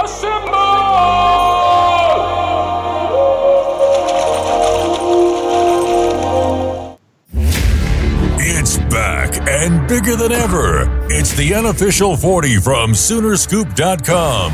[0.00, 0.58] Assemble!
[8.40, 10.86] It's back and bigger than ever.
[11.10, 14.52] It's the unofficial 40 from Soonerscoop.com.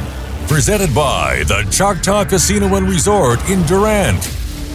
[0.49, 4.23] Presented by the Choctaw Casino and Resort in Durant.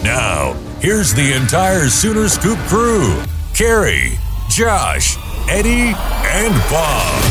[0.03, 3.21] Now, here's the entire Sooner Scoop crew
[3.55, 4.17] Carey,
[4.49, 5.17] Josh,
[5.49, 7.28] Eddie, and Bob.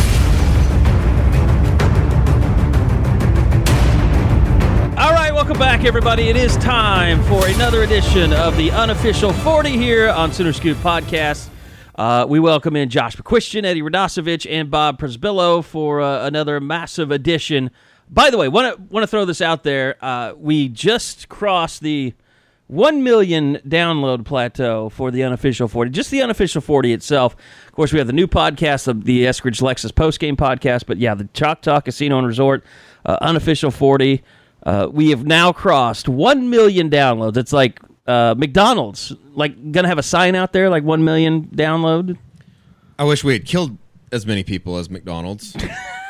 [5.79, 6.29] Back, everybody.
[6.29, 11.49] It is time for another edition of the unofficial 40 here on Sooner Scoop Podcast.
[11.95, 17.13] Uh, we welcome in Josh McCuistion, Eddie Radosevich, and Bob Przybylo for uh, another massive
[17.13, 17.71] edition.
[18.11, 19.95] By the way, want to throw this out there.
[20.05, 22.13] Uh, we just crossed the
[22.67, 27.37] one million download plateau for the unofficial 40, just the unofficial 40 itself.
[27.69, 31.15] Of course, we have the new podcast, of the Eskridge Lexus postgame podcast, but yeah,
[31.15, 32.65] the Choctaw Casino and Resort
[33.07, 34.25] uh, unofficial 40.
[34.69, 37.39] Uh, we have now crossed 1 million downloads.
[37.39, 42.19] It's like uh, McDonald's, like, gonna have a sign out there, like 1 million download.
[42.99, 43.79] I wish we had killed
[44.13, 45.57] as many people as McDonald's,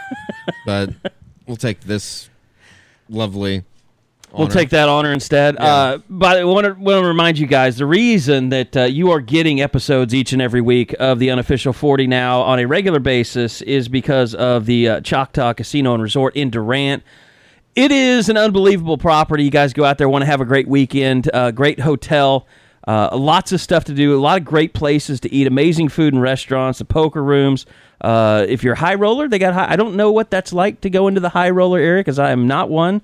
[0.66, 0.90] but
[1.46, 2.30] we'll take this
[3.08, 3.62] lovely.
[4.32, 5.56] We'll take that honor instead.
[5.56, 9.12] Uh, but I want to, want to remind you guys the reason that uh, you
[9.12, 12.98] are getting episodes each and every week of the unofficial 40 now on a regular
[12.98, 17.04] basis is because of the uh, Choctaw Casino and Resort in Durant.
[17.78, 19.44] It is an unbelievable property.
[19.44, 22.44] You guys go out there, want to have a great weekend, uh, great hotel,
[22.88, 26.12] uh, lots of stuff to do, a lot of great places to eat, amazing food
[26.12, 27.66] and restaurants, the poker rooms.
[28.00, 29.54] Uh, if you're a high roller, they got.
[29.54, 32.18] High, I don't know what that's like to go into the high roller area because
[32.18, 33.00] I am not one.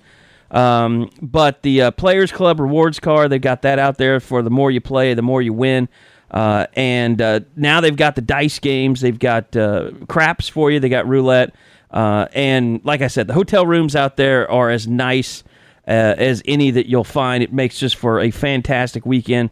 [0.50, 4.50] Um, but the uh, Players Club rewards card, they've got that out there for the
[4.50, 5.88] more you play, the more you win.
[6.32, 9.02] Uh, and uh, now they've got the dice games.
[9.02, 10.80] They've got uh, craps for you.
[10.80, 11.54] They got roulette.
[11.94, 15.44] Uh, and like I said, the hotel rooms out there are as nice
[15.86, 17.42] uh, as any that you'll find.
[17.42, 19.50] It makes just for a fantastic weekend.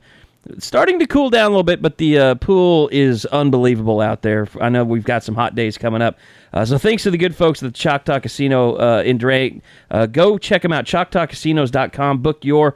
[0.49, 4.23] It's starting to cool down a little bit, but the uh, pool is unbelievable out
[4.23, 4.49] there.
[4.61, 6.19] I know we've got some hot days coming up.
[6.53, 9.63] Uh, so thanks to the good folks at the Choctaw Casino uh, in Drake.
[10.11, 12.23] Go check them out, choctawcasinos.com.
[12.23, 12.75] Book your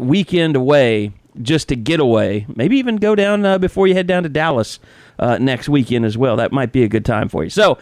[0.00, 2.46] weekend away just to get away.
[2.56, 4.80] Maybe even go down before you head down to Dallas
[5.18, 6.36] next weekend as well.
[6.36, 7.50] That might be a good time for you.
[7.50, 7.76] So,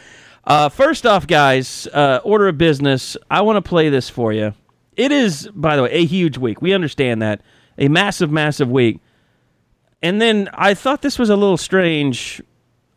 [0.49, 3.17] uh, first off, guys, uh, order of business.
[3.31, 4.55] I want to play this for you.
[4.97, 6.61] It is, by the way, a huge week.
[6.61, 7.43] We understand that.
[7.79, 8.99] A massive, massive week.
[10.03, 12.43] And then I thought this was a little strange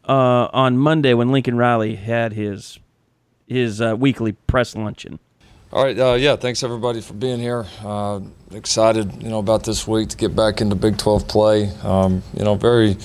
[0.07, 2.79] uh, on Monday when Lincoln Riley had his
[3.47, 5.19] his uh, weekly press luncheon.
[5.73, 7.65] All right, uh, yeah, thanks everybody for being here.
[7.83, 11.69] Uh, excited, you know, about this week to get back into Big 12 play.
[11.83, 12.97] Um, you know, very,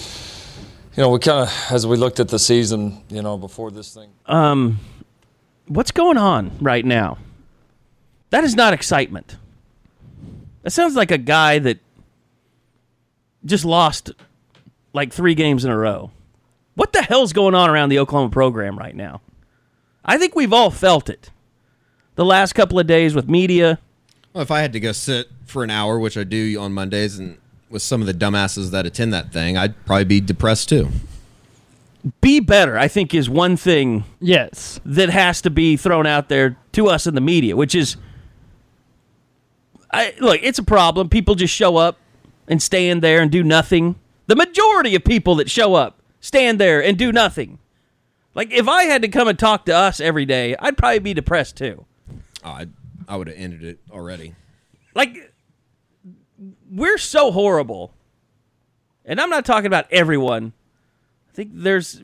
[0.96, 3.92] you know, we kind of, as we looked at the season, you know, before this
[3.94, 4.10] thing.
[4.24, 4.78] Um,
[5.68, 7.18] what's going on right now?
[8.30, 9.36] That is not excitement.
[10.62, 11.78] That sounds like a guy that
[13.44, 14.10] just lost
[14.92, 16.10] like three games in a row.
[16.74, 19.20] What the hell's going on around the Oklahoma program right now?
[20.04, 21.30] I think we've all felt it.
[22.14, 23.78] The last couple of days with media,
[24.32, 27.18] Well, if I had to go sit for an hour, which I do on Mondays,
[27.18, 27.38] and
[27.70, 30.88] with some of the dumbasses that attend that thing, I'd probably be depressed too.
[32.20, 34.78] be better, I think, is one thing Yes.
[34.84, 37.96] that has to be thrown out there to us in the media, which is,
[39.90, 41.08] I look, it's a problem.
[41.08, 41.98] People just show up
[42.48, 43.96] and stand there and do nothing.
[44.26, 47.58] The majority of people that show up stand there and do nothing.
[48.34, 51.14] Like if I had to come and talk to us every day, I'd probably be
[51.14, 51.86] depressed too.
[52.44, 52.66] Oh, I,
[53.08, 54.34] I would have ended it already.
[54.94, 55.25] Like
[56.70, 57.92] we're so horrible.
[59.04, 60.52] And I'm not talking about everyone.
[61.30, 62.02] I think there's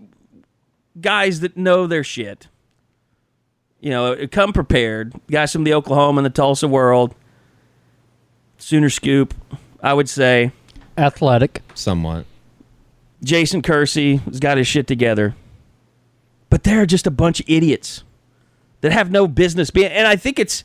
[1.00, 2.48] guys that know their shit.
[3.80, 5.12] You know, uh, come prepared.
[5.30, 7.14] Guys from the Oklahoma and the Tulsa world.
[8.58, 9.34] Sooner Scoop,
[9.82, 10.52] I would say.
[10.96, 11.62] Athletic.
[11.74, 12.26] Somewhat.
[13.24, 15.34] Jason Kersey has got his shit together.
[16.50, 18.04] But they're just a bunch of idiots
[18.82, 20.64] that have no business being and I think it's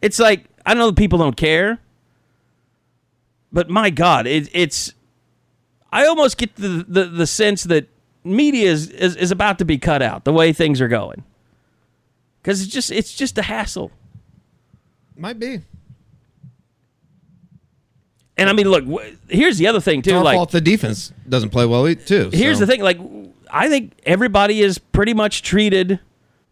[0.00, 1.78] it's like I know that people don't care.
[3.52, 4.94] But my God, it, it's
[5.92, 7.86] I almost get the, the the sense that
[8.24, 11.22] media is, is, is about to be cut out the way things are going.
[12.42, 13.90] Because it's just it's just a hassle.
[15.16, 15.60] Might be.
[18.36, 18.84] And I mean, look,
[19.28, 20.16] here's the other thing It's too.
[20.16, 22.30] our Like, fault the defense doesn't play well e- too.
[22.32, 22.64] here's so.
[22.64, 22.80] the thing.
[22.82, 22.98] Like,
[23.50, 26.00] I think everybody is pretty much treated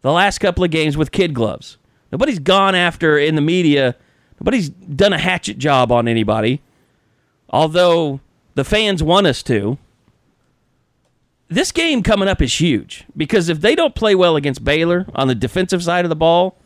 [0.01, 1.77] the last couple of games with kid gloves.
[2.11, 3.95] Nobody's gone after in the media.
[4.39, 6.61] Nobody's done a hatchet job on anybody.
[7.51, 8.21] Although
[8.55, 9.77] the fans want us to.
[11.49, 15.27] This game coming up is huge because if they don't play well against Baylor on
[15.27, 16.57] the defensive side of the ball,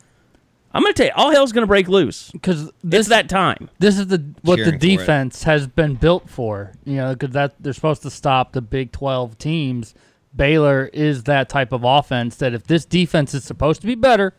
[0.72, 2.30] I'm going to tell you, all hell's going to break loose.
[2.30, 3.68] because It's this that time.
[3.80, 6.72] this is the what the Cheering for defense has been built for.
[6.84, 9.94] You know, because that they're supposed to stop the Big Twelve teams.
[10.36, 14.34] Baylor is that type of offense that if this defense is supposed to be better,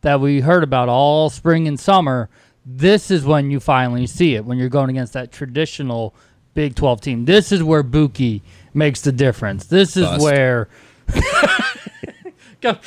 [0.00, 2.28] that we heard about all spring and summer,
[2.64, 6.14] this is when you finally see it when you're going against that traditional
[6.54, 7.24] Big Twelve team.
[7.24, 8.42] This is where Buki
[8.74, 9.66] makes the difference.
[9.66, 10.22] This is Bust.
[10.22, 10.68] where.
[12.60, 12.78] Go.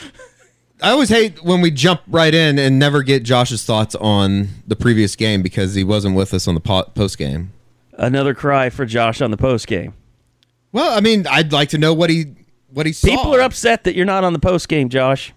[0.81, 4.75] I always hate when we jump right in and never get Josh's thoughts on the
[4.75, 7.51] previous game because he wasn't with us on the po- post game.
[7.93, 9.93] Another cry for Josh on the post game.
[10.71, 12.35] Well, I mean, I'd like to know what he
[12.69, 13.07] what he saw.
[13.07, 15.33] People are upset that you're not on the post game, Josh.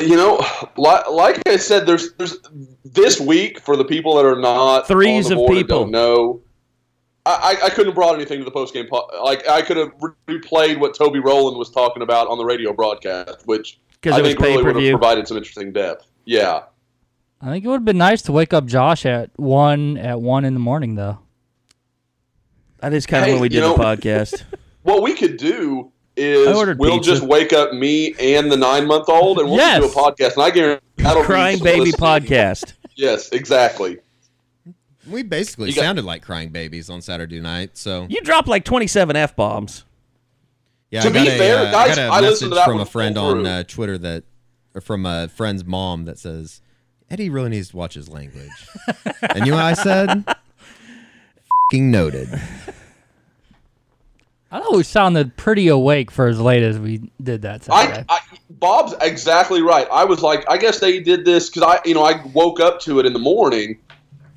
[0.00, 0.44] You know,
[0.76, 2.38] like, like I said, there's there's
[2.84, 5.80] this week for the people that are not Threes on the of board people.
[5.84, 6.40] Don't know.
[7.24, 8.86] I, I- I couldn't have brought anything to the post game.
[8.88, 9.92] Po- like I could have
[10.28, 14.62] replayed what Toby Rowland was talking about on the radio broadcast, which I think really
[14.62, 16.06] would have provided some interesting depth.
[16.24, 16.62] Yeah.
[17.40, 20.44] I think it would have been nice to wake up Josh at one at one
[20.44, 21.18] in the morning, though.
[22.80, 24.42] That is kind of Hey, when we you did the podcast.
[24.82, 27.10] What we could do I is we'll pizza.
[27.12, 29.80] just wake up me and the nine month old, and we'll Yes.
[29.82, 30.34] do a podcast.
[30.34, 32.72] And I guarantee that'll Crying some baby podcast.
[32.98, 33.98] Yes, exactly.
[35.06, 37.76] We basically got- sounded like crying babies on Saturday night.
[37.76, 39.84] So You dropped like 27 f bombs.
[40.90, 42.54] yeah, To I got be a, fair, uh, guys, I got a I listened to
[42.54, 44.24] that from a friend on uh, Twitter that,
[44.74, 46.62] or from a friend's mom that says
[47.10, 48.48] Eddie really needs to watch his language.
[49.34, 50.24] and you know what I said?
[51.70, 52.28] Fing noted.
[54.56, 58.06] I thought we sounded pretty awake for as late as we did that Saturday.
[58.08, 59.86] I, I Bob's exactly right.
[59.92, 62.80] I was like, I guess they did this because I, you know, I woke up
[62.80, 63.78] to it in the morning,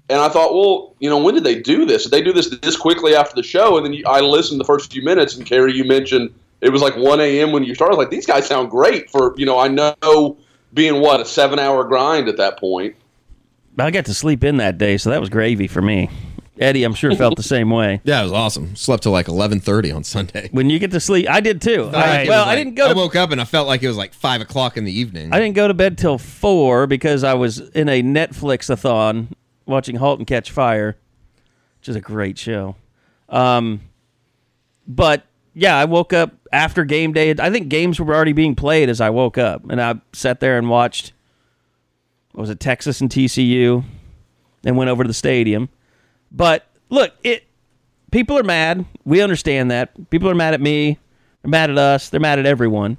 [0.10, 2.04] and I thought, well, you know, when did they do this?
[2.04, 3.77] Did they do this this quickly after the show?
[3.77, 6.81] And then you, I listened the first few minutes, and Carey, you mentioned it was
[6.81, 7.54] like 1 a.m.
[7.54, 7.94] when you started.
[7.94, 10.38] I was like, these guys sound great for, you know, I know
[10.74, 12.94] being what a seven-hour grind at that point.
[13.77, 16.10] I got to sleep in that day, so that was gravy for me.
[16.60, 18.02] Eddie, I'm sure felt the same way.
[18.04, 18.76] Yeah, it was awesome.
[18.76, 20.50] Slept till like 11:30 on Sunday.
[20.52, 21.84] When you get to sleep, I did too.
[21.84, 22.88] Felt I- well, was I didn't go.
[22.90, 25.34] I woke up and I felt like it was like five o'clock in the evening.
[25.34, 29.30] I didn't go to bed till four because I was in a Netflix-a-thon
[29.66, 30.98] watching *Halt and Catch Fire*,
[31.80, 32.76] which is a great show.
[33.30, 33.82] Um,
[34.86, 35.24] but
[35.54, 37.34] yeah, I woke up after game day.
[37.40, 40.58] I think games were already being played as I woke up, and I sat there
[40.58, 41.14] and watched.
[42.34, 43.84] What was it Texas and TCU,
[44.66, 45.70] and went over to the stadium.
[46.31, 47.46] But look, it
[48.12, 48.86] people are mad.
[49.06, 50.10] We understand that.
[50.10, 50.98] People are mad at me.
[51.42, 52.10] They're mad at us.
[52.10, 52.98] They're mad at everyone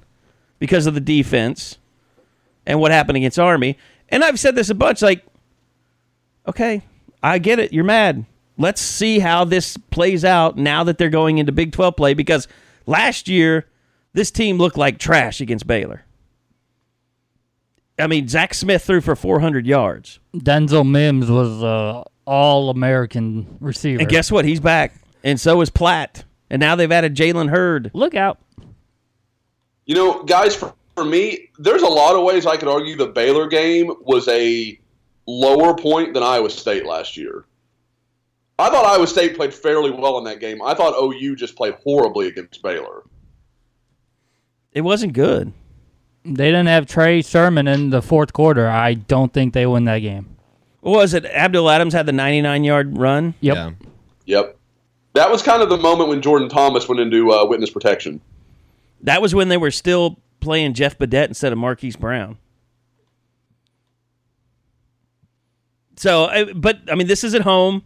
[0.58, 1.78] because of the defense
[2.66, 3.78] and what happened against Army.
[4.08, 5.24] And I've said this a bunch like,
[6.46, 6.82] okay,
[7.22, 7.72] I get it.
[7.72, 8.24] You're mad.
[8.58, 12.46] Let's see how this plays out now that they're going into Big 12 play because
[12.86, 13.66] last year,
[14.12, 16.04] this team looked like trash against Baylor.
[17.98, 20.20] I mean, Zach Smith threw for 400 yards.
[20.34, 24.00] Denzel Mims was a all American receiver.
[24.00, 24.44] And guess what?
[24.44, 24.94] He's back.
[25.24, 26.24] And so is Platt.
[26.48, 27.90] And now they've added Jalen Hurd.
[27.92, 28.38] Look out.
[29.84, 33.08] You know, guys, for, for me, there's a lot of ways I could argue the
[33.08, 34.78] Baylor game was a
[35.26, 37.46] lower point than Iowa State last year.
[38.60, 40.62] I thought Iowa State played fairly well in that game.
[40.62, 43.02] I thought OU just played horribly against Baylor.
[44.70, 45.52] It wasn't good.
[46.24, 48.68] They didn't have Trey Sermon in the fourth quarter.
[48.68, 50.36] I don't think they win that game.
[50.80, 51.24] What was it?
[51.26, 53.34] Abdul Adams had the 99 yard run.
[53.40, 53.56] Yep.
[53.56, 53.70] Yeah.
[54.26, 54.56] Yep.
[55.14, 58.20] That was kind of the moment when Jordan Thomas went into uh, witness protection.
[59.02, 62.38] That was when they were still playing Jeff Badet instead of Marquise Brown.
[65.96, 67.82] So, I- but I mean, this is at home.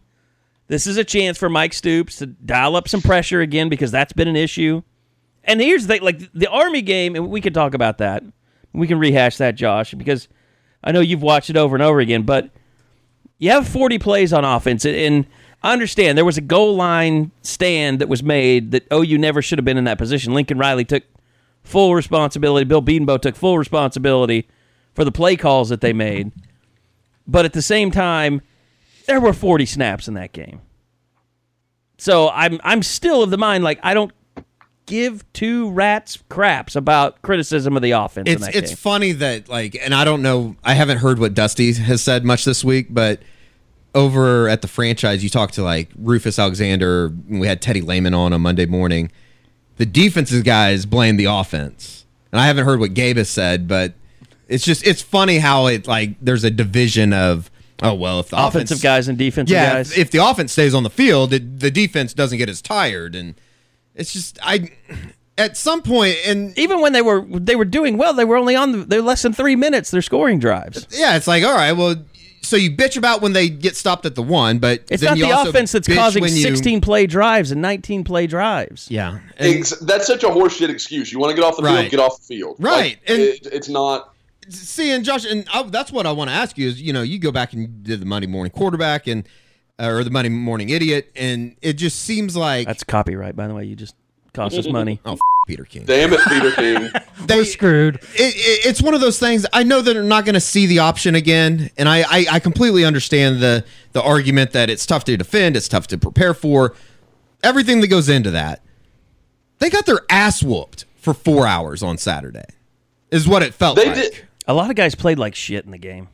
[0.69, 4.13] This is a chance for Mike Stoops to dial up some pressure again because that's
[4.13, 4.83] been an issue.
[5.45, 8.23] And here's the thing, like the Army game, and we can talk about that.
[8.73, 10.29] We can rehash that, Josh, because
[10.83, 12.23] I know you've watched it over and over again.
[12.23, 12.51] But
[13.45, 15.27] you have 40 plays on offense, and
[15.63, 19.43] I understand there was a goal line stand that was made that oh, OU never
[19.43, 20.33] should have been in that position.
[20.33, 21.03] Lincoln Riley took
[21.63, 22.65] full responsibility.
[22.65, 24.49] Bill Bedenbaugh took full responsibility
[24.95, 26.33] for the play calls that they made.
[27.27, 28.41] But at the same time,
[29.07, 30.63] there were 40 snaps in that game.
[31.99, 34.13] So I'm I'm still of the mind like I don't
[34.87, 38.27] give two rats craps about criticism of the offense.
[38.29, 38.77] in It's that it's game.
[38.77, 40.57] funny that like, and I don't know.
[40.65, 43.21] I haven't heard what Dusty has said much this week, but
[43.95, 47.13] over at the franchise, you talked to like Rufus Alexander.
[47.29, 49.11] We had Teddy Lehman on on Monday morning.
[49.77, 53.95] The defenses guys blame the offense, and I haven't heard what Gabe has said, but
[54.49, 57.51] it's just it's funny how it like there's a division of
[57.83, 59.93] oh well if the offensive offense, guys and defensive yeah guys.
[59.93, 63.15] if, if the offense stays on the field, it, the defense doesn't get as tired,
[63.15, 63.35] and
[63.95, 64.71] it's just I
[65.37, 68.55] at some point and even when they were they were doing well, they were only
[68.55, 69.91] on the, they're less than three minutes.
[69.91, 70.87] Their scoring drives.
[70.91, 71.97] Yeah, it's like, all right, well,
[72.45, 75.19] so you bitch about when they get stopped at the one, but It's then not
[75.19, 78.89] you the also offense that's causing when you- 16 play drives and 19 play drives.
[78.91, 81.13] Yeah, and- that's such a horseshit excuse.
[81.13, 81.81] You want to get off the Right.
[81.81, 82.57] field, get off the field.
[82.59, 84.13] Right, Like, and- it, it's not.
[84.49, 87.03] see, and Josh, and I, that's what I want to ask you is, you know,
[87.03, 89.27] you go back and did the Monday morning quarterback and
[89.81, 93.55] uh, or the Monday morning idiot, and it just seems like That's copyright, by the
[93.55, 93.65] way.
[93.65, 93.97] You just
[94.33, 95.01] cost us money.
[95.07, 95.85] oh, f- Peter King.
[95.85, 96.91] Damn it, Peter King.
[97.27, 97.97] They- We're screwed.
[97.97, 99.47] it, it, it's one of those things.
[99.53, 102.41] I know that they're not going to see the option again, and I, I, I
[102.41, 106.75] completely understand the the argument that it's tough to defend, it's tough to prepare for,
[107.43, 108.61] everything that goes into that.
[109.61, 112.45] They got their ass whooped for four hours on Saturday,
[113.11, 113.95] is what it felt They like.
[113.95, 114.25] did.
[114.47, 116.09] A lot of guys played like shit in the game.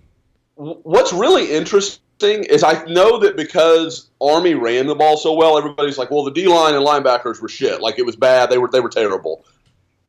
[0.54, 5.98] What's really interesting is I know that because Army ran the ball so well, everybody's
[5.98, 7.80] like, "Well, the D line and linebackers were shit.
[7.80, 8.50] Like it was bad.
[8.50, 9.44] They were they were terrible."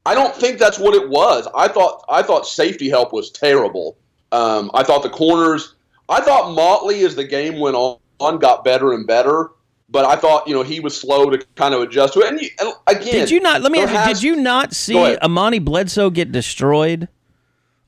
[0.05, 1.47] I don't think that's what it was.
[1.55, 3.97] I thought I thought safety help was terrible.
[4.31, 5.75] Um, I thought the corners.
[6.09, 9.51] I thought Motley as the game went on got better and better.
[9.89, 12.29] But I thought you know he was slow to kind of adjust to it.
[12.29, 13.61] And, you, and again, Did you not?
[13.61, 14.13] Let me ask you.
[14.13, 15.17] Did you not see.
[15.17, 17.09] Amani Bledsoe get destroyed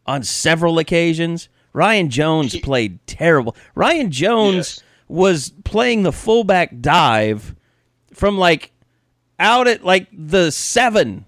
[0.05, 1.47] on several occasions?
[1.73, 3.55] Ryan Jones played terrible.
[3.75, 4.83] Ryan Jones Yes.
[5.07, 7.55] was playing the fullback dive
[8.13, 8.71] from like
[9.39, 11.25] out at like the seven,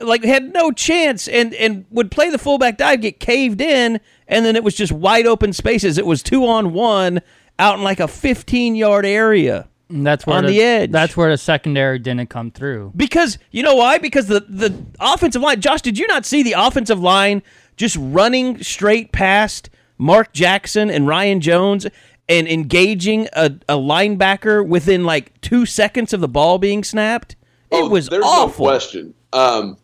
[0.00, 4.44] like had no chance, and and would play the fullback dive, get caved in, and
[4.44, 5.98] then it was just wide open spaces.
[5.98, 7.20] It was two on one
[7.58, 9.68] out in like a fifteen yard area.
[9.90, 10.90] And that's where On the edge.
[10.90, 12.92] That's where the secondary didn't come through.
[12.96, 13.98] Because you know why?
[13.98, 15.60] Because the the offensive line.
[15.60, 17.42] Josh, did you not see the offensive line
[17.76, 21.86] just running straight past Mark Jackson and Ryan Jones
[22.28, 27.32] and engaging a, a linebacker within like two seconds of the ball being snapped?
[27.70, 28.64] It Oh, was there's awful.
[28.66, 29.14] no question.
[29.32, 29.76] Um,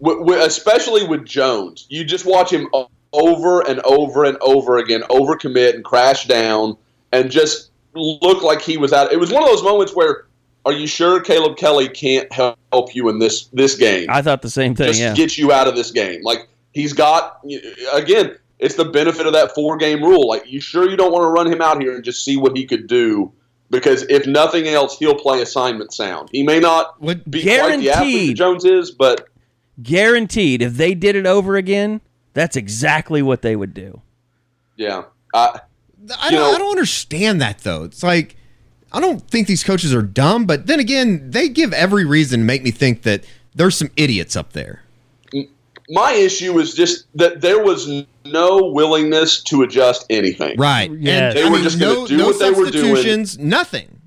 [0.00, 2.68] w- w- especially with Jones, you just watch him
[3.12, 6.76] over and over and over again overcommit and crash down
[7.12, 9.12] and just look like he was out.
[9.12, 10.26] It was one of those moments where,
[10.64, 14.06] are you sure Caleb Kelly can't help you in this this game?
[14.08, 14.86] I thought the same thing.
[14.86, 15.12] just Yeah.
[15.14, 16.22] get you out of this game.
[16.22, 17.40] Like he's got
[17.92, 20.28] again, it's the benefit of that four game rule.
[20.28, 22.56] Like you sure you don't want to run him out here and just see what
[22.56, 23.32] he could do
[23.70, 26.28] because if nothing else, he'll play assignment sound.
[26.32, 28.36] He may not What- be quite the athlete that Guaranteed.
[28.36, 29.28] Jones is, but
[29.82, 32.00] Guaranteed, if they did it over again,
[32.34, 34.00] that's exactly what they would do.
[34.76, 35.60] yeah, I,
[36.20, 37.84] I don't, know- I don't understand that though.
[37.84, 38.36] It's like
[38.92, 42.44] I don't think these coaches are dumb, but then again, they give every reason to
[42.46, 43.24] make me think that
[43.54, 44.82] there's some idiots up there.
[45.92, 47.86] My issue is just that there was
[48.24, 50.56] no willingness to adjust anything.
[50.58, 50.90] Right.
[50.98, 51.34] Yes.
[51.34, 52.94] And, They I were mean, just gonna no, do no what they were doing.
[52.94, 54.00] substitutions, nothing.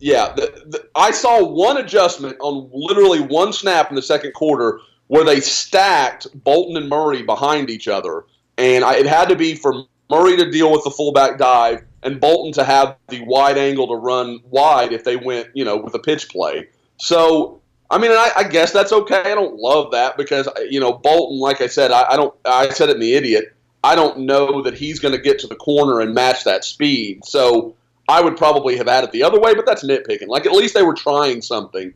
[0.00, 4.80] Yeah, the, the, I saw one adjustment on literally one snap in the second quarter
[5.06, 8.24] where they stacked Bolton and Murray behind each other,
[8.58, 12.18] and I, it had to be for Murray to deal with the fullback dive and
[12.18, 15.94] Bolton to have the wide angle to run wide if they went, you know, with
[15.94, 16.66] a pitch play.
[16.96, 17.60] So,
[17.90, 19.20] I mean, I, I guess that's okay.
[19.20, 22.34] I don't love that because you know Bolton, like I said, I, I don't.
[22.44, 23.54] I said it in the idiot.
[23.82, 27.24] I don't know that he's going to get to the corner and match that speed.
[27.24, 27.74] So
[28.08, 30.28] I would probably have had it the other way, but that's nitpicking.
[30.28, 31.94] Like at least they were trying something.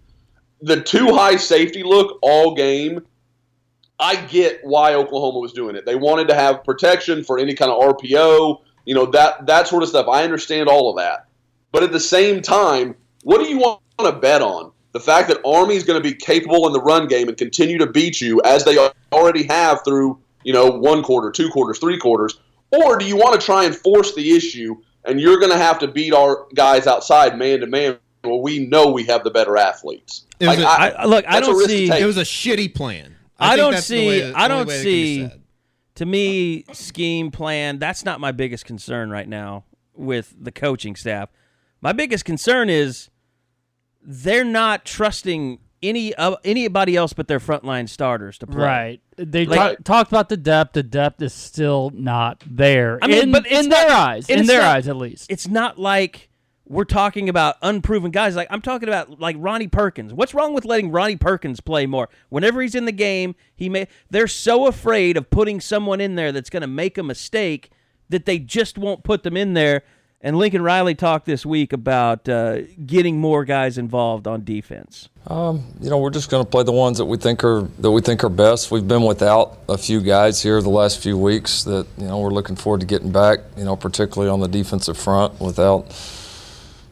[0.62, 3.06] The too high safety look all game.
[4.00, 5.86] I get why Oklahoma was doing it.
[5.86, 9.82] They wanted to have protection for any kind of RPO, you know that that sort
[9.82, 10.08] of stuff.
[10.08, 11.26] I understand all of that,
[11.72, 14.72] but at the same time, what do you want to bet on?
[14.94, 17.76] The fact that Army is going to be capable in the run game and continue
[17.78, 18.78] to beat you as they
[19.12, 22.38] already have through you know one quarter, two quarters, three quarters,
[22.70, 25.78] or do you want to try and force the issue and you're going to have
[25.80, 27.98] to beat our guys outside man to man?
[28.22, 30.24] Well, we know we have the better athletes.
[30.40, 31.90] It was Like, a- I- I, look, I don't see.
[31.90, 33.16] It was a shitty plan.
[33.38, 35.30] I think don't see- that- I don't way that can be see-
[35.96, 41.28] to me, scheme plan, that's not my biggest concern right now with the coaching staff.
[41.82, 43.10] My biggest concern is
[44.04, 48.56] they're not trusting any uh, anybody else but their frontline starters to play.
[48.64, 49.00] Right.
[49.16, 50.72] They Like- ta- talked about the depth.
[50.74, 52.98] The depth is still not there.
[53.02, 55.30] I mean, in, but in their not- eyes, in their not- eyes at least.
[55.30, 56.30] It's not like
[56.66, 58.34] we're talking about unproven guys.
[58.34, 60.14] Like I'm talking about like Ronnie Perkins.
[60.14, 62.08] What's wrong with letting Ronnie Perkins play more?
[62.30, 66.32] Whenever he's in the game, he may they're so afraid of putting someone in there
[66.32, 67.70] that's going to make a mistake
[68.08, 69.82] that they just won't put them in there.
[70.24, 75.10] And Lincoln Riley talked this week about uh, getting more guys involved on defense.
[75.26, 77.90] Um, you know, we're just going to play the ones that we think are that
[77.90, 78.70] we think are best.
[78.70, 82.30] We've been without a few guys here the last few weeks that you know we're
[82.30, 83.40] looking forward to getting back.
[83.58, 85.94] You know, particularly on the defensive front without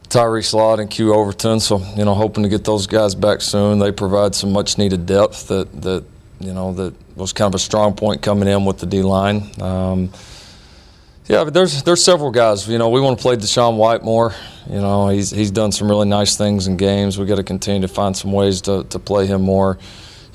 [0.09, 1.59] Tyree Slot and Q Overton.
[1.59, 3.79] So you know, hoping to get those guys back soon.
[3.79, 6.03] They provide some much needed depth that that
[6.39, 9.49] you know that was kind of a strong point coming in with the D line.
[9.59, 10.11] Um,
[11.27, 12.67] yeah, but there's there's several guys.
[12.67, 14.33] You know, we want to play DaShaun White more.
[14.69, 17.17] You know, he's he's done some really nice things in games.
[17.17, 19.77] We got to continue to find some ways to, to play him more.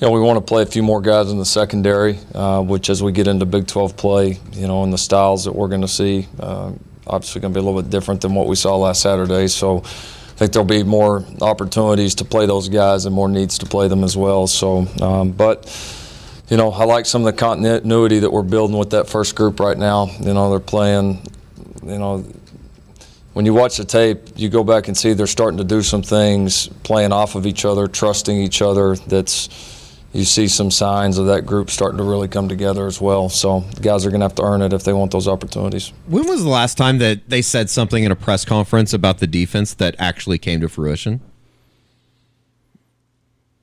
[0.00, 2.88] You know, we want to play a few more guys in the secondary, uh, which
[2.88, 5.80] as we get into Big 12 play, you know, and the styles that we're going
[5.80, 6.70] to see, uh,
[7.04, 9.48] obviously going to be a little bit different than what we saw last Saturday.
[9.48, 13.66] So I think there'll be more opportunities to play those guys and more needs to
[13.66, 14.46] play them as well.
[14.46, 15.66] So, um, but
[16.48, 19.60] you know, I like some of the continuity that we're building with that first group
[19.60, 20.06] right now.
[20.20, 21.22] You know, they're playing,
[21.82, 22.24] you know,
[23.34, 26.02] when you watch the tape, you go back and see they're starting to do some
[26.02, 28.96] things, playing off of each other, trusting each other.
[28.96, 29.48] That's
[30.12, 33.28] you see some signs of that group starting to really come together as well.
[33.28, 35.92] So guys are going to have to earn it if they want those opportunities.
[36.06, 39.26] When was the last time that they said something in a press conference about the
[39.26, 41.20] defense that actually came to fruition?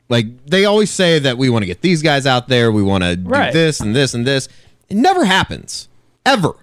[0.10, 3.04] Like they always say that we want to get these guys out there, we want
[3.04, 3.52] to Right.
[3.52, 4.48] do this and this and this.
[4.90, 5.90] It never happens.
[6.26, 6.54] Ever.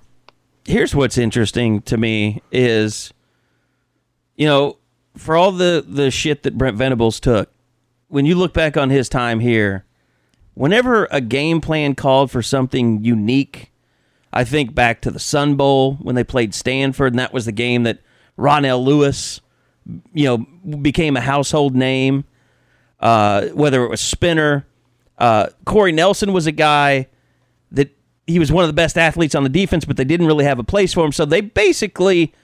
[0.64, 3.12] here's what's interesting to me is
[4.36, 4.76] you know
[5.16, 7.50] for all the the shit that Brent Venables took
[8.08, 9.84] when you look back on his time here
[10.54, 13.72] whenever a game plan called for something unique
[14.32, 17.52] I think back to the Sun Bowl when they played Stanford and that was the
[17.52, 17.98] game that
[18.38, 19.40] Ronell Lewis
[20.14, 20.38] you know
[20.76, 22.24] became a household name
[23.02, 24.66] uh, whether it was Spinner
[25.22, 27.06] uh, Corey Nelson was a guy
[27.70, 30.44] that he was one of the best athletes on the defense, but they didn't really
[30.44, 31.12] have a place for him.
[31.12, 32.34] So they basically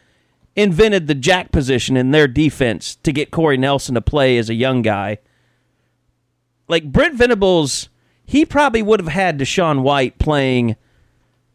[0.54, 4.54] invented the jack position in their defense to get Corey Nelson to play as a
[4.54, 5.18] young guy.
[6.68, 7.88] Like Brent Venables,
[8.24, 10.76] he probably would have had DaShaun White playing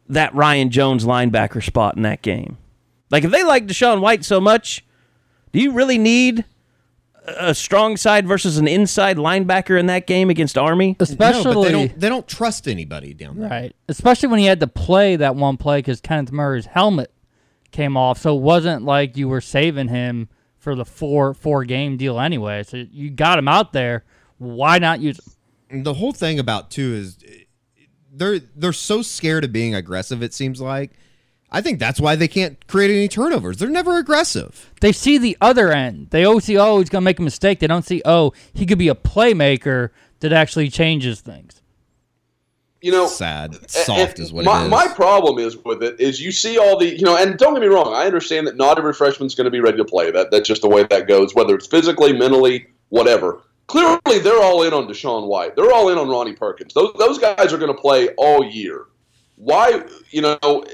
[0.06, 2.58] that Ryan Jones linebacker spot in that game.
[3.10, 4.84] Like if they like DaShaun White so much,
[5.52, 6.44] do you really need
[7.26, 10.96] a strong side versus an inside linebacker in that game against Army?
[11.00, 13.48] Especially no, but they don't they don't trust anybody down there.
[13.48, 13.76] Right.
[13.88, 17.12] Especially when he had to play that one play because Kenneth Murray's helmet
[17.70, 18.18] came off.
[18.18, 22.62] So it wasn't like you were saving him for the four four game deal anyway.
[22.62, 24.04] So you got him out there.
[24.38, 25.18] Why not use
[25.70, 25.82] him?
[25.82, 27.18] the whole thing about too is
[28.12, 30.22] they're they're so scared of being aggressive.
[30.22, 30.92] It seems like.
[31.54, 33.58] I think that's why they can't create any turnovers.
[33.58, 34.72] They're never aggressive.
[34.80, 36.08] They see the other end.
[36.10, 37.60] They always see, oh, he's going to make a mistake.
[37.60, 41.62] They don't see, oh, he could be a playmaker that actually changes things.
[42.80, 44.70] You know, Sad, soft and is what my, it is.
[44.70, 47.60] My problem is with it is you see all the you know, and don't get
[47.60, 50.10] me wrong, I understand that not every freshman's going to be ready to play.
[50.10, 53.40] That that's just the way that goes, whether it's physically, mentally, whatever.
[53.68, 55.56] Clearly, they're all in on DaShaun White.
[55.56, 56.74] They're all in on Ronnie Perkins.
[56.74, 58.84] Those those guys are going to play all year.
[59.36, 59.82] Why?
[60.10, 60.64] You know,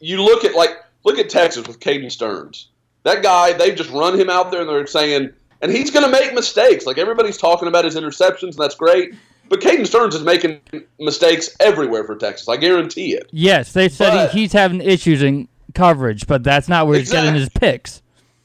[0.00, 0.70] you look at like
[1.04, 2.68] look at Texas with Caden Sterns.
[3.04, 5.30] That guy, they've just run him out there, and they're saying,
[5.62, 6.84] and he's going to make mistakes.
[6.84, 9.14] Like everybody's talking about his interceptions, and that's great.
[9.48, 10.60] But Caden Sterns is making
[11.00, 12.48] mistakes everywhere for Texas.
[12.48, 13.28] I guarantee it.
[13.32, 17.34] Yes, they said But- he's having issues in coverage, but that's not where he's getting
[17.34, 18.02] his picks.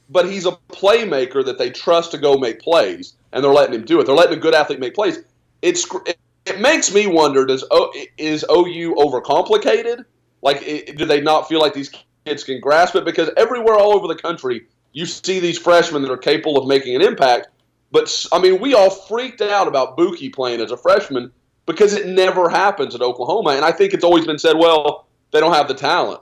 [0.08, 3.84] But he's a playmaker that they trust to go make plays, and they're letting him
[3.84, 4.06] do it.
[4.06, 5.18] They're letting a good athlete make plays.
[5.62, 10.04] It's it, it makes me wonder: Does o, is OU overcomplicated?
[10.46, 11.90] Like, i do they not feel like these
[12.24, 13.04] kids can grasp it?
[13.04, 16.94] Because everywhere, all over the country, you see these freshmen that are capable of making
[16.94, 17.48] an impact.
[17.90, 21.32] But I mean, we all freaked out about Buki playing as a freshman
[21.66, 23.50] because it never happens at Oklahoma.
[23.50, 26.20] And I think it's always been said, well, they don't have the talent.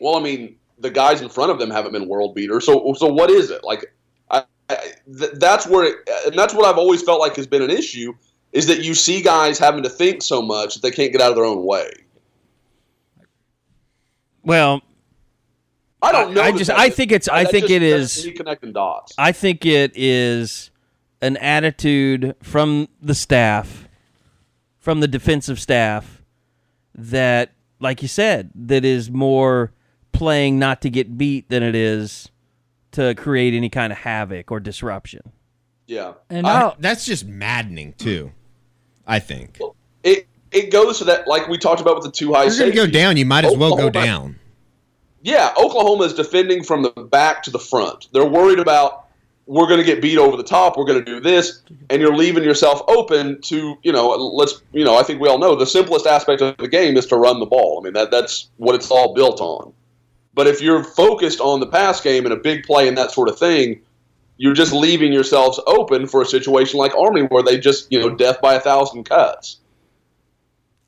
[0.00, 2.66] Well, I mean, the guys in front of them haven't been world beaters.
[2.66, 3.94] So, so what is it like?
[5.06, 8.12] That's where, it, and that's what I've always felt like has been an issue
[8.52, 11.30] is that you see guys having to think so much that they can't get out
[11.30, 11.90] of their own way.
[14.44, 14.82] Well,
[16.00, 16.42] I don't know.
[16.42, 19.14] I that just- I think it's- I think just- it that's is- me connecting dots.
[19.18, 20.70] I think it is
[21.20, 23.88] an attitude from the staff,
[24.78, 26.22] from the defensive staff,
[26.94, 29.72] that, like you said, that is more
[30.10, 32.30] playing not to get beat than it is
[32.92, 35.32] to create any kind of havoc or disruption.
[35.86, 38.32] Yeah, And I- That's just maddening too.
[39.06, 39.58] I think.
[40.04, 42.46] it it goes to that like we talked about with the two high.
[42.46, 44.36] If you're gonna go down, you might as well go down.
[45.22, 48.08] yeah, Oklahoma is defending from the back to the front.
[48.12, 49.02] They're worried about
[49.46, 50.76] we're going to get beat over the top.
[50.76, 54.08] We're going to do this, and you're leaving yourself open to you know.
[54.08, 54.96] Let's you know.
[54.96, 57.46] I think we all know the simplest aspect of the game is to run the
[57.46, 57.78] ball.
[57.80, 59.72] I mean that that's what it's all built on.
[60.34, 63.28] But if you're focused on the pass game and a big play and that sort
[63.28, 63.82] of thing,
[64.38, 68.10] you're just leaving yourselves open for a situation like Army where they just you know
[68.14, 69.58] death by a thousand cuts.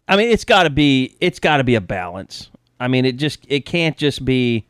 [0.07, 2.51] I mean, it's got to be it's got to be a balance.
[2.79, 4.67] I mean, it just it can't just be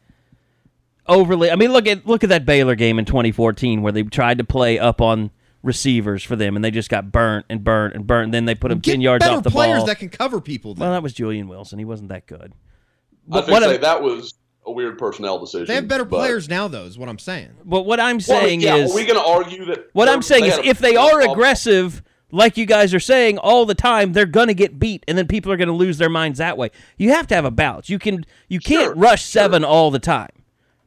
[1.07, 1.51] overly.
[1.51, 4.45] I mean, look at look at that Baylor game in 2014 where they tried to
[4.45, 5.31] play up on
[5.63, 8.25] receivers for them and they just got burnt and burnt and burnt.
[8.27, 9.87] And then they put them Get 10 yards better off the players ball.
[9.87, 10.75] that can cover people.
[10.75, 10.83] Then.
[10.83, 11.79] well, that was Julian Wilson.
[11.79, 12.53] He wasn't that good.
[12.53, 14.35] I But think what say I'm, that was
[14.67, 15.67] a weird personnel decision.
[15.67, 16.85] they have better but- players now, though.
[16.85, 17.51] Is what I'm saying.
[17.65, 19.89] but what I'm Well, saying yeah, is are we going to argue that?
[19.95, 21.31] What I'm saying is, if they personnel are problem?
[21.33, 22.03] aggressive,
[22.35, 25.51] like you guys are saying all the time, they're gonna get beat, and then people
[25.53, 26.71] are gonna lose their minds that way.
[26.99, 27.89] You have to have a balance.
[27.89, 29.43] You can you can't Sure, rush sure.
[29.43, 30.31] seven all the time.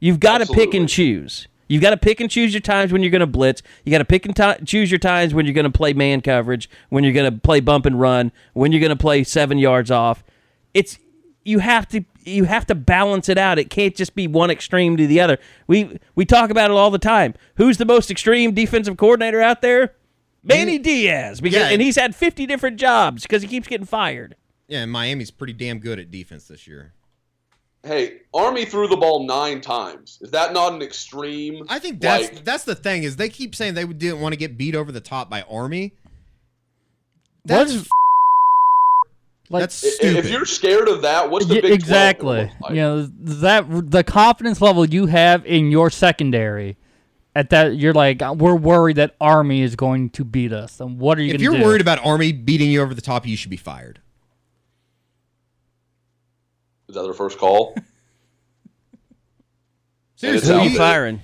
[0.00, 1.48] You've got to pick and choose.
[1.66, 3.62] You've got to pick and choose your times when you're going to blitz.
[3.84, 6.20] You got to pick and ti choose your times when you're going to play man
[6.20, 9.58] coverage, when you're going to play bump and run, when you're going to play seven
[9.58, 10.22] yards off.
[10.72, 10.98] It's
[11.44, 13.58] you have to you have to balance it out.
[13.58, 15.38] It can't just be one extreme to the other.
[15.66, 17.34] We we talk about it all the time.
[17.56, 19.94] Who's the most extreme defensive coordinator out there?
[20.44, 21.68] Manny Diaz, because Yeah.
[21.70, 24.36] and he's had 50 different jobs because he keeps getting fired.
[24.68, 26.92] Yeah, and Miami's pretty damn good at defense this year.
[27.82, 30.18] Hey, Army threw the ball nine times.
[30.20, 31.64] Is that not an extreme?
[31.68, 34.36] I think that's like, that's the thing is they keep saying they didn't want to
[34.36, 35.92] get beat over the top by Army.
[37.44, 37.88] That's is-
[39.50, 40.16] like that's stupid.
[40.16, 42.36] if you're scared of that, what's the Yeah, Big 12 exactly.
[42.38, 42.70] gonna like?
[42.70, 46.76] You know that the confidence level you have in your secondary.
[47.38, 50.80] At that, you're like, we're worried that Army is going to beat us.
[50.80, 51.62] And what are you if you're do?
[51.62, 54.00] worried about Army beating you over the top, you should be fired.
[56.88, 57.76] Is that their first call?
[60.16, 61.20] Seriously, Who Who you you you- firing?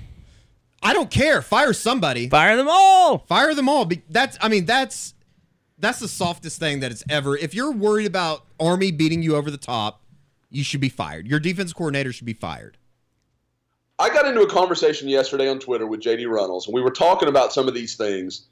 [0.84, 1.42] I don't care.
[1.42, 2.28] Fire somebody.
[2.28, 3.18] Fire them all.
[3.18, 3.90] Fire them all.
[4.08, 5.14] That's I mean that's
[5.80, 7.36] that's the softest thing that it's ever.
[7.36, 10.00] If you're worried about Army beating you over the top,
[10.50, 11.26] you should be fired.
[11.26, 12.76] Your defense coordinator should be fired.
[13.98, 17.28] I got into a conversation yesterday on Twitter with JD Runnels, and we were talking
[17.28, 18.46] about some of these things.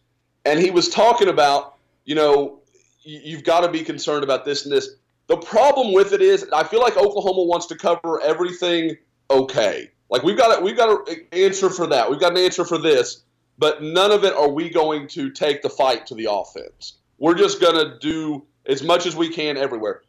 [0.45, 2.61] And he was talking about, you know,
[3.03, 4.91] you've got to be concerned about this and this.
[5.27, 8.97] The problem with it is, I feel like Oklahoma wants to cover everything
[9.31, 9.91] okay.
[10.11, 12.09] Like we've got a, we've got an answer for that.
[12.11, 13.23] We've got an answer for this,
[13.59, 16.99] but none of it are we going to take the fight to the offense.
[17.19, 20.03] We're just going to do as much as we can everywhere.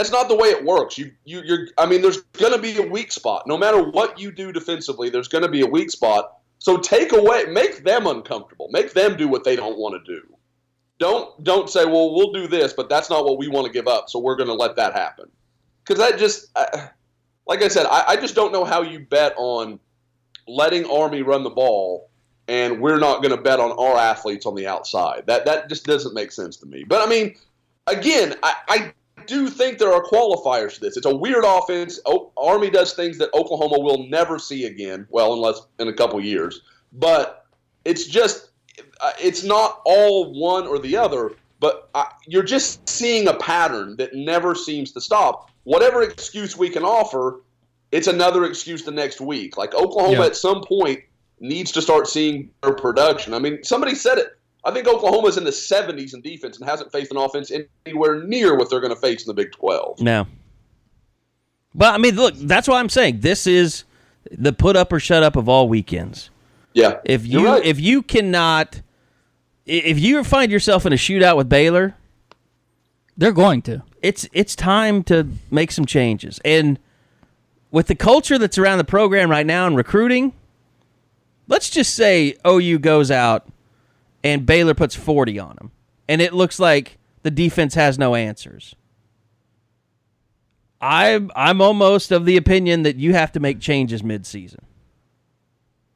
[0.00, 0.96] That's not the way it works.
[0.96, 1.66] You, you, you're.
[1.76, 3.46] I mean, there's going to be a weak spot.
[3.46, 6.38] No matter what you do defensively, there's going to be a weak spot.
[6.58, 8.70] So take away, make them uncomfortable.
[8.70, 10.26] Make them do what they don't want to do.
[11.00, 13.86] Don't don't say, well, we'll do this, but that's not what we want to give
[13.86, 14.08] up.
[14.08, 15.28] So we're going to let that happen.
[15.84, 16.88] Because that just, I,
[17.46, 19.78] like I said, I, I just don't know how you bet on
[20.48, 22.08] letting Army run the ball,
[22.48, 25.24] and we're not going to bet on our athletes on the outside.
[25.26, 26.84] That that just doesn't make sense to me.
[26.84, 27.34] But I mean,
[27.86, 28.92] again, I, I
[29.30, 30.96] do think there are qualifiers to this.
[30.96, 32.00] It's a weird offense.
[32.06, 35.06] O- Army does things that Oklahoma will never see again.
[35.10, 36.62] Well, unless in a couple years.
[36.92, 37.46] But
[37.84, 38.50] it's just,
[39.00, 41.32] uh, it's not all one or the other.
[41.60, 45.50] But uh, you're just seeing a pattern that never seems to stop.
[45.64, 47.42] Whatever excuse we can offer,
[47.92, 49.56] it's another excuse the next week.
[49.56, 50.26] Like Oklahoma Yeah.
[50.26, 51.00] at some point
[51.38, 53.34] needs to start seeing their production.
[53.34, 54.28] I mean, somebody said it.
[54.64, 57.50] I think Oklahoma's in the 70s in defense and hasn't faced an offense
[57.86, 60.00] anywhere near what they're going to face in the Big 12.
[60.00, 60.26] No.
[61.74, 63.84] But I mean, look, that's why I'm saying this is
[64.30, 66.30] the put up or shut up of all weekends.
[66.74, 66.98] Yeah.
[67.04, 67.64] If You're right.
[67.64, 68.82] if you cannot
[69.66, 71.94] if you find yourself in a shootout with Baylor,
[73.16, 73.82] They're going to.
[74.02, 76.40] it's it's time to make some changes.
[76.44, 76.78] And
[77.70, 80.32] with the culture that's around the program right now and recruiting,
[81.46, 83.46] let's just say OU goes out
[84.22, 85.70] and Baylor puts 40 on them.
[86.08, 88.74] And it looks like the defense has no answers.
[90.80, 94.60] I'm I'm almost of the opinion that you have to make changes midseason.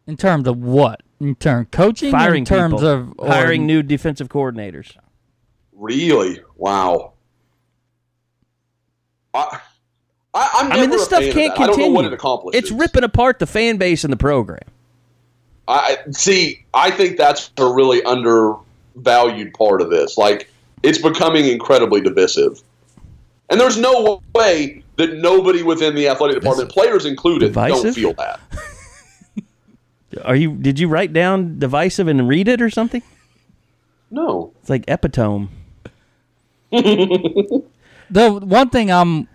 [0.06, 1.02] In terms of what?
[1.20, 2.10] In terms coaching?
[2.10, 4.94] Firing in terms people, of or- hiring new defensive coordinators.
[5.72, 6.40] Really?
[6.56, 7.14] Wow.
[9.32, 9.60] I,
[10.32, 11.60] I, I'm I mean, this a stuff can't that.
[11.62, 11.88] I don't continue.
[11.88, 12.62] know what it accomplishes.
[12.62, 14.60] It's ripping apart the fan base and the program.
[15.66, 16.64] I see.
[16.74, 20.18] I think that's a really undervalued part of this.
[20.18, 20.50] Like,
[20.82, 22.62] it's becoming incredibly divisive,
[23.50, 28.40] and there's no way that nobody within the athletic department, players included, don't feel that.
[30.24, 30.54] Are you?
[30.54, 33.02] Did you write down divisive and read it or something?
[34.10, 34.52] No.
[34.60, 35.48] It's like epitome.
[36.70, 37.64] the
[38.10, 39.28] one thing I'm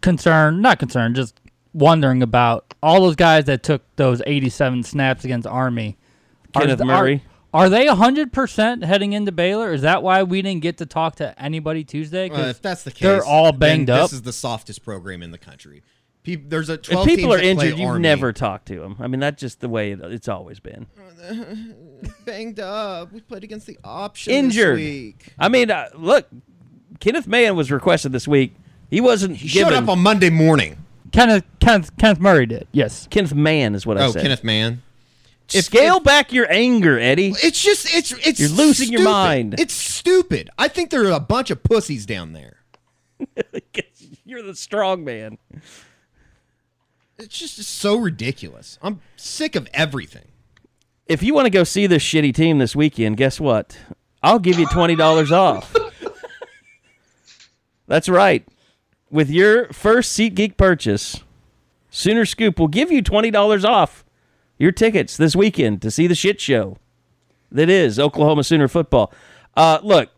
[0.00, 1.37] concerned, not concerned, just
[1.78, 5.96] wondering about all those guys that took those 87 snaps against Army.
[6.54, 7.24] Kenneth are- Murray.
[7.54, 9.72] Are, they 100% heading into Baylor?
[9.72, 12.28] Is that why we didn't get to talk to anybody Tuesday?
[12.28, 14.02] 'Cause Well, if that's the case, they're all banged up.
[14.10, 15.82] This is the softest program in the country.
[16.24, 18.78] Peop there's a If 12 people teams are that play injured, you've never talked to
[18.80, 18.96] them.
[19.00, 20.88] I mean, that's just the way it- it's always been.
[22.26, 23.12] banged up.
[23.12, 24.78] We played against the option Injured.
[24.78, 25.26] this week.
[25.38, 26.26] I mean, uh, look,
[27.00, 28.54] Kenneth Mann was requested this week.
[28.90, 29.72] He wasn't He given.
[29.72, 30.76] showed up on Monday morning.
[31.12, 32.68] Kenneth, Kenneth, Kenneth Murray did.
[32.72, 33.06] Yes.
[33.10, 34.06] Kenneth Mann is what I said.
[34.06, 34.22] Oh, said.
[34.22, 34.82] Kenneth Mann.
[35.48, 37.32] Scale back your anger, Eddie.
[37.42, 39.58] It's just it's it's You're losing your mind.
[39.58, 40.50] It's stupid.
[40.58, 42.56] I think there are a bunch of pussies down there.
[44.24, 45.38] You're the strong man.
[47.16, 48.78] It's just so ridiculous.
[48.82, 50.26] I'm sick of everything.
[51.06, 53.78] If you want to go see this shitty team this weekend, guess what?
[54.22, 55.74] I'll give you twenty dollars off.
[57.86, 58.46] That's right.
[59.10, 61.22] With your first SeatGeek purchase,
[61.90, 64.04] Sooner Scoop will give you twenty dollars off
[64.58, 66.76] your tickets this weekend to see the shit show
[67.50, 69.12] that is Oklahoma Sooner football.
[69.56, 70.10] Uh, look,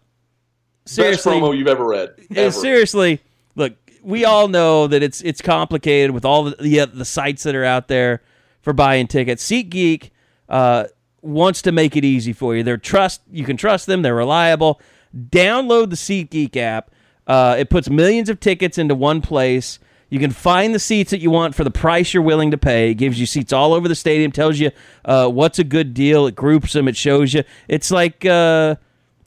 [0.84, 2.14] Best seriously, promo you've ever read.
[2.34, 2.50] Ever.
[2.50, 3.20] seriously,
[3.54, 7.54] look, we all know that it's it's complicated with all the the, the sites that
[7.54, 8.22] are out there
[8.62, 9.46] for buying tickets.
[9.48, 10.10] SeatGeek
[10.48, 10.84] uh,
[11.22, 12.62] wants to make it easy for you.
[12.62, 14.02] They're trust you can trust them.
[14.02, 14.80] They're reliable.
[15.16, 16.90] Download the SeatGeek app.
[17.26, 19.78] Uh, it puts millions of tickets into one place.
[20.08, 22.90] You can find the seats that you want for the price you're willing to pay.
[22.90, 24.32] It gives you seats all over the stadium.
[24.32, 24.72] Tells you
[25.04, 26.26] uh, what's a good deal.
[26.26, 26.88] It groups them.
[26.88, 27.44] It shows you.
[27.68, 28.74] It's like uh,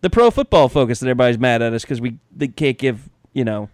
[0.02, 3.46] the pro football focus that everybody's mad at us because we they can't give you
[3.46, 3.70] know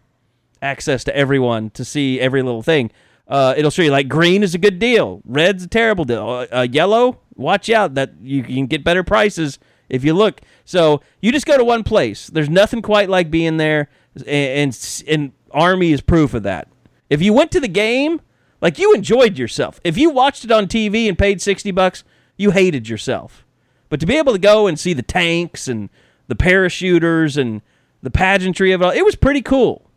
[0.61, 2.91] access to everyone to see every little thing.
[3.27, 6.47] Uh, it'll show you like green is a good deal, red's a terrible deal, uh,
[6.51, 7.19] uh, yellow.
[7.35, 10.41] Watch out that you can get better prices if you look.
[10.65, 12.27] So you just go to one place.
[12.27, 16.67] There's nothing quite like being there, and and, and Army is proof of that.
[17.09, 18.21] If you went to the game,
[18.61, 19.79] like you enjoyed yourself.
[19.83, 22.03] If you watched it on TV and paid sixty bucks,
[22.37, 23.45] you hated yourself.
[23.89, 25.89] But to be able to go and see the tanks and
[26.27, 27.61] the parachuters and
[28.01, 29.89] the pageantry of it all, it was pretty cool.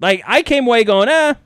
[0.00, 1.36] Like I came away going, ah,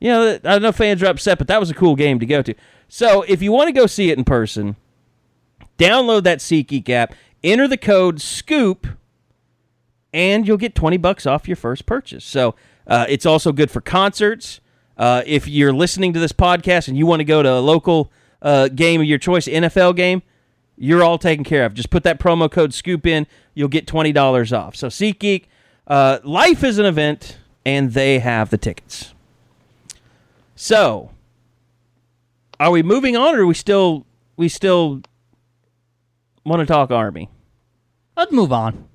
[0.00, 2.26] you know, I don't know fans are upset, but that was a cool game to
[2.26, 2.54] go to.
[2.88, 4.76] So if you want to go see it in person,
[5.78, 8.86] download that SeatGeek app, enter the code SCOOP,
[10.14, 12.24] and you'll get 20 bucks off your first purchase.
[12.24, 12.54] So
[12.86, 14.60] uh, it's also good for concerts.
[14.96, 18.12] Uh, if you're listening to this podcast and you want to go to a local
[18.40, 20.22] uh, game of your choice, NFL game,
[20.76, 21.74] you're all taken care of.
[21.74, 24.76] Just put that promo code SCOOP in, you'll get $20 off.
[24.76, 25.46] So SeatGeek,
[25.88, 29.14] uh, life is an event, and they have the tickets.
[30.54, 31.10] So,
[32.60, 35.02] are we moving on, or are we still we still
[36.44, 37.28] want to talk Army?
[38.16, 38.88] Let's move on.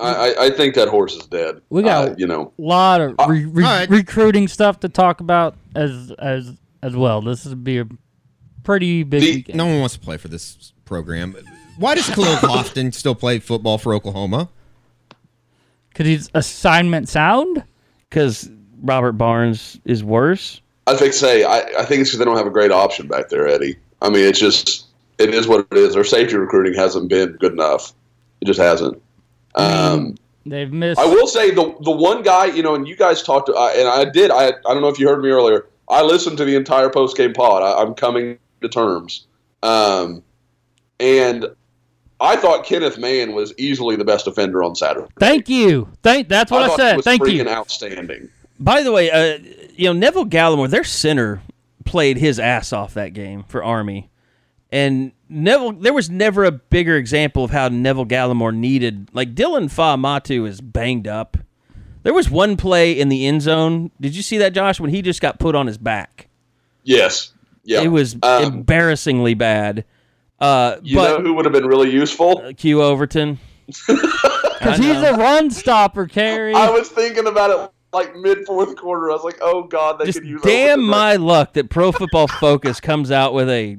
[0.00, 1.60] I, I, I think that horse is dead.
[1.70, 2.52] We got Uh, you know.
[2.58, 3.88] a lot of re- re- all right.
[3.90, 7.20] recruiting stuff to talk about as as as well.
[7.22, 7.86] This would be a
[8.64, 11.34] pretty big The- No one wants to play for this program.
[11.78, 14.48] Why does Khalil Lofton still play football for Oklahoma?
[15.90, 17.62] Because his assignment sound?
[18.08, 18.48] Because
[18.82, 20.60] Robert Barnes is worse.
[20.86, 23.28] I think say I, I think it's because they don't have a great option back
[23.28, 23.76] there, Eddie.
[24.00, 24.86] I mean, it's just
[25.18, 25.94] it is what it is.
[25.94, 27.92] Their safety recruiting hasn't been good enough.
[28.40, 29.02] It just hasn't.
[29.54, 31.00] Um, They've missed.
[31.00, 33.72] I will say the the one guy, you know, and you guys talked to, uh,
[33.76, 34.30] and I did.
[34.30, 35.66] I I don't know if you heard me earlier.
[35.88, 37.62] I listened to the entire post game pod.
[37.62, 39.26] I, I'm coming to terms,
[39.62, 40.22] um,
[41.00, 41.46] and
[42.20, 45.08] I thought Kenneth Mann was easily the best defender on Saturday.
[45.18, 45.88] Thank you.
[46.02, 46.28] Thank.
[46.28, 46.96] That's what I, thought he said.
[46.96, 47.48] was Thank freaking you.
[47.48, 48.28] outstanding.
[48.58, 49.38] By the way, uh,
[49.76, 51.42] you know Neville Gallimore, their center,
[51.84, 54.10] played his ass off that game for Army,
[54.70, 55.72] and Neville.
[55.72, 59.08] There was never a bigger example of how Neville Gallimore needed.
[59.12, 61.36] Like Dillon Faamatau is banged up.
[62.02, 63.90] There was one play in the end zone.
[64.00, 64.80] Did you see that, Josh?
[64.80, 66.28] When he just got put on his back,
[66.84, 67.32] Yes,
[67.64, 69.84] yeah, it was Um, embarrassingly bad.
[70.40, 72.52] Uh, you but know who would have been really useful?
[72.56, 73.38] Q Overton.
[74.58, 76.52] Because he's a run stopper, Carey.
[76.52, 79.08] I was thinking about it like mid fourth quarter.
[79.10, 80.42] I was like, oh god, they just could use.
[80.42, 83.76] damn Overton my luck that Pro Football Focus comes out with a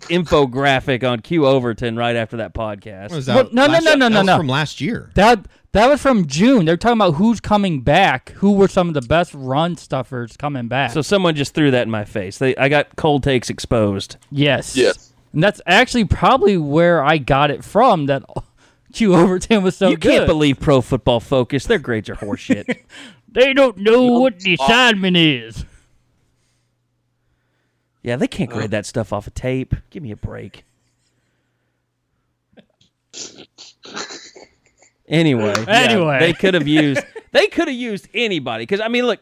[0.00, 3.10] infographic on Q Overton right after that podcast.
[3.12, 4.36] Was that no, no, last- no, no, no, no.
[4.36, 5.10] From last year.
[5.14, 6.64] That that was from June.
[6.64, 8.30] They're talking about who's coming back.
[8.36, 10.92] Who were some of the best run stuffers coming back?
[10.92, 12.38] So someone just threw that in my face.
[12.38, 14.16] They, I got cold takes exposed.
[14.30, 15.12] yes, Yes.
[15.32, 18.06] and that's actually probably where I got it from.
[18.06, 18.22] That
[18.92, 19.90] Q Overton was so good.
[19.90, 20.10] you good.
[20.18, 21.66] can't believe Pro Football Focus.
[21.66, 22.78] Their grades are horseshit.
[23.30, 25.64] they don't know what the uh, assignment is.
[28.06, 29.74] Yeah, they can't grade that stuff off a tape.
[29.90, 30.64] Give me a break.
[35.08, 36.20] Anyway, yeah, Anyway.
[36.20, 37.00] they could have used
[37.32, 39.18] they could have used anybody because I mean, look,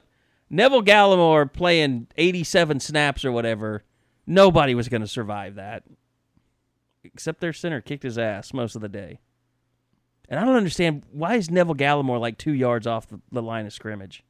[0.51, 3.85] Neville Gallimore playing 87 snaps or whatever,
[4.27, 5.85] nobody was going to survive that.
[7.05, 9.19] Except their center kicked his ass most of the day.
[10.29, 13.65] And I don't understand why is Neville Gallimore like two yards off the, the line
[13.65, 14.23] of scrimmage?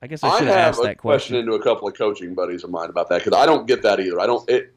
[0.00, 1.36] I guess I I should have have asked a that question question.
[1.36, 3.98] into a couple of coaching buddies of mine about that because I don't get that
[4.00, 4.20] either.
[4.20, 4.48] I don't.
[4.48, 4.72] It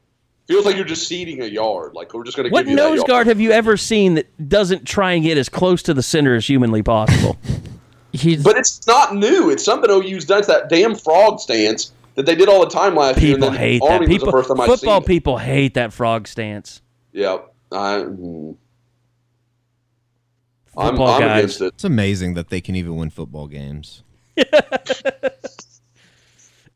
[0.48, 1.94] feels like you're just seeding a yard.
[1.94, 3.08] Like we're just going to What give you that nose yard.
[3.08, 6.36] guard have you ever seen that doesn't try and get as close to the center
[6.36, 7.38] as humanly possible?
[8.14, 9.50] He's But it's not new.
[9.52, 10.40] It's something OU's done.
[10.40, 13.36] It's that damn frog stance that they did all the time last year.
[13.36, 14.12] And people then hate Army that.
[14.12, 15.08] People, first time football seen it.
[15.08, 16.82] people hate that frog stance.
[17.14, 17.38] Yeah.
[17.72, 18.58] I, mm,
[20.76, 21.38] I'm, Football I'm guys.
[21.40, 21.66] against it.
[21.68, 24.04] It's amazing that they can even win football games.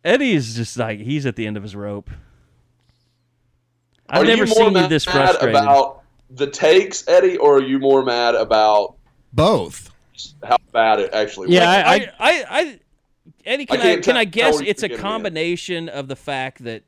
[0.03, 2.09] Eddie is just like he's at the end of his rope.
[4.07, 5.49] I've Are never you more seen you this frustrated.
[5.49, 8.95] about the takes, Eddie, or are you more mad about
[9.33, 9.91] Both.
[10.43, 11.61] how bad it actually Yeah,
[11.99, 12.01] was?
[12.19, 12.79] I- I, I, I,
[13.45, 16.83] Eddie, can I, can't can I guess it's a combination of the fact that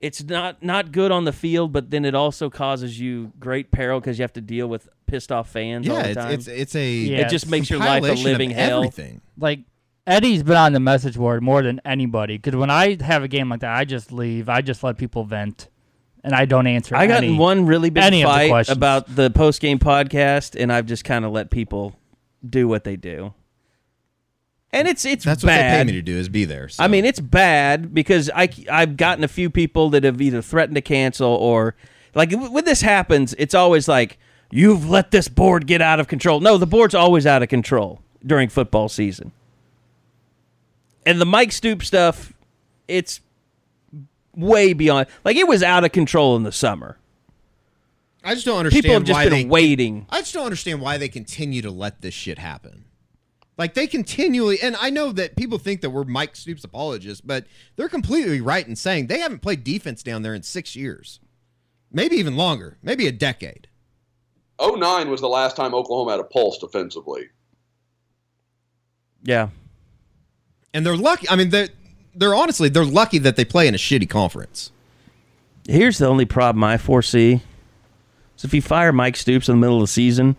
[0.00, 4.00] it's not not good on the field, but then it also causes you great peril
[4.00, 6.32] because you have to deal with pissed off fans all Yeah, the it's, time.
[6.32, 7.18] it's it's a Yeah.
[7.26, 8.78] it just makes your life a compilation of living hell.
[8.78, 9.20] Everything.
[9.38, 9.60] like
[10.06, 12.38] Eddie's been on the message board more than anybody.
[12.38, 14.48] Because when I have a game like that, I just leave.
[14.48, 15.68] I just let people vent,
[16.24, 16.96] and I don't answer.
[16.96, 18.76] I got any, in one really big any of the fight questions.
[18.76, 21.94] about the post game podcast, and I've just kind of let people
[22.48, 23.34] do what they do.
[24.72, 25.72] And it's it's That's what bad.
[25.86, 26.68] they pay me to do is be there.
[26.68, 26.82] so.
[26.84, 30.74] I mean, it's bad because I I've gotten a few people that have either threatened
[30.74, 31.74] to cancel or
[32.14, 34.18] like when this happens, it's always like
[34.50, 36.40] you've let this board get out of control.
[36.40, 39.32] No, the board's always out of control during football season.
[41.06, 42.34] And the Mike Stoops stuff,
[42.86, 43.20] it's
[44.34, 45.06] way beyond.
[45.24, 46.98] Like it was out of control in the summer.
[48.22, 50.06] I just don't understand People have just why been they waiting.
[50.10, 52.84] I just don't understand why they continue to let this shit happen.
[53.58, 57.44] Like they continually, and I know that people think that we're Mike Stoops apologists, but
[57.74, 61.18] they're completely right in saying they haven't played defense down there in six years,
[61.90, 63.66] maybe even longer, maybe a decade.
[64.60, 67.30] 09 was the last time Oklahoma had a pulse defensively.
[69.24, 69.48] Yeah.
[70.72, 71.28] And they're lucky.
[71.28, 71.68] I mean, they're
[72.14, 74.70] they're honestly they're lucky that they play in a shitty conference.
[75.66, 77.42] Here's the only problem I foresee.
[78.36, 80.36] So if you fire Mike Stoops in the middle of the season,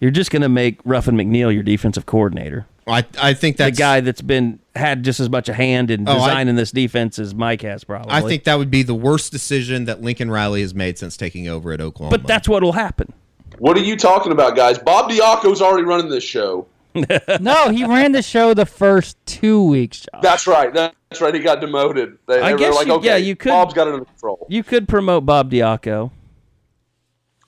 [0.00, 2.66] you're just going to make Ruffin McNeill your defensive coordinator.
[2.88, 6.08] I I think that's the guy that's been had just as much a hand in
[6.08, 8.12] Oh, I- designing this defense as Mike has probably.
[8.12, 11.48] I think that would be the worst decision that Lincoln Riley has made since taking
[11.48, 12.16] over at Oklahoma.
[12.16, 13.12] but that's what will happen.
[13.58, 14.78] What are you talking about, guys?
[14.78, 16.66] Bob Diaco's already running this show.
[17.40, 20.06] no, he ran the show the first two weeks.
[20.12, 20.22] Josh.
[20.22, 20.72] That's right.
[20.72, 21.34] That's right.
[21.34, 22.18] He got demoted.
[22.26, 24.04] They, I they were guess like, you- okay, yeah, you could- Bob's got it under
[24.04, 24.46] control.
[24.48, 26.10] You could promote Bob Diaco.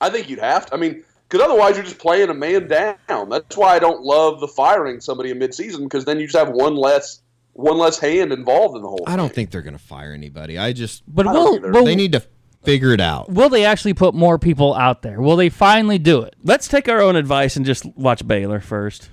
[0.01, 0.73] I think you'd have to.
[0.73, 3.29] I mean, because otherwise you're just playing a man down.
[3.29, 6.49] That's why I don't love the firing somebody in midseason because then you just have
[6.49, 7.21] one less
[7.53, 9.03] one less hand involved in the whole.
[9.05, 9.35] I don't thing.
[9.35, 10.57] think they're going to fire anybody.
[10.57, 11.71] I just But I don't will, either.
[11.71, 12.23] will, they need to
[12.63, 13.29] figure it out.
[13.29, 15.21] will they actually put more people out there?
[15.21, 16.35] Will they finally do it?
[16.43, 19.09] Let's take our own advice and just watch Baylor first.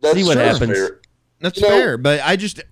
[0.00, 0.42] That's see what true.
[0.42, 0.72] happens.
[0.72, 1.00] Fair.
[1.40, 2.62] That's You know- fair, but I just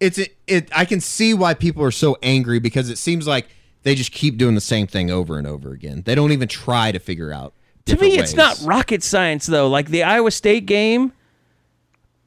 [0.00, 3.48] it's it, it I can see why people are so angry because it seems like
[3.82, 6.02] they just keep doing the same thing over and over again.
[6.04, 7.54] They don't even try to figure out.
[7.88, 9.68] To me, different it's not rocket science though.
[9.68, 11.12] Like the Iowa State game,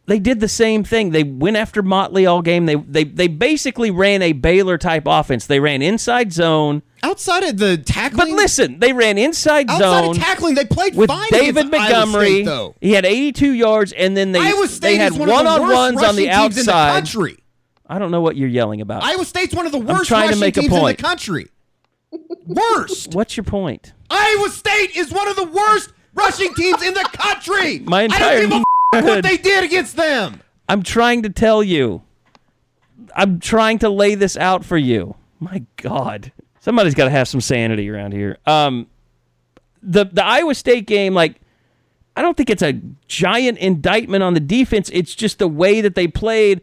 [0.08, 1.12] they did the same thing.
[1.12, 2.66] They went after Motley all game.
[2.66, 5.46] They they they basically ran a Baylor type offense.
[5.48, 6.82] They ran inside zone.
[7.04, 10.96] outside of the tackling, But listen, they ran inside outside zone of tackling, they played
[10.96, 12.28] with fine David against Iowa Montgomery.
[12.28, 12.76] State, though.
[12.82, 16.04] He had 82 yards, and then they Iowa State they had one of the one-on-ones
[16.04, 16.94] on the teams in the outside.
[16.94, 17.38] country.
[17.88, 19.04] I don't know what you're yelling about.
[19.04, 20.98] Iowa State's one of the worst trying to rushing make a teams in the point.
[20.98, 21.48] country.
[22.48, 23.14] Worst.
[23.14, 23.94] What's your point?
[24.12, 27.80] Iowa State is one of the worst rushing teams in the country.
[27.86, 30.42] My entire I don't give a f- what they did against them.
[30.68, 32.02] I'm trying to tell you.
[33.16, 35.16] I'm trying to lay this out for you.
[35.40, 38.38] My God, somebody's got to have some sanity around here.
[38.46, 38.88] Um,
[39.82, 41.42] the the Iowa State game, like,
[42.16, 44.90] I don't think it's a giant indictment on the defense.
[44.94, 46.62] It's just the way that they played,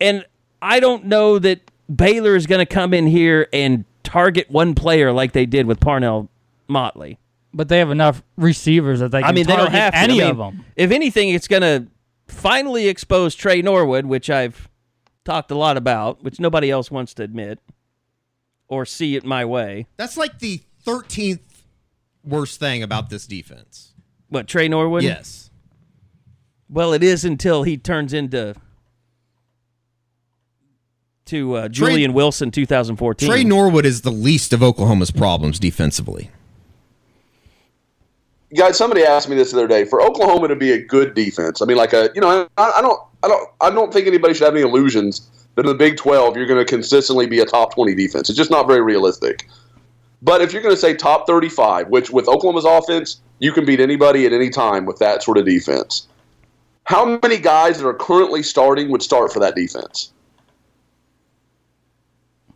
[0.00, 0.24] and
[0.62, 1.60] I don't know that
[1.94, 5.80] Baylor is going to come in here and target one player like they did with
[5.80, 6.28] Parnell
[6.70, 7.18] Motley.
[7.52, 9.98] But they have enough receivers that they can I mean, they don't target have to.
[9.98, 10.64] any I mean, of them.
[10.76, 11.88] If anything, it's going to
[12.28, 14.68] finally expose Tre Norwood, which I've
[15.24, 17.58] talked a lot about, which nobody else wants to admit
[18.68, 19.86] or see it my way.
[19.96, 21.40] That's like the 13th
[22.24, 23.94] worst thing about this defense.
[24.28, 25.02] What Tre Norwood?
[25.02, 25.50] Yes.
[26.68, 28.54] Well, it is until he turns into
[31.26, 33.28] to uh, Julian Wilson 2014.
[33.28, 36.30] Tre Norwood is the least of Oklahoma's problems defensively.
[38.54, 39.84] Guys, somebody asked me this the other day.
[39.84, 42.80] For Oklahoma to be a good defense, I mean, like a you know, I, I
[42.80, 45.96] don't, I don't, I don't think anybody should have any illusions that in the Big
[45.96, 48.28] Twelve you're going to consistently be a top twenty defense.
[48.28, 49.48] It's just not very realistic.
[50.22, 53.80] But if you're going to say top thirty-five, which with Oklahoma's offense, you can beat
[53.80, 56.08] anybody at any time with that sort of defense.
[56.84, 60.12] How many guys that are currently starting would start for that defense?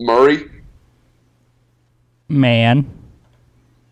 [0.01, 0.51] Murray,
[2.29, 2.91] Man,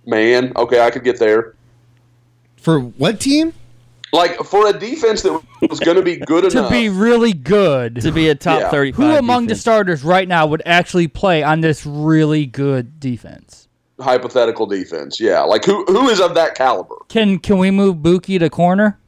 [0.06, 1.54] man, okay, I could get there.
[2.62, 3.52] For what team?
[4.12, 6.70] Like for a defense that was going to be good enough to enough.
[6.70, 7.96] be really good.
[8.02, 8.70] to be a top Yeah.
[8.70, 13.68] 35 Who among the starters right now would actually play on this really good defense?
[14.00, 15.20] hypothetical defense.
[15.20, 16.96] Yeah, like who who is of that caliber?
[17.08, 18.98] Can can we move Bookie to corner?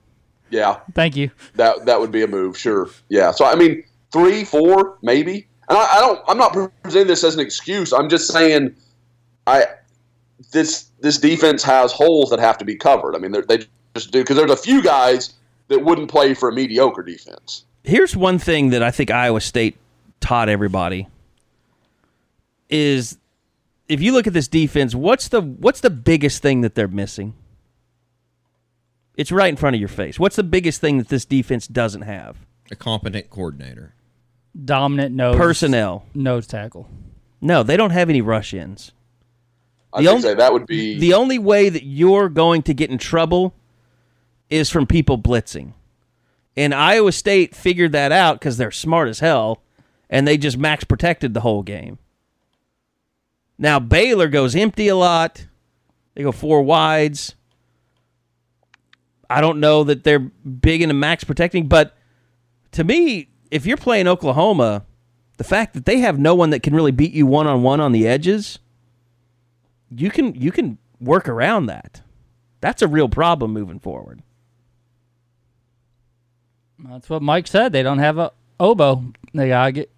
[0.50, 1.30] Yeah, Thank you.
[1.56, 2.56] that that would be a move.
[2.56, 2.88] Sure.
[3.08, 3.32] Yeah.
[3.32, 3.82] So I mean,
[4.12, 5.48] three, four, maybe.
[5.68, 6.20] And I, I don't.
[6.28, 6.52] I'm not
[6.82, 7.92] presenting this as an excuse.
[7.92, 8.76] I'm just saying,
[9.48, 9.64] I
[10.52, 13.14] this this defense has holes that have to be covered.
[13.14, 13.44] I mean, they're-
[13.94, 15.34] just do because there's a few guys
[15.68, 17.64] that wouldn't play for a mediocre defense.
[17.84, 19.76] Here's one thing that I think Iowa State
[20.20, 21.06] taught everybody
[22.68, 23.18] is
[23.88, 27.34] if you look at this defense, what's the what's the biggest thing that they're missing?
[29.16, 30.18] It's right in front of your face.
[30.18, 32.36] What's the biggest thing that this defense doesn't have?
[32.72, 33.94] A competent coordinator.
[34.64, 36.04] Dominant nose Personnel.
[36.14, 36.88] nose tackle.
[37.40, 38.90] No, they don't have any rush ins.
[39.94, 42.98] I only- say that would be The only way that you're going to get in
[42.98, 43.54] trouble
[44.50, 45.72] is from people blitzing.
[46.56, 49.62] And Iowa State figured that out because they're smart as hell,
[50.08, 51.98] and they just max protected the whole game.
[53.58, 55.46] Now Baylor goes empty a lot.
[56.14, 57.34] They go four wides.
[59.28, 61.96] I don't know that they're big into max protecting, but
[62.72, 64.84] to me, if you're playing Oklahoma,
[65.38, 67.80] the fact that they have no one that can really beat you one on one
[67.80, 68.58] on the edges,
[69.96, 72.02] you can you can work around that.
[72.60, 74.22] That's a real problem moving forward.
[76.78, 77.72] That's what Mike said.
[77.72, 79.04] They don't have a Obo.
[79.32, 79.90] They gotta get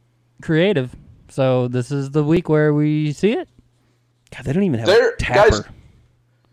[0.43, 0.95] creative.
[1.29, 3.49] So this is the week where we see it.
[4.35, 5.51] God, they don't even have There- a Tapper.
[5.51, 5.63] guys-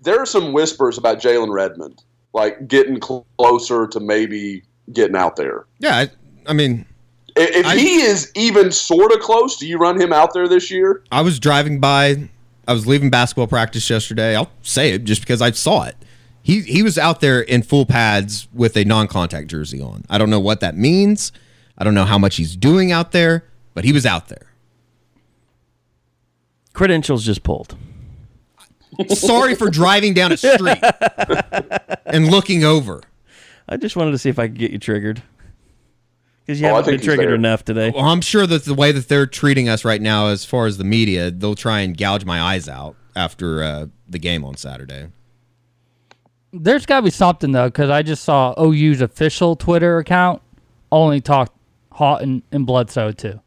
[0.01, 5.35] there are some whispers about Jalen Redmond, like getting cl- closer to maybe getting out
[5.35, 5.65] there.
[5.79, 6.09] Yeah, I,
[6.47, 6.85] I mean,
[7.37, 10.47] I- If I- he is even sort of close, do you run him out there
[10.47, 11.03] this year?
[11.11, 12.29] I was driving by.
[12.67, 14.35] I was leaving basketball practice yesterday.
[14.35, 15.95] I'll say it just because I saw it.
[16.41, 20.03] He he was out there in full pads with a non-contact jersey on.
[20.09, 21.31] I don't know what that means.
[21.77, 24.47] I don't know how much he's doing out there, but he was out there.
[26.73, 27.75] Credentials just pulled.
[29.09, 30.83] Sorry for driving down a street
[32.05, 33.01] and looking over.
[33.67, 35.23] I just wanted to see if I could get you triggered.
[36.45, 37.35] Because you Oh, haven't been triggered there.
[37.35, 37.91] enough today.
[37.95, 40.77] Well, I'm sure that the way that they're treating us right now, as far as
[40.77, 45.07] the media, they'll try and gouge my eyes out after uh, the game on Saturday.
[46.51, 50.41] There's got to be something though, because I just saw OU's official Twitter account
[50.91, 51.53] only talked
[51.93, 53.39] Haughton and Bledsoe too.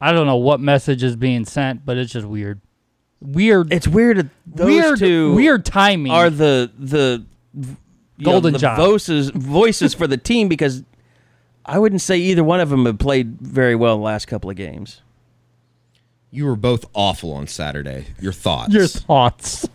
[0.00, 2.60] I don't know what message is being sent, but it's just weird.
[3.20, 3.70] Weird.
[3.70, 4.98] It's weird that those weird.
[4.98, 6.10] two weird timing.
[6.12, 7.66] are the the you
[8.24, 10.82] know, Golden the voices voices for the team because
[11.64, 14.50] I wouldn't say either one of them have played very well in the last couple
[14.50, 15.02] of games.
[16.30, 18.06] You were both awful on Saturday.
[18.20, 18.72] Your thoughts?
[18.72, 19.68] Your thoughts.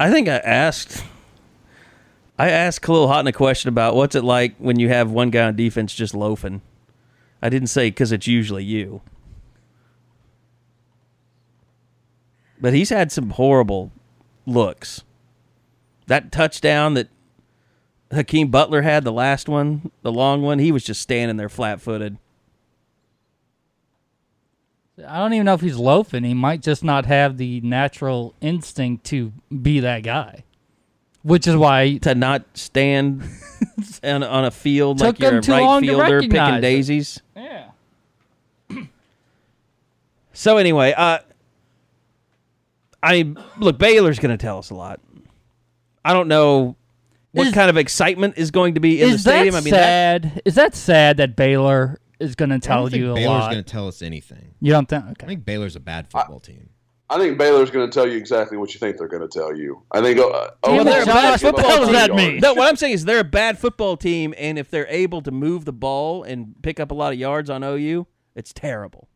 [0.00, 1.04] I think I asked
[2.38, 5.46] I asked Kahlil Haughton a question about what's it like when you have one guy
[5.46, 6.62] on defense just loafing.
[7.42, 9.02] I didn't say because it's usually you.
[12.60, 13.90] But he's had some horrible
[14.46, 15.02] looks.
[16.06, 17.08] That touchdown that
[18.10, 21.80] Hakeem Butler had, the last one, the long one, he was just standing there flat
[21.80, 22.16] footed.
[25.06, 26.24] I don't even know if he's loafing.
[26.24, 29.32] He might just not have the natural instinct to
[29.62, 30.42] be that guy,
[31.22, 33.22] which is why To not stand
[34.02, 36.60] on, on a field like you're a right fielder picking it.
[36.60, 37.20] daisies.
[37.36, 37.66] yeah.
[40.32, 41.18] So anyway, uh,
[43.02, 45.00] I look Baylor's going to tell us a lot.
[46.04, 46.76] I don't know
[47.38, 49.54] what Is- kind of excitement is going to be in the stadium.
[49.54, 50.42] I mean, that, sad?
[50.44, 53.28] Is that sad that Baylor is going to I tell don't think you a Baylor's
[53.42, 53.52] lot?
[53.52, 54.54] going to tell us anything.
[54.60, 55.04] You don't think?
[55.22, 56.70] I think Baylor's a bad football team.
[57.10, 59.56] I think Baylor's going to tell you exactly what you think they're going to tell
[59.56, 59.82] you.
[59.92, 60.18] I think.
[60.18, 62.22] Uh, Damn Oklahoma it, Josh, might give what the does that yards.
[62.22, 62.40] mean?
[62.40, 65.30] no, what I'm saying is they're a bad football team, and if they're able to
[65.30, 69.08] move the ball and pick up a lot of yards on OU, it's terrible.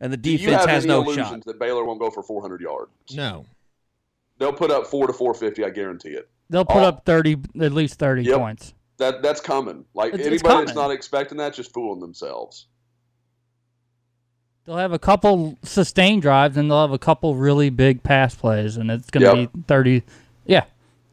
[0.00, 1.44] And the Do you defense have has any no illusions shot.
[1.44, 2.90] that Baylor won't go for 400 yards?
[3.14, 3.44] No.
[4.38, 5.64] They'll put up four to 450.
[5.64, 6.28] I guarantee it.
[6.50, 6.86] They'll put Oh.
[6.86, 8.38] up thirty, at least thirty Yep.
[8.38, 8.74] points.
[8.98, 9.84] That that's coming.
[9.94, 12.66] Like It's- it's anybody that's not expecting that, just fooling themselves.
[14.66, 18.76] They'll have a couple sustained drives and they'll have a couple really big pass plays,
[18.76, 19.52] and it's going to Yep.
[19.52, 20.02] be thirty.
[20.46, 20.64] Yeah,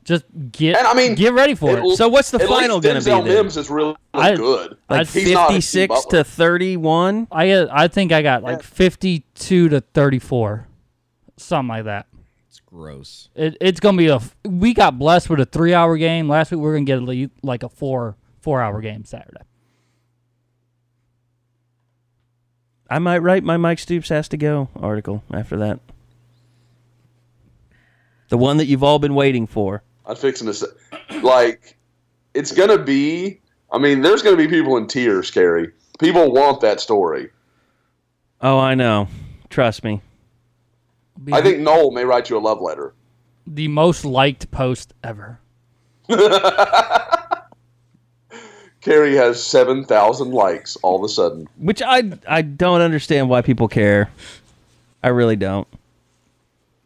[0.06, 1.84] just get And I mean, get ready for it.
[1.86, 3.44] It- So what's the At final least going to be Denzel?
[3.44, 4.78] Mims is really, really I- good.
[4.90, 6.20] Like He's 56 Butler.
[6.20, 7.28] to 31?
[7.32, 10.68] I I think I got like fifty-two to thirty-four,
[11.36, 12.06] something like that.
[12.52, 13.30] It's gross.
[13.34, 14.20] It, it's gonna be a.
[14.44, 16.60] We got blessed with a three-hour game last week.
[16.60, 19.46] We're gonna get a like a four four-hour game Saturday.
[22.90, 25.80] I might write my Mike Stoops has to go article after that.
[28.28, 29.82] The one that you've all been waiting for.
[30.06, 30.68] I'm fixing to say,
[31.22, 31.78] like,
[32.34, 33.40] it's gonna be.
[33.72, 35.72] I mean, there's gonna be people in tears, Carey.
[36.02, 37.30] People want that story.
[38.42, 39.08] Oh, I know.
[39.50, 40.02] Trust me.
[41.24, 42.94] Be I think Noel may write you a love letter.
[43.48, 45.40] the most liked post ever.
[48.82, 51.48] Carey has seven thousand likes all of a sudden.
[51.58, 54.10] Which I I don't understand why people care.
[55.04, 55.68] I really don't.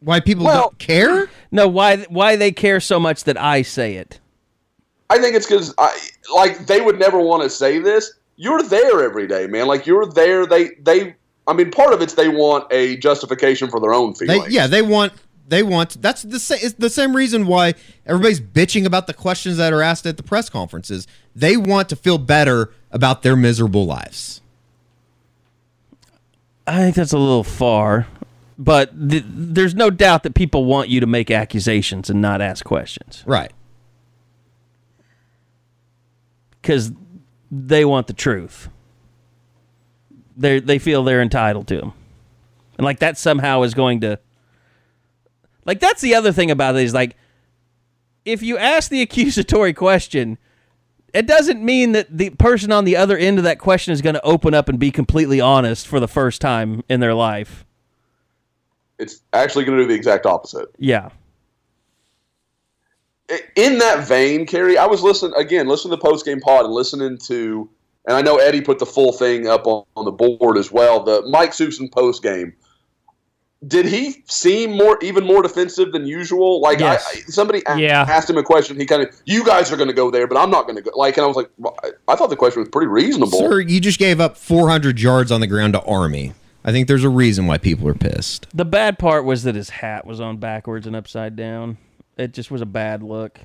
[0.01, 1.29] Why people Well- don't care?
[1.51, 4.19] No, why why they care so much that I say it.
[5.09, 5.97] I think it's because I
[6.33, 8.11] like they would never want to say this.
[8.35, 9.67] You're there every day, man.
[9.67, 10.45] Like you're there.
[10.45, 11.15] They they.
[11.47, 14.53] I mean, part of it's they want a justification for their own They, feelings.
[14.53, 15.13] yeah, they want
[15.47, 17.75] they want that's the same it's the same reason why
[18.05, 21.05] everybody's bitching about the questions that are asked at the press conferences.
[21.35, 24.41] They want to feel better about their miserable lives.
[26.65, 28.07] I think that's a little far,
[28.57, 32.65] but th- there's no doubt that people want you to make accusations and not ask
[32.65, 33.51] questions Right.
[36.59, 36.91] because
[37.51, 38.69] they want the truth.
[40.37, 41.93] They they feel they're entitled to them,
[42.77, 44.19] and like that somehow is going to.
[45.65, 47.15] Like that's the other thing about it is like,
[48.23, 50.37] if you ask the accusatory question,
[51.13, 54.15] it doesn't mean that the person on the other end of that question is going
[54.15, 57.65] to open up and be completely honest for the first time in their life.
[58.99, 60.67] it's actually going to do the exact opposite.
[60.77, 61.09] Yeah.
[63.55, 66.73] in that vein, Carey, I was listening again, listening to the post game pod and
[66.73, 67.69] listening to,
[68.07, 71.03] and I know Eddie put the full thing up on, on the board as well.
[71.03, 72.53] The Mike Susan post game.
[73.65, 76.61] Did he seem more, even more defensive than usual?
[76.61, 77.03] Like Yes.
[77.07, 78.05] I, I, somebody a- Yeah.
[78.07, 78.79] asked him a question.
[78.79, 80.83] He kind of, you guys are going to go there, but I'm not going to
[80.83, 80.91] go.
[80.93, 83.39] Like, and I was like, well, I, I thought the question was pretty reasonable.
[83.39, 86.33] Sir, you just gave up 400 yards on the ground to Army.
[86.63, 88.45] I think there's a reason why people are pissed.
[88.53, 91.77] The bad part was that his hat was on backwards and upside down.
[92.17, 93.39] It just was a bad look.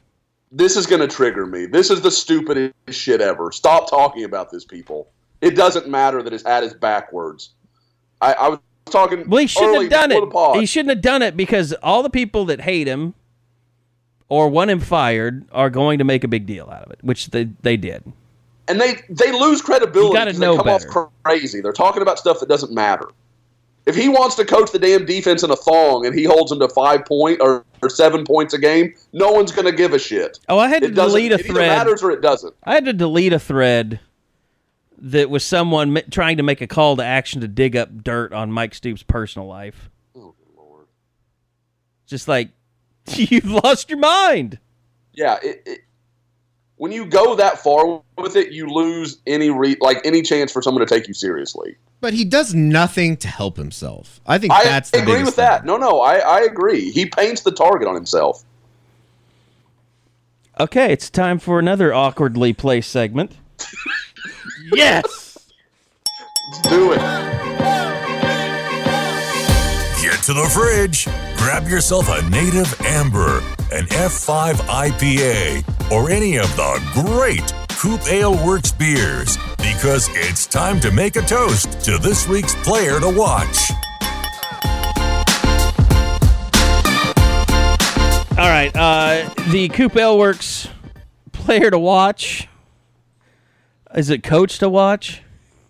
[0.52, 1.66] This is going to trigger me.
[1.66, 3.52] This is the stupidest shit ever.
[3.52, 5.08] Stop talking about this, people.
[5.40, 7.50] It doesn't matter that his hat is backwards.
[8.20, 9.28] I, I was talking.
[9.28, 10.56] Well, he shouldn't have done before the pod.
[10.56, 10.60] it.
[10.60, 13.14] He shouldn't have done it because all the people that hate him
[14.28, 17.28] or want him fired are going to make a big deal out of it, which
[17.28, 18.02] they, they did.
[18.68, 20.08] and they they lose credibility.
[20.08, 20.98] You gotta 'cause know they come better.
[20.98, 21.60] off crazy.
[21.60, 23.08] They're talking about stuff that doesn't matter.
[23.90, 26.60] If he wants to coach the damn defense in a thong and he holds them
[26.60, 29.98] to five point or, or seven points a game, no one's going to give a
[29.98, 30.38] shit.
[30.48, 31.68] Oh, I had to It delete a it thread.
[31.68, 32.54] matters or it doesn't.
[32.62, 33.98] I had to delete a thread
[34.98, 38.52] that was someone trying to make a call to action to dig up dirt on
[38.52, 39.90] Mike Stoops' personal life.
[40.14, 40.86] Oh, Lord.
[42.06, 42.50] Just like,
[43.08, 44.60] you've lost your mind.
[45.14, 45.38] Yeah.
[45.42, 45.80] It, it,
[46.80, 50.62] when you go that far with it, you lose any re- like any chance for
[50.62, 51.76] someone to take you seriously.
[52.00, 54.18] But he does nothing to help himself.
[54.26, 55.58] I think I that's the agree biggest with that.
[55.58, 55.66] thing.
[55.66, 56.90] No, no, I, I agree.
[56.90, 58.44] He paints the target on himself.
[60.58, 63.36] Okay, it's time for another awkwardly placed segment.
[64.72, 65.50] Yes.
[66.52, 66.98] Let's do it.
[70.00, 71.08] Get to the fridge.
[71.40, 73.38] Grab yourself a native amber,
[73.72, 80.78] an F5 IPA, or any of the great Coop Ale Works beers because it's time
[80.80, 83.70] to make a toast to this week's player to watch.
[88.38, 90.68] All right, uh, the Coop Ale Works
[91.32, 92.48] player to watch.
[93.94, 95.22] Is it coach to watch?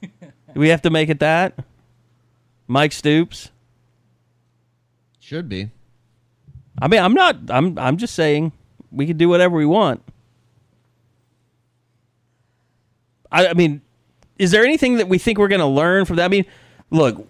[0.03, 0.09] Do
[0.57, 1.57] we have to make it that?
[2.67, 3.53] Mike Stoops.
[5.31, 5.71] Should be.
[6.83, 7.37] I mean, I'm not.
[7.51, 7.79] I'm.
[7.79, 8.51] I'm just saying
[8.91, 10.03] we can do whatever we want.
[13.31, 13.81] I, I mean,
[14.41, 16.25] is there anything that we think we're going to learn from that?
[16.25, 16.47] I mean,
[16.91, 17.29] look,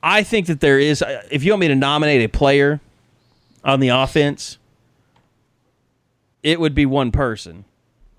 [0.00, 1.02] I think that there is.
[1.02, 2.80] uh, If you want me to nominate a player
[3.64, 4.58] on the offense,
[6.44, 7.64] it would be one person,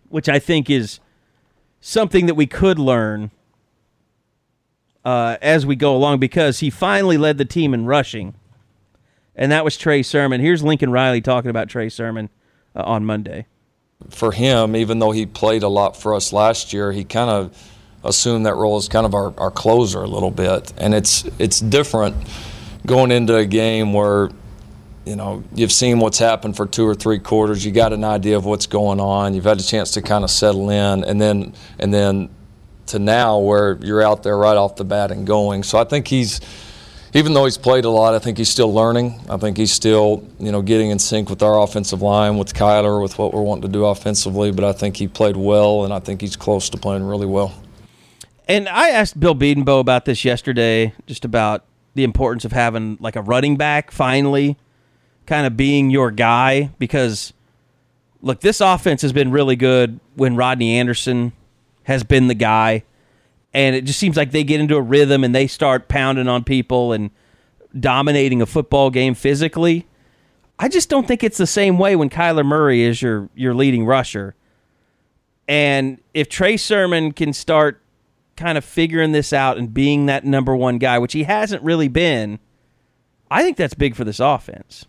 [0.09, 0.99] which I think is
[1.79, 3.31] something that we could learn
[5.05, 8.33] uh, as we go along because he finally led the team in rushing
[9.37, 10.41] and that was Trey Sermon.
[10.41, 12.29] Here's Lincoln Riley talking about Trey Sermon
[12.75, 13.45] uh, on Monday.
[14.09, 17.73] for him, even though he played a lot for us last year, he kind of
[18.03, 21.59] assumed that role as kind of our, our closer a little bit, and it's it's
[21.59, 22.15] different
[22.85, 24.29] going into a game where
[25.05, 27.65] you know you've seen what's happened for two or three quarters.
[27.65, 29.33] You got an idea of what's going on.
[29.33, 32.29] You've had a chance to kind of settle in, and then and then
[32.87, 35.63] to now where you're out there right off the bat and going.
[35.63, 36.39] So I think he's
[37.13, 39.19] even though he's played a lot, I think he's still learning.
[39.29, 43.01] I think he's still, you know, getting in sync with our offensive line, with Kyler,
[43.01, 44.51] with what we're wanting to do offensively.
[44.51, 47.53] But I think he played well, and I think he's close to playing really well.
[48.47, 51.63] And I asked Bill Bedenbaugh about this yesterday, just about
[51.95, 54.57] the importance of having like a running back finally,
[55.25, 56.71] kind of being your guy.
[56.77, 57.33] Because
[58.21, 61.33] look, this offense has been really good when Rodney Anderson
[61.83, 62.83] has been the guy
[63.53, 66.43] and it just seems like they get into a rhythm and they start pounding on
[66.43, 67.11] people and
[67.77, 69.87] dominating a football game physically.
[70.59, 73.85] I just don't think it's the same way when Kyler Murray is your your leading
[73.85, 74.35] rusher.
[75.47, 77.81] And if Trey Sermon can start
[78.35, 81.87] kind of figuring this out and being that number one guy, which he hasn't really
[81.87, 82.39] been,
[83.31, 84.85] I think that's big for this offense.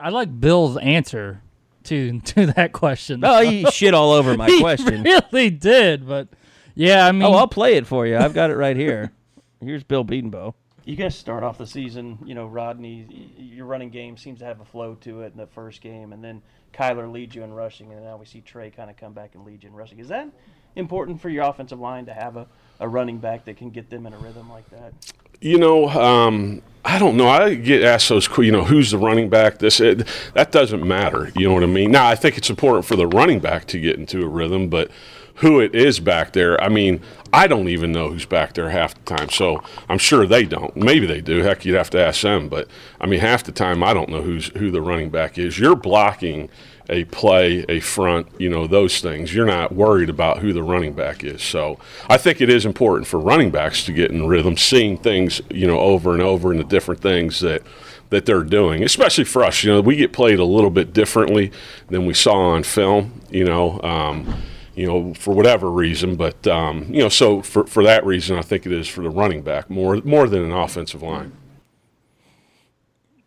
[0.00, 1.42] I like Bill's answer
[1.84, 3.22] to to that question.
[3.24, 5.04] Oh, he shit all over my question.
[5.04, 6.28] He really did, but
[6.74, 8.16] yeah, I mean, oh, I'll play it for you.
[8.16, 9.12] I've got it right here.
[9.60, 10.54] Here's Bill Bedenbaugh.
[10.84, 13.06] You guys start off the season, you know, Rodney,
[13.38, 16.24] your running game seems to have a flow to it in the first game, and
[16.24, 16.42] then
[16.72, 19.44] Kyler leads you in rushing, and now we see Trey kind of come back and
[19.44, 19.98] lead you in rushing.
[19.98, 20.28] Is that
[20.76, 22.46] important for your offensive line to have a,
[22.80, 24.94] a running back that can get them in a rhythm like that?
[25.40, 27.28] You know, um, I don't know.
[27.28, 29.58] I get asked those, you know, who's the running back?
[29.58, 31.30] This it, that doesn't matter.
[31.36, 31.90] You know what I mean?
[31.90, 34.90] Now, I think it's important for the running back to get into a rhythm, but
[35.36, 36.62] who it is back there.
[36.62, 37.00] I mean,
[37.32, 39.28] I don't even know who's back there half the time.
[39.30, 40.76] So I'm sure they don't.
[40.76, 41.42] Maybe they do.
[41.42, 42.48] Heck, you'd have to ask them.
[42.48, 42.68] But
[43.00, 45.58] I mean, half the time I don't know who's who the running back is.
[45.58, 46.48] You're blocking
[46.90, 49.32] a play, a front, you know, those things.
[49.32, 51.40] You're not worried about who the running back is.
[51.40, 51.78] So
[52.08, 55.68] I think it is important for running backs to get in rhythm, seeing things, you
[55.68, 57.62] know, over and over and the different things that
[58.10, 59.62] that they're doing, especially for us.
[59.62, 61.52] You know, we get played a little bit differently
[61.88, 63.20] than we saw on film.
[63.30, 64.42] You know, um,
[64.80, 66.16] you know, for whatever reason.
[66.16, 69.10] But um, you know, so for for that reason, I think it is for the
[69.10, 71.32] running back more more than an offensive line.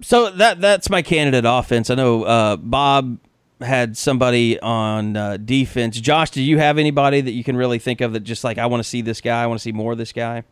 [0.01, 1.91] So that that's my candidate offense.
[1.91, 3.20] I know uh, Bob
[3.62, 6.01] had somebody on uh, defense.
[6.01, 8.66] Josh, do you have anybody that you can really think of that just like I
[8.66, 10.43] want to see this guy, I want to see more of this guy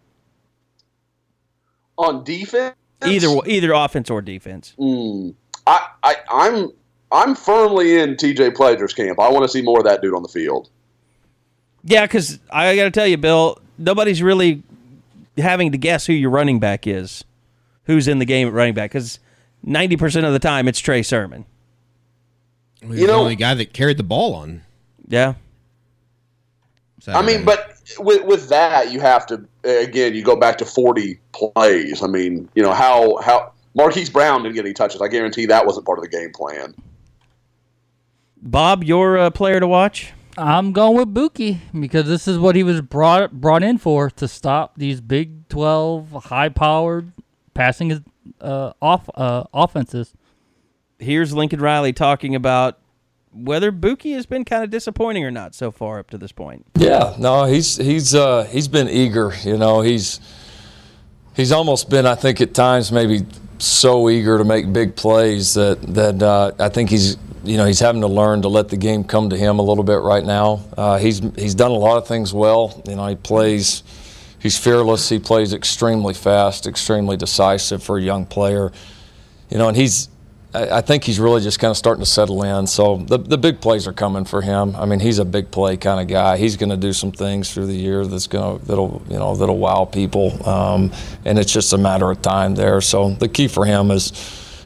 [1.97, 2.75] on defense?
[3.03, 4.75] Either either offense or defense.
[4.77, 5.33] Mm,
[5.65, 6.69] I, I I'm
[7.11, 9.19] I'm firmly in TJ Pledger's camp.
[9.19, 10.69] I want to see more of that dude on the field.
[11.83, 14.63] Yeah, because I got to tell you, Bill, nobody's really
[15.37, 17.23] having to guess who your running back is,
[17.85, 19.19] who's in the game at running back, because
[19.63, 21.45] ninety percent of the time it's Trey Sermon.
[22.83, 24.61] Well, you know, the only guy that carried the ball on.
[25.07, 25.35] Yeah.
[26.99, 27.33] Saturday.
[27.33, 30.13] I mean, but with with that, you have to again.
[30.13, 32.03] You go back to forty plays.
[32.03, 35.01] I mean, you know how how Marquise Brown didn't get any touches.
[35.01, 36.75] I guarantee that wasn't part of the game plan.
[38.43, 40.13] Bob, your uh, player to watch?
[40.41, 44.27] I'm going with Bookie because this is what he was brought brought in for to
[44.27, 47.11] stop these Big 12 high-powered
[47.53, 48.03] passing
[48.39, 50.13] uh, off uh, offenses.
[50.97, 52.79] Here's Lincoln Riley talking about
[53.31, 56.65] whether Bookie has been kind of disappointing or not so far up to this point.
[56.75, 59.33] Yeah, no, he's he's uh, he's been eager.
[59.43, 60.19] You know, he's
[61.35, 63.25] he's almost been, I think, at times maybe
[63.61, 67.79] so eager to make big plays that that uh, I think he's you know he's
[67.79, 70.61] having to learn to let the game come to him a little bit right now.
[70.75, 72.81] Uh, he's he's done a lot of things well.
[72.87, 73.83] You know he plays,
[74.39, 75.09] he's fearless.
[75.09, 78.71] He plays extremely fast, extremely decisive for a young player.
[79.49, 80.09] You know, and he's
[80.53, 82.67] I think he's really just kind of starting to settle in.
[82.67, 84.75] So the the big plays are coming for him.
[84.75, 86.35] I mean, he's a big play kind of guy.
[86.35, 89.35] He's going to do some things through the year that's going to that'll you know
[89.35, 90.91] that'll wow people, um,
[91.23, 92.81] and it's just a matter of time there.
[92.81, 94.11] So the key for him is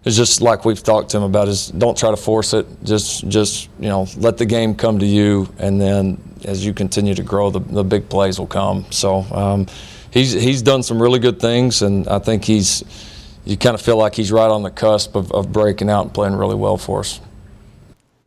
[0.06, 2.66] is just like we've talked to him about is don't try to force it.
[2.84, 7.14] Just just you know let the game come to you, and then as you continue
[7.14, 8.86] to grow, the the big plays will come.
[8.90, 9.68] So um,
[10.10, 12.84] he's he's done some really good things, and I think he's
[13.46, 16.14] you kind of feel like he's right on the cusp of, of breaking out and
[16.14, 17.22] playing really well for us.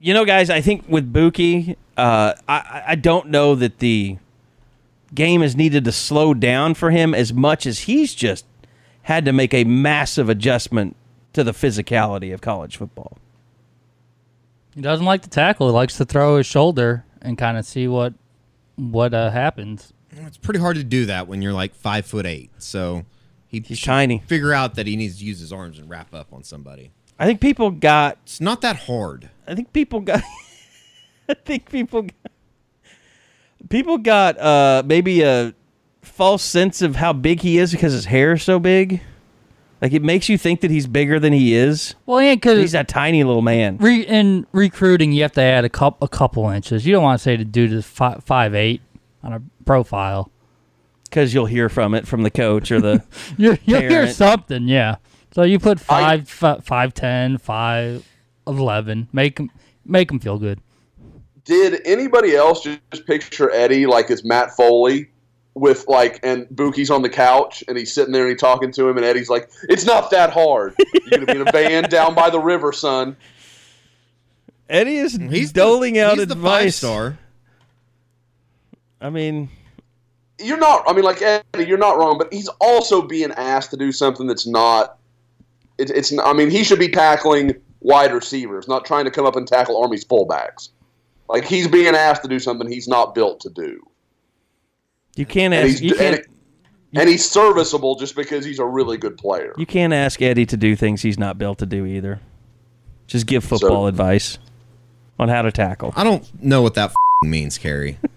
[0.01, 4.19] You know, guys, I think with Bookie, uh, I, I don't know that the
[5.13, 8.45] game has needed to slow down for him as much as he's just
[9.03, 10.95] had to make a massive adjustment
[11.33, 13.19] to the physicality of college football.
[14.75, 15.67] He doesn't like to tackle.
[15.67, 18.15] He likes to throw his shoulder and kind of see what
[18.77, 19.93] what uh, happens.
[20.13, 22.51] It's pretty hard to do that when you're like five foot eight.
[22.59, 23.05] So
[23.49, 24.19] he He's tiny.
[24.27, 26.93] Figure out that he needs to use his arms and wrap up on somebody.
[27.19, 28.19] I think people got.
[28.23, 29.31] It's not that hard.
[29.47, 30.23] I think people got.
[31.29, 32.33] I think people got.
[33.69, 35.53] People got uh, maybe a
[36.03, 39.01] false sense of how big he is because his hair is so big.
[39.83, 41.95] Like it makes you think that he's bigger than he is.
[42.07, 43.77] Well, and He's because a tiny little man.
[43.79, 46.85] re- in recruiting, you have to add a couple a couple inches.
[46.87, 48.81] You don't want to say the dude is five five eight
[49.23, 50.31] on a profile.
[51.09, 53.03] Because you'll hear from it from the coach or the.
[53.39, 54.97] You you'll hear something, yeah.
[55.33, 58.07] So you put I- five fi- five ten five
[58.47, 59.09] eleven.
[59.13, 59.51] Make him
[59.85, 60.61] make them feel good.
[61.45, 65.09] Did anybody else just picture Eddie like as Matt Foley
[65.55, 68.87] with like and Bookie's on the couch and he's sitting there and he's talking to
[68.89, 70.75] him and Eddie's like, "It's not that hard.
[71.07, 73.17] You're gonna be in a band down by the river, son."
[74.69, 76.77] Eddie is He's doling the, out he's the five advice.
[76.77, 77.19] star.
[79.01, 79.49] I mean,
[80.41, 80.85] You're not.
[80.87, 84.27] I mean, like Eddie, you're not wrong, but he's also being asked to do something
[84.27, 84.99] that's not.
[85.79, 86.17] It, it's.
[86.19, 89.81] I mean, he should be tackling wide receivers, not trying to come up and tackle
[89.83, 90.71] Army's fullbacks.
[91.29, 93.83] Like he's being asked to do something he's not built to do.
[95.17, 95.81] you can't and ask.
[95.81, 96.17] he's You can't.
[96.17, 99.55] and, and he's serviceable just because he's a really good player.
[99.59, 102.21] You can't ask Eddie to do things he's not built to do either.
[103.07, 104.39] Just give football advice
[105.19, 105.93] on how to tackle.
[105.97, 106.93] I don't know what that
[107.25, 107.99] means, Carey.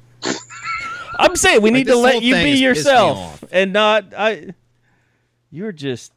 [1.21, 4.53] I'm saying we need to let you be has pissed me yourself and not I.
[5.51, 6.13] You're just.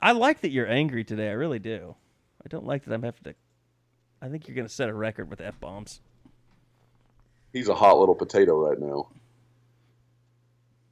[0.00, 1.28] I like that you're angry today.
[1.28, 1.94] I really do.
[2.44, 3.34] I don't like that I'm having to.
[4.20, 6.00] I think you're going to set a record with f bombs.
[7.52, 9.08] He's a hot little potato right now.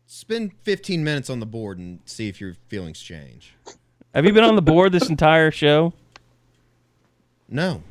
[0.06, 3.54] Spend 15 minutes on the board and see if your feelings change.
[4.14, 5.92] Have you been on the board this entire show?
[7.48, 7.82] No.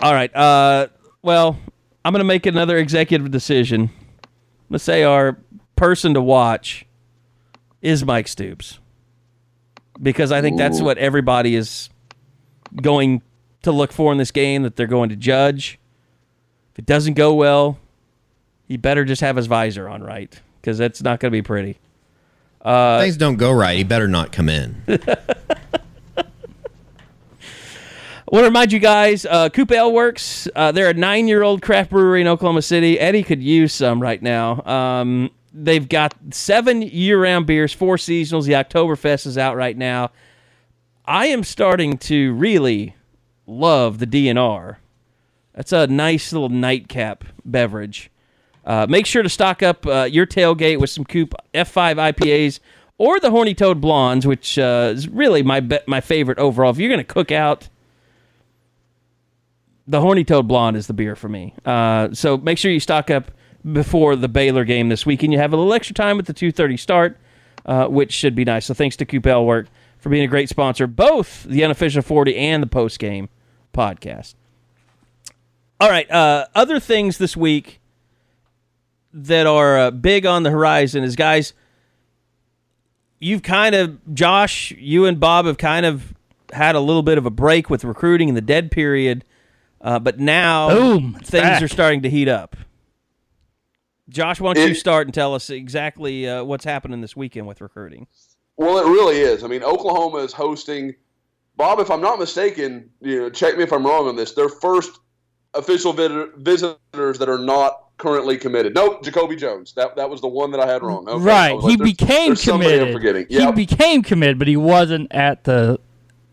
[0.00, 0.34] All right.
[0.34, 0.88] Uh,
[1.22, 1.58] well,
[2.08, 3.90] I'm going to make another executive decision.
[4.70, 5.38] Let's say our
[5.76, 6.86] person to watch
[7.82, 8.78] is Mike Stoops
[10.00, 11.90] because I think that's what everybody is
[12.80, 13.20] going
[13.60, 15.78] to look for in this game that they're going to judge.
[16.72, 17.78] If it doesn't go well,
[18.66, 21.76] he better just have his visor on right because that's not going to be pretty.
[22.62, 23.76] Uh, Things don't go right.
[23.76, 24.82] He better not come in.
[28.30, 30.46] I want to remind you guys, uh, Coop Ale Works.
[30.54, 33.00] Uh, they're a nine-year-old craft brewery in Oklahoma City.
[33.00, 34.62] Eddie could use some right now.
[34.66, 38.44] Um, they've got seven year-round beers, four seasonals.
[38.44, 40.10] The Oktoberfest is out right now.
[41.06, 42.94] I am starting to really
[43.46, 44.76] love the DNR.
[45.54, 48.10] That's a nice little nightcap beverage.
[48.62, 52.60] Uh, make sure to stock up uh, your tailgate with some Coop F5 IPAs
[52.98, 56.72] or the Horny Toad Blondes, which uh, is really my be- my favorite overall.
[56.72, 57.70] If you're going to cook out,
[59.88, 61.54] the Horny Toad Blonde is the beer for me.
[61.64, 63.32] Uh, so make sure you stock up
[63.72, 66.34] before the Baylor game this week, and you have a little extra time at the
[66.34, 67.18] 2:30 start,
[67.66, 68.66] uh, which should be nice.
[68.66, 69.66] So thanks to Coop Ale Work
[69.98, 73.30] for being a great sponsor, both the unofficial 40 and the post game
[73.72, 74.34] podcast.
[75.80, 77.80] All right, uh, other things this week
[79.12, 81.54] that are uh, big on the horizon is guys.
[83.20, 86.14] You've kind of Josh, you and Bob have kind of
[86.52, 89.24] had a little bit of a break with recruiting in the dead period.
[89.80, 91.62] Uh, but now Boom, things back.
[91.62, 92.56] are starting to heat up.
[94.08, 97.60] Josh, why don't you start and tell us exactly uh, what's happening this weekend with
[97.60, 98.06] recruiting?
[98.56, 99.44] Well, it really is.
[99.44, 100.94] I mean, Oklahoma is hosting.
[101.56, 104.32] Bob, if I'm not mistaken, you know, check me if I'm wrong on this.
[104.32, 104.98] Their first
[105.54, 108.74] official vid- visitors that are not currently committed.
[108.74, 109.72] Nope, Jacoby Jones.
[109.74, 111.06] That that was the one that I had wrong.
[111.08, 111.52] Okay, right.
[111.54, 112.94] was He like, there's- became there's somebody I'm committed.
[112.94, 113.26] forgetting.
[113.28, 115.78] He became committed, but he wasn't at the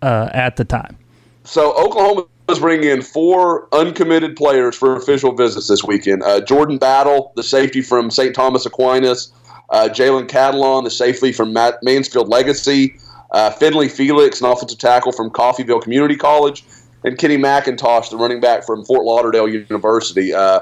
[0.02, 0.98] uh, at the time.
[1.44, 6.24] So Oklahoma is bringing in four uncommitted players for official visits this weekend.
[6.24, 8.36] Uh, Jordan Battle, the safety from St.
[8.36, 9.32] Thomas Aquinas.
[9.70, 12.96] Uh, Jalen Catalon, the safety from Mansfield Legacy.
[13.32, 16.64] Uh, Finley Felix, an offensive tackle from Coffeyville Community College.
[17.04, 20.34] And Kenny McIntosh, the running back from Fort Lauderdale University.
[20.34, 20.62] Uh,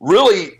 [0.00, 0.52] really,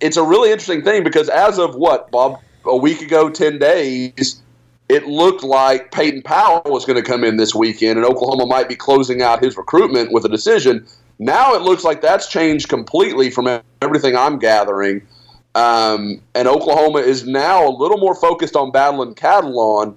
[0.00, 4.42] it's a really interesting thing because as of what, Bob, a week ago, 10 days,
[4.90, 8.68] it looked like Peyton Powell was going to come in this weekend and Oklahoma might
[8.68, 10.84] be closing out his recruitment with a decision.
[11.20, 15.06] Now it looks like that's changed completely from everything I'm gathering.
[15.54, 19.94] Um, and Oklahoma is now a little more focused on battling Catalon.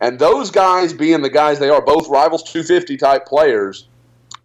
[0.00, 3.88] And those guys being the guys they are, both rivals 250 type players,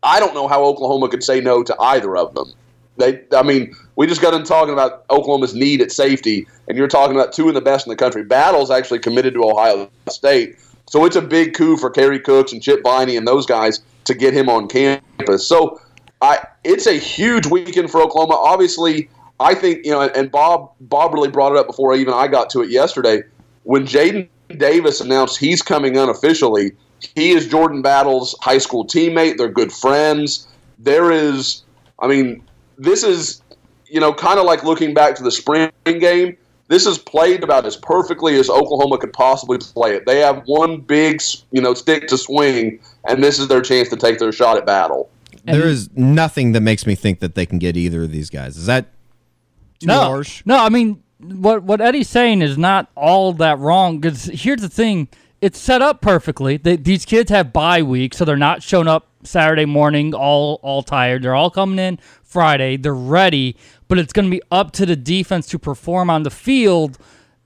[0.04, 2.52] I don't know how Oklahoma could say no to either of them.
[2.98, 6.88] They, I mean, we just got into talking about Oklahoma's need at safety, and you're
[6.88, 8.24] talking about two of the best in the country.
[8.24, 12.62] Battle's actually committed to Ohio State, so it's a big coup for Kerry Cooks and
[12.62, 15.48] Chip Viney and those guys to get him on campus.
[15.48, 15.82] So,
[16.22, 18.36] I, it's a huge weekend for Oklahoma.
[18.36, 22.14] Obviously, I think you know, and, and Bob, Bob really brought it up before even
[22.14, 23.24] I got to it yesterday
[23.64, 26.72] when Jaden Davis announced he's coming unofficially.
[27.16, 29.38] He is Jordan Battle's high school teammate.
[29.38, 30.48] They're good friends.
[30.80, 31.64] There is,
[32.00, 32.44] I mean,
[32.78, 33.42] this is
[33.88, 37.66] you know, kind of like looking back to the spring game, this is played about
[37.66, 40.06] as perfectly as Oklahoma could possibly play it.
[40.06, 41.22] They have one big,
[41.52, 44.66] you know, stick to swing, and this is their chance to take their shot at
[44.66, 45.10] battle.
[45.44, 48.58] There is nothing that makes me think that they can get either of these guys.
[48.58, 48.88] Is that
[49.80, 50.42] too no, harsh?
[50.44, 50.58] no.
[50.58, 54.00] I mean, what what Eddie's saying is not all that wrong.
[54.00, 55.08] Because here's the thing:
[55.42, 56.58] it's set up perfectly.
[56.58, 60.82] They, these kids have bye week, so they're not showing up Saturday morning all all
[60.82, 61.22] tired.
[61.22, 62.00] They're all coming in
[62.36, 62.76] Friday.
[62.76, 63.56] They're ready,
[63.88, 66.98] but it's going to be up to the defense to perform on the field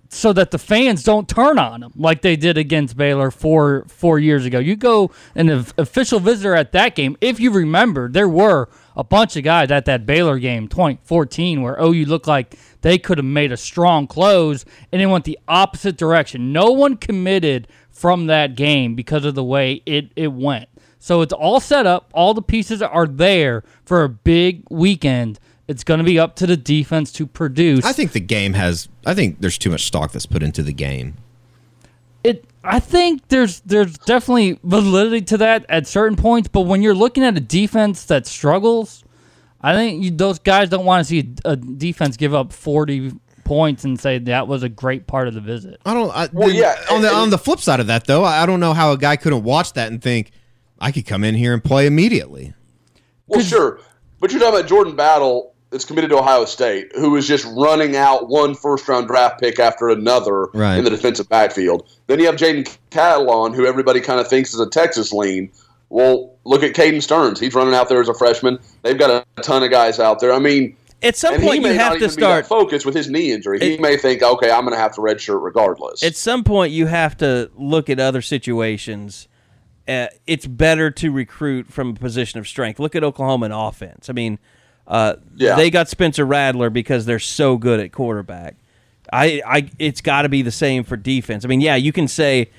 [0.09, 4.17] so that the fans don't turn on them like they did against Baylor four four
[4.17, 4.57] years ago.
[4.57, 7.15] You go an official visitor at that game.
[7.21, 11.77] If you remember, there were a bunch of guys at that Baylor game 2014 where
[11.79, 15.97] OU looked like they could have made a strong close and it went the opposite
[15.97, 16.51] direction.
[16.51, 20.68] No one committed from that game because of the way it, it went.
[20.99, 22.09] So it's all set up.
[22.13, 25.39] All the pieces are there for a big weekend.
[25.67, 27.85] It's going to be up to the defense to produce.
[27.85, 28.89] I think the game has.
[29.05, 31.15] I think there's too much stock that's put into the game.
[32.23, 32.43] It.
[32.63, 37.23] I think there's there's definitely validity to that at certain points, but when you're looking
[37.23, 39.05] at a defense that struggles,
[39.61, 43.13] I think you, those guys don't want to see a defense give up 40
[43.45, 45.79] points and say that was a great part of the visit.
[45.85, 46.09] I don't.
[46.13, 48.45] I, Well, the- yeah, On the on the flip side of that, though, I I
[48.45, 50.31] don't know how a guy couldn't watch that and think
[50.81, 52.53] I could come in here and play immediately.
[53.27, 53.79] Well, sure,
[54.19, 57.95] but you're talking about Jordan Battle that's committed to Ohio State, who is just running
[57.95, 60.77] out one first round draft pick after another Right.
[60.77, 61.87] in the defensive backfield.
[62.07, 65.51] Then you have Jaden Catalon, who everybody kind of thinks is a Texas lean.
[65.89, 67.39] Well, look at Caden Sterns.
[67.39, 68.57] He's running out there as a freshman.
[68.81, 70.33] They've got a ton of guys out there.
[70.33, 72.45] I mean, At some and point, he may you not have to even start.
[72.47, 73.59] focus with his knee injury.
[73.59, 76.03] He may think, okay, I'm going to have to redshirt regardless.
[76.03, 79.27] At some point, you have to look at other situations.
[79.89, 82.79] Uh, it's better to recruit from a position of strength.
[82.79, 84.09] Look at Oklahoma in offense.
[84.09, 84.37] I mean,
[84.87, 85.55] uh, Yeah.
[85.55, 88.55] they got Spencer Rattler because they're so good at quarterback.
[89.11, 91.43] I, I, it's got to be the same for defense.
[91.43, 92.51] I mean, yeah, you can say,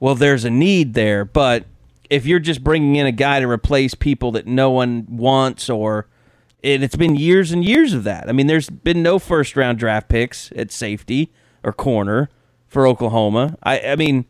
[0.00, 1.64] well, there's a need there, but
[2.10, 6.08] if you're just bringing in a guy to replace people that no one wants, or
[6.64, 8.28] and it's been years and years of that.
[8.28, 12.28] I mean, there's been no first round draft picks at safety or corner
[12.68, 13.56] for Oklahoma.
[13.62, 14.24] I, I mean,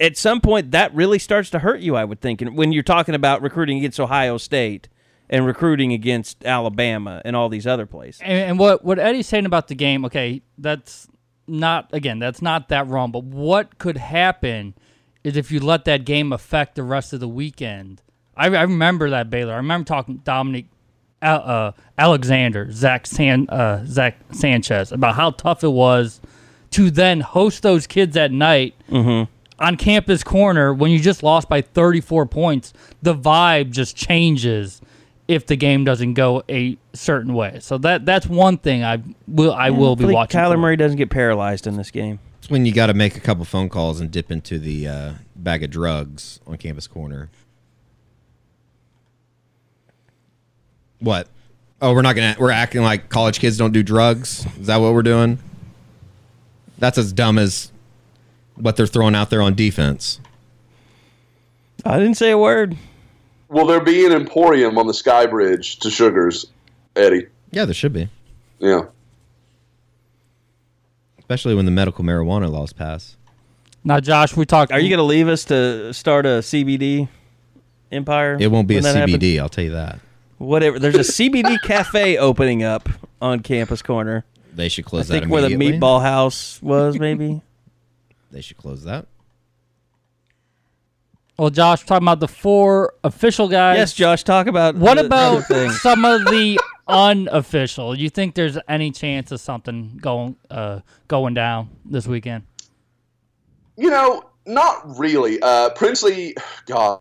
[0.00, 1.94] at some point that really starts to hurt you.
[1.94, 4.88] I would think, and when you're talking about recruiting against Ohio State
[5.28, 8.20] and recruiting against Alabama and all these other places.
[8.24, 11.06] And, and what what Eddie's saying about the game, okay, that's
[11.46, 13.12] not again, that's not that wrong.
[13.12, 14.74] But what could happen
[15.22, 18.02] is if you let that game affect the rest of the weekend.
[18.36, 19.52] I, I remember that Baylor.
[19.52, 20.68] I remember talking to Dominique
[21.20, 26.20] Al- uh, Alexander, Zach San, uh, Zach Sanchez about how tough it was
[26.70, 28.74] to then host those kids at night
[29.60, 32.72] on campus corner when you just lost by 34 points.
[33.02, 34.80] The vibe just changes
[35.28, 37.58] if the game doesn't go a certain way.
[37.60, 40.40] So that that's one thing I will I will be watching.
[40.40, 40.58] Kyler for.
[40.58, 42.18] Murray doesn't get paralyzed in this game.
[42.38, 45.12] It's when you got to make a couple phone calls and dip into the uh,
[45.36, 47.30] bag of drugs on campus corner.
[50.98, 51.28] What?
[51.80, 52.36] Oh, we're not gonna.
[52.38, 54.46] We're acting like college kids don't do drugs.
[54.58, 55.38] Is that what we're doing?
[56.78, 57.70] That's as dumb as
[58.60, 60.20] what they're throwing out there on defense.
[61.84, 62.76] I didn't say a word.
[63.48, 66.46] Will there be an emporium on the Sky Bridge to Sugars,
[66.94, 67.26] Eddie?
[67.50, 68.08] Yeah, there should be,
[68.60, 68.82] Yeah.
[71.18, 73.16] especially when the medical marijuana laws pass.
[73.82, 74.72] Now, Josh, we talked.
[74.72, 77.08] Are you going to leave us to start a CBD
[77.90, 78.36] empire?
[78.38, 79.16] It won't be a that happens?
[79.16, 79.40] CBD.
[79.40, 79.98] I'll tell you that.
[80.38, 80.78] Whatever.
[80.78, 82.88] There's a CBD cafe opening up
[83.22, 84.24] on Campus Corner.
[84.52, 85.54] They should I close that think where the.
[85.56, 87.40] Meatball House was, maybe.
[88.30, 89.06] They should close that.
[91.38, 93.78] Well, Josh, we're talking about the four official guys.
[93.78, 94.24] yes, Josh.
[94.24, 95.70] Talk about What the- the about other thing.
[95.82, 97.96] some of the unofficial?
[97.96, 102.44] You think there's any chance of something going uh, going down this weekend?
[103.78, 105.40] You know, not really.
[105.40, 107.00] Uh, Princely, God.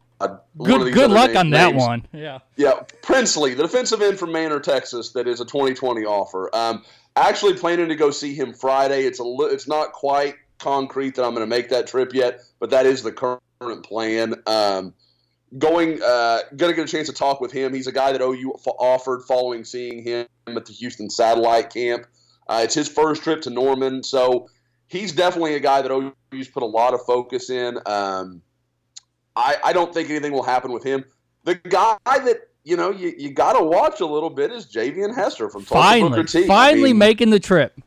[0.58, 1.82] Good good luck na- on that names.
[1.84, 2.06] one.
[2.14, 2.40] Yeah.
[2.58, 6.50] Yeah, Princely, the defensive end from Manor, Texas, that is a 2020 offer.
[6.54, 6.84] Um,
[7.16, 9.04] actually planning to go see him Friday.
[9.04, 12.42] It's a li- it's not quite concrete that I'm going to make that trip yet,
[12.60, 14.36] but that is the current plan.
[14.46, 14.94] Um,
[15.58, 17.74] going, uh, going to get a chance to talk with him.
[17.74, 22.06] He's a guy that OU f- offered following seeing him at the Houston Satellite Camp.
[22.48, 24.50] Uh, it's his first trip to Norman, so
[24.88, 27.78] he's definitely a guy that OU's put a lot of focus in.
[27.86, 28.42] Um,
[29.36, 31.06] I, I don't think anything will happen with him.
[31.46, 35.16] The guy that you know you, you got to watch a little bit is Javian
[35.16, 36.44] Hester from Tulsa Finally, Booker T.
[36.44, 37.80] I finally mean, making the trip.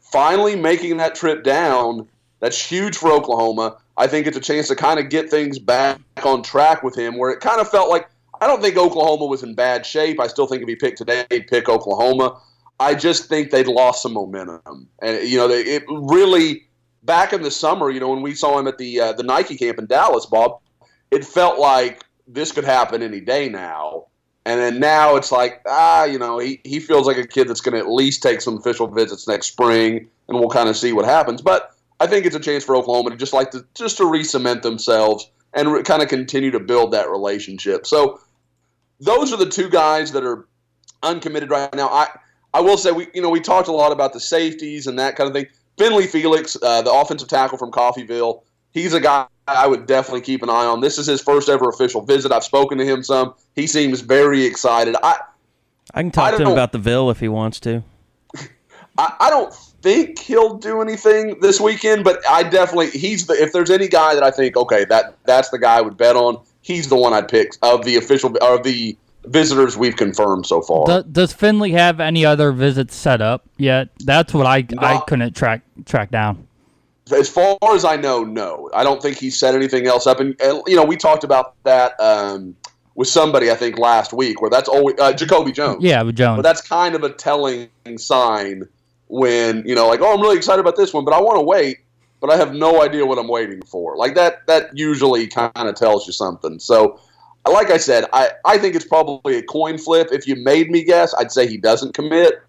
[0.00, 2.08] finally making that trip down.
[2.42, 3.76] That's huge for Oklahoma.
[3.96, 7.16] I think it's a chance to kind of get things back on track with him,
[7.16, 8.08] where it kind of felt like
[8.40, 10.18] I don't think Oklahoma was in bad shape.
[10.18, 12.40] I still think if he picked today, he'd pick Oklahoma.
[12.80, 16.66] I just think they'd lost some momentum, and you know, they, it really
[17.04, 17.90] back in the summer.
[17.90, 20.58] You know, when we saw him at the uh, the Nike camp in Dallas, Bob,
[21.12, 24.06] it felt like this could happen any day now.
[24.44, 27.60] And then now it's like, ah, you know, he, he feels like a kid that's
[27.60, 30.92] going to at least take some official visits next spring, and we'll kind of see
[30.92, 31.40] what happens.
[31.40, 31.71] But
[32.02, 35.30] I think it's a chance for Oklahoma to just like to just to re-cement themselves
[35.54, 37.86] and re- kind of continue to build that relationship.
[37.86, 38.18] So
[38.98, 40.48] those are the two guys that are
[41.04, 41.88] uncommitted right now.
[41.88, 42.08] I
[42.52, 45.14] I will say we you know we talked a lot about the safeties and that
[45.14, 45.46] kind of thing.
[45.78, 48.42] Finley Felix, uh, the offensive tackle from Coffeyville,
[48.72, 50.80] he's a guy I would definitely keep an eye on.
[50.80, 52.32] This is his first ever official visit.
[52.32, 53.34] I've spoken to him some.
[53.54, 54.96] He seems very excited.
[55.04, 55.18] I
[55.94, 57.84] I can talk I to him don't- about the Ville if he wants to.
[58.98, 63.52] I, I don't think he'll do anything this weekend, but I definitely he's the if
[63.52, 66.40] there's any guy that I think okay that that's the guy I would bet on.
[66.62, 70.86] He's the one I'd pick of the official of the visitors we've confirmed so far.
[70.86, 73.88] Do, does Finley have any other visits set up yet?
[73.98, 76.46] That's what I I couldn't track track down.
[77.12, 78.70] as far as I know, no.
[78.74, 80.20] I don't think he set anything else up.
[80.20, 82.56] And, uh, you know, we talked about that um,
[82.94, 85.82] with somebody, I think, last week, where that's always uh, Jacoby Jones.
[85.82, 86.38] Yeah, with Jones.
[86.38, 88.68] But that's kind of a telling sign
[89.12, 91.42] when, you know, like, oh, I'm really excited about this one, but I want to
[91.42, 91.80] wait,
[92.18, 93.94] but I have no idea what I'm waiting for.
[93.94, 96.58] Like, that, that usually kind of tells you something.
[96.58, 96.98] So,
[97.46, 100.08] like I said, I, I think it's probably a coin flip.
[100.12, 102.40] If you made me guess, I'd say he doesn't commit.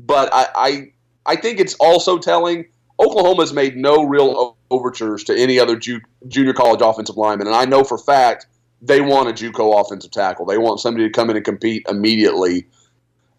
[0.00, 0.92] But I, I,
[1.24, 2.64] I think it's also telling
[2.98, 7.64] Oklahoma's made no real overtures to any other ju- junior college offensive lineman, and I
[7.64, 8.46] know for fact
[8.82, 10.46] they want a JUCO offensive tackle.
[10.46, 12.66] They want somebody to come in and compete immediately.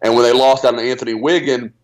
[0.02, 1.74] And when they lost out on Anthony Wiggin,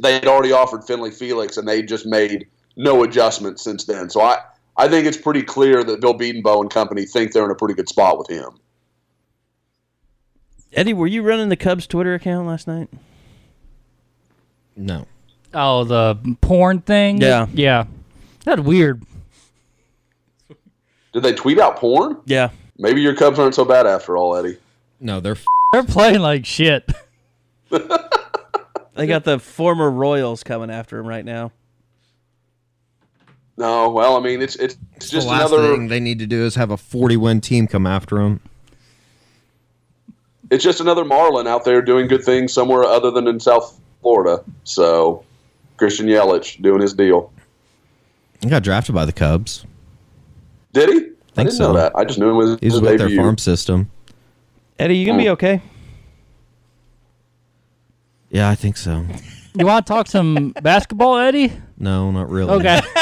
[0.00, 4.10] they had already offered Finley Felix, and they just made no adjustments since then.
[4.10, 4.38] So I,
[4.76, 7.74] I think it's pretty clear that Bill Bedenbaugh and company think they're in a pretty
[7.74, 8.58] good spot with him.
[10.72, 12.88] Eddie, were you running the Cubs Twitter account last night?
[14.76, 15.06] No.
[15.52, 17.20] oh, the porn thing.
[17.20, 17.46] Yeah.
[17.52, 17.84] yeah.
[18.44, 19.02] That's weird.
[21.12, 22.16] Did they tweet out porn?
[22.26, 22.50] Yeah.
[22.76, 24.58] Maybe your Cubs aren't so bad after all, Eddie.
[24.98, 26.90] No, they're f- They're playing like shit.
[28.94, 31.52] They got the former Royals coming after him right now.
[33.56, 35.74] No, well, I mean, it's it's, it's just the last another.
[35.74, 38.40] thing they need to do is have a 40 win team come after them.
[40.50, 44.42] it's just another Marlin out there doing good things somewhere other than in South Florida.
[44.64, 45.24] So
[45.76, 47.32] Christian Yelich doing his deal.
[48.40, 49.64] He got drafted by the Cubs.
[50.72, 50.96] Did he?
[50.96, 51.72] I Think didn't so.
[51.72, 51.96] know that.
[51.96, 53.90] I just knew it was He's his with their farm system.
[54.78, 55.32] Eddie, you gonna be hmm.
[55.32, 55.62] okay?
[58.34, 59.04] Yeah, I think so.
[59.56, 61.52] You want to talk some basketball, Eddie?
[61.78, 62.50] No, not really.
[62.54, 62.80] Okay.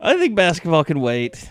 [0.00, 1.48] I think basketball can wait.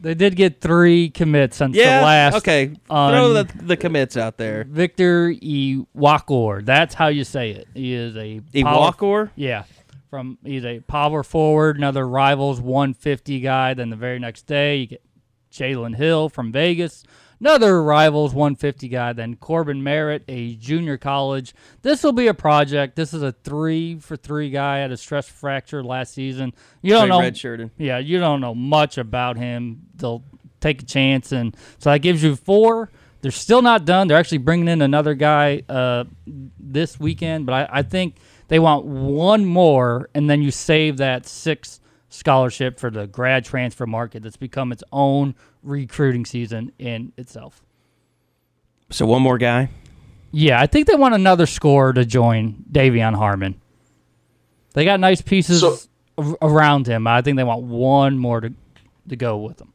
[0.00, 2.00] they did get three commits since Yeah.
[2.00, 2.34] the last.
[2.38, 2.74] okay.
[2.90, 4.64] on- Throw the, the commits out there.
[4.64, 6.64] Victor Iwuakor.
[6.64, 7.68] That's how you say it.
[7.74, 9.62] He is a power- Yeah.
[10.10, 13.74] From he's a power forward, another rivals 150 guy.
[13.74, 15.02] Then the very next day you get
[15.52, 17.04] Jalen Hill from Vegas,
[17.42, 19.12] another rivals 150 guy.
[19.12, 21.54] Then Corbin Merritt, a junior college.
[21.82, 22.94] This will be a project.
[22.94, 26.54] This is a three for three guy had a stress fracture last season.
[26.82, 27.72] You don't know redshirted.
[27.76, 29.82] yeah, you don't know much about him.
[29.96, 30.22] They'll
[30.60, 32.90] take a chance, and so that gives you four.
[33.22, 34.08] They're still not done.
[34.08, 38.16] They're actually bringing in another guy uh, this weekend, but I, I think
[38.48, 43.86] they want one more, and then you save that six scholarship for the grad transfer
[43.86, 47.62] market that's become its own recruiting season in itself.
[48.90, 49.70] So one more guy.
[50.32, 53.60] Yeah, I think they want another scorer to join De'Vion Harmon.
[54.74, 55.76] They got nice pieces So-
[56.40, 57.06] around him.
[57.06, 58.52] I think they want one more to
[59.08, 59.71] to go with them.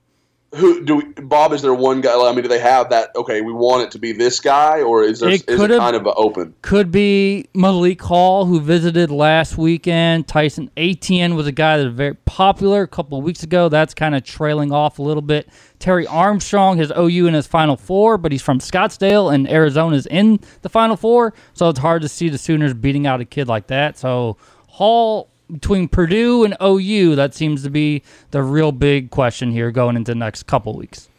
[0.57, 1.53] Who do we, Bob?
[1.53, 2.13] Is there one guy?
[2.13, 3.11] I mean, do they have that?
[3.15, 5.95] Okay, we want it to be this guy, or is there It is it kind
[5.95, 6.55] of open?
[6.61, 10.27] Could be Malik Hall, who visited last weekend.
[10.27, 13.69] Tyson Etienne was a guy that was very popular a couple of weeks ago.
[13.69, 15.49] That's kind of trailing off a little bit.
[15.79, 20.39] Terry Armstrong has OU in his Final Four, but he's from Scottsdale, and Arizona's in
[20.63, 23.67] the Final Four, so it's hard to see the Sooners beating out a kid like
[23.67, 23.97] that.
[23.97, 24.37] So
[24.67, 29.95] Hall between Purdue and OU, that seems to be the real big question here going
[29.95, 31.09] into the next couple weeks.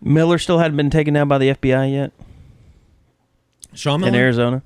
[0.00, 2.12] Miller still hadn't been taken down by the FBI yet
[3.74, 4.62] Sean in Arizona.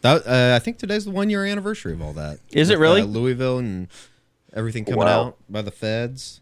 [0.00, 2.38] That, uh, I think today's the one year anniversary of all that.
[2.52, 3.02] Is it really?
[3.02, 3.88] uh, Louisville and
[4.52, 5.22] everything coming Wow.
[5.26, 6.40] out by the feds.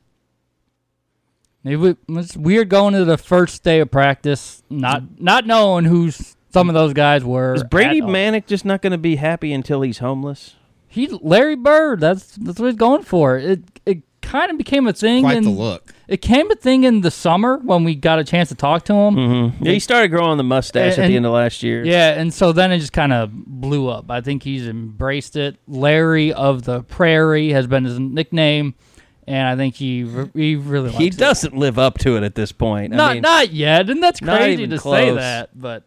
[1.64, 6.10] It wa- was weird going to the first day of practice, not not knowing who
[6.52, 7.54] some of those guys were.
[7.54, 10.54] Is Brady Manek just not going to be happy until he's homeless?
[10.96, 12.00] He Larry Bird.
[12.00, 13.36] That's that's what he's going for.
[13.36, 15.92] It it kind of became a thing Quite in the look.
[16.08, 18.94] It came a thing in the summer when we got a chance to talk to
[18.94, 19.14] him.
[19.14, 19.64] Mm-hmm.
[19.64, 21.84] Yeah, he started growing the mustache at the end of last year.
[21.84, 24.10] Yeah, and so then it just kind of blew up.
[24.10, 25.56] I think he's embraced it.
[25.68, 28.74] Larry of the Prairie has been his nickname,
[29.26, 32.52] and I think he he really likes he doesn't live up to it at this
[32.52, 32.94] point.
[32.94, 35.50] I Not mean, not yet, and that's crazy even to say that.
[35.58, 35.84] But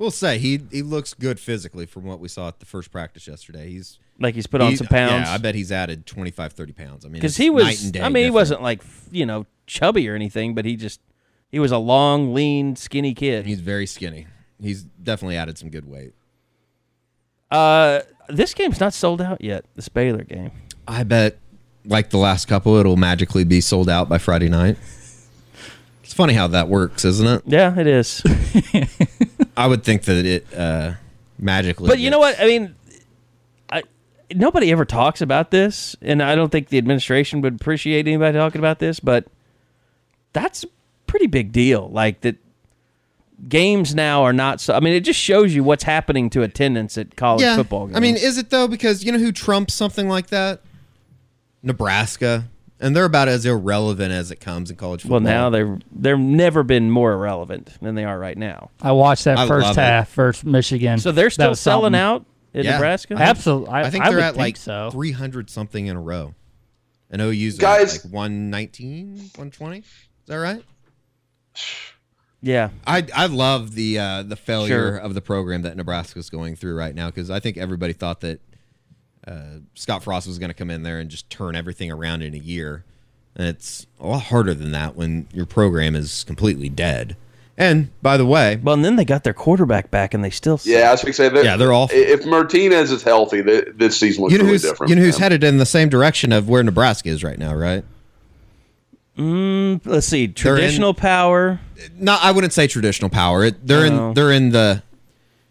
[0.00, 3.28] We'll say he he looks good physically from what we saw at the first practice
[3.28, 3.68] yesterday.
[3.68, 5.28] He's like he's put on he- some pounds.
[5.28, 7.04] Yeah, I bet he's added 25, 30 pounds.
[7.04, 7.84] I mean, because it's he night was.
[7.84, 8.34] and day I mean, he different.
[8.34, 8.82] wasn't like
[9.12, 11.02] you know chubby or anything, but he just
[11.52, 13.44] he was a long, lean, skinny kid.
[13.44, 14.26] He's very skinny.
[14.58, 16.14] He's definitely added some good weight.
[17.50, 19.66] Uh, this game's not sold out yet.
[19.76, 20.52] This Baylor game.
[20.88, 21.36] I bet,
[21.84, 24.78] like the last couple, it'll magically be sold out by Friday night.
[26.02, 27.42] It's funny how that works, isn't it?
[27.46, 28.22] Yeah, it is.
[29.60, 30.94] I would think that it uh,
[31.38, 31.88] magically.
[31.88, 32.40] But you know what?
[32.40, 32.74] I mean,
[33.68, 33.82] I
[34.34, 38.58] nobody ever talks about this, and I don't think the administration would appreciate anybody talking
[38.58, 39.00] about this.
[39.00, 39.26] But
[40.32, 40.68] that's a
[41.06, 41.90] pretty big deal.
[41.90, 42.36] Like that,
[43.48, 44.74] games now are not so.
[44.74, 47.96] I mean, it just shows you what's happening to attendance at college Yeah, football games.
[47.98, 48.66] I mean, is it though?
[48.66, 50.62] Because you know who trumps something like that?
[51.62, 52.48] Nebraska,
[52.80, 55.20] and they're about as irrelevant as it comes in college football.
[55.20, 58.70] well, now they're they're never been more irrelevant than they are right now.
[58.82, 59.80] I watched that I first love it.
[59.80, 60.98] half versus Michigan.
[60.98, 62.00] So they're still selling something.
[62.00, 62.72] out in Yeah.
[62.72, 63.14] Nebraska.
[63.14, 64.90] Absolutely, I, I think I they're would at think like so.
[64.92, 66.34] 300 something in a row.
[67.10, 69.78] And OU's Guys- at like 119, 120.
[69.78, 69.84] Is
[70.26, 70.62] that right?
[72.42, 74.96] Yeah, I I love the uh, the failure Sure.
[74.96, 78.40] of the program that Nebraska's going through right now because I think everybody thought that
[79.26, 82.34] uh, Scott Frost was going to come in there and just turn everything around in
[82.34, 82.84] a year,
[83.36, 87.16] and it's a lot harder than that when your program is completely dead.
[87.58, 90.58] And by the way, well, and then they got their quarterback back, and they still.
[90.64, 91.44] Yeah, I was going to say that.
[91.44, 91.88] Yeah, they're all.
[91.92, 94.88] If Martinez is healthy, th- this season looks you know really different.
[94.88, 95.22] you know who's them.
[95.24, 97.84] headed in the same direction of where Nebraska is right now, right?
[99.18, 101.60] Mm, let's see, They're in- traditional power.
[101.96, 103.44] Not I wouldn't say traditional power.
[103.44, 104.08] It, they're No.
[104.08, 104.82] in they're in the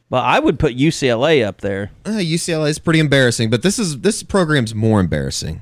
[0.09, 1.91] Well, I would put UCLA up there.
[2.05, 5.61] uh, UCLA is pretty embarrassing, but this is this program's more embarrassing.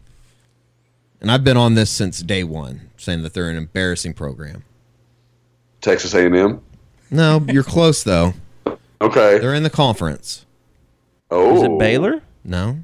[1.19, 4.63] And I've been on this since day one, saying that they're an embarrassing program.
[5.81, 6.61] Texas A&M.
[7.11, 8.33] No, you're close though.
[9.01, 9.37] Okay.
[9.39, 10.45] They're in the conference.
[11.29, 12.21] oh, Is it Baylor?
[12.43, 12.79] No,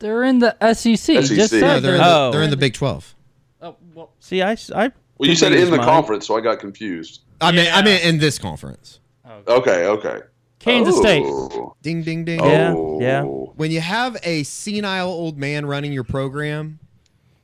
[0.00, 0.96] They're in the SEC.
[0.96, 1.24] SEC.
[1.24, 2.30] Just said no, they're in they're- the, Oh.
[2.32, 3.14] they're in the Big Twelve.
[3.62, 5.86] Oh, well, See, I, I Well, you said in the mine.
[5.86, 7.20] conference, so I got confused.
[7.40, 8.98] I mean, I mean in this conference.
[9.46, 10.20] Okay, okay.
[10.58, 11.22] Kansas State.
[11.24, 11.74] Oh.
[11.82, 12.40] Ding, ding, ding.
[12.40, 12.98] Yeah, Oh.
[13.00, 13.22] yeah.
[13.22, 16.78] When you have a senile old man running your program,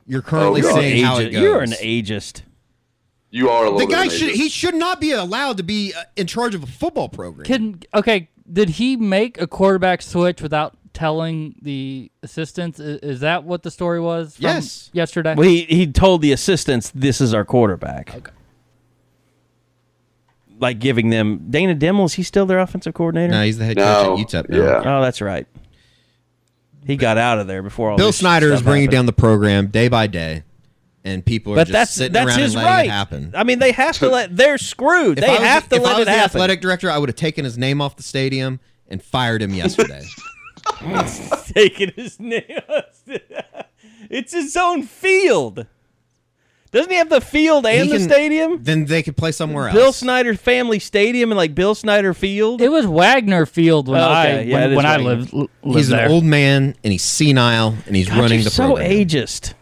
[0.05, 0.79] you're currently Oh, God.
[0.81, 1.41] seeing how it goes.
[1.41, 2.41] You're an ageist.
[3.31, 4.37] You are a little the guy should agent.
[4.41, 7.45] he should not be allowed to be uh, in charge of a football program.
[7.45, 8.29] Can okay?
[8.51, 12.79] Did he make a quarterback switch without telling the assistants?
[12.79, 14.35] Is, is that what the story was?
[14.35, 14.89] From Yes.
[14.93, 15.33] Yesterday.
[15.35, 18.31] Well, he, he told the assistants, "This is our quarterback." Okay.
[20.59, 22.05] Like giving them Dana Dimel.
[22.05, 23.31] Is he still their offensive coordinator?
[23.31, 24.57] no, he's the head No, coach at UTEP now.
[24.57, 24.97] yeah.
[24.97, 25.45] Oh, that's right.
[26.85, 27.97] He got out of there before all.
[27.97, 30.43] Bill this Snyder is stuff bringing down the program day by day,
[31.03, 32.85] and people are But just that's sitting that's around his and letting right.
[32.85, 33.31] it happen.
[33.35, 34.35] I mean, they have to let.
[34.37, 35.17] They're screwed.
[35.17, 36.25] If they I was, have to if let I was it the happen.
[36.37, 40.03] athletic director, I would have taken his name off the stadium and fired him yesterday.
[41.47, 42.43] taking his name.
[44.09, 45.65] it's his own field.
[46.75, 48.59] Doesn't he have the field and He the can- stadium?
[48.61, 49.75] then they could play somewhere else.
[49.77, 52.61] Bill Snyder Family Stadium and like Bill Snyder Field.
[52.61, 54.43] it was Wagner Field when Oh, I okay.
[54.49, 55.09] Yeah, it when, is when I Wagner.
[55.09, 56.05] lived, li- lived He's there.
[56.05, 58.91] an old man and he's senile and he's God, running you're the so program.
[58.91, 59.53] ageist.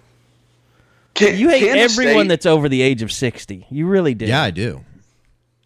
[1.13, 3.67] Can- You hate Kansas everyone State- that's over the age of sixty.
[3.69, 4.25] You really do.
[4.25, 4.83] Yeah, I do.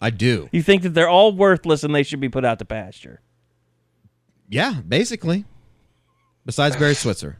[0.01, 0.49] I do.
[0.51, 3.21] You think that they're all worthless and they should be put out to pasture.
[4.49, 5.45] Yeah, basically.
[6.45, 7.37] Besides Barry Switzer.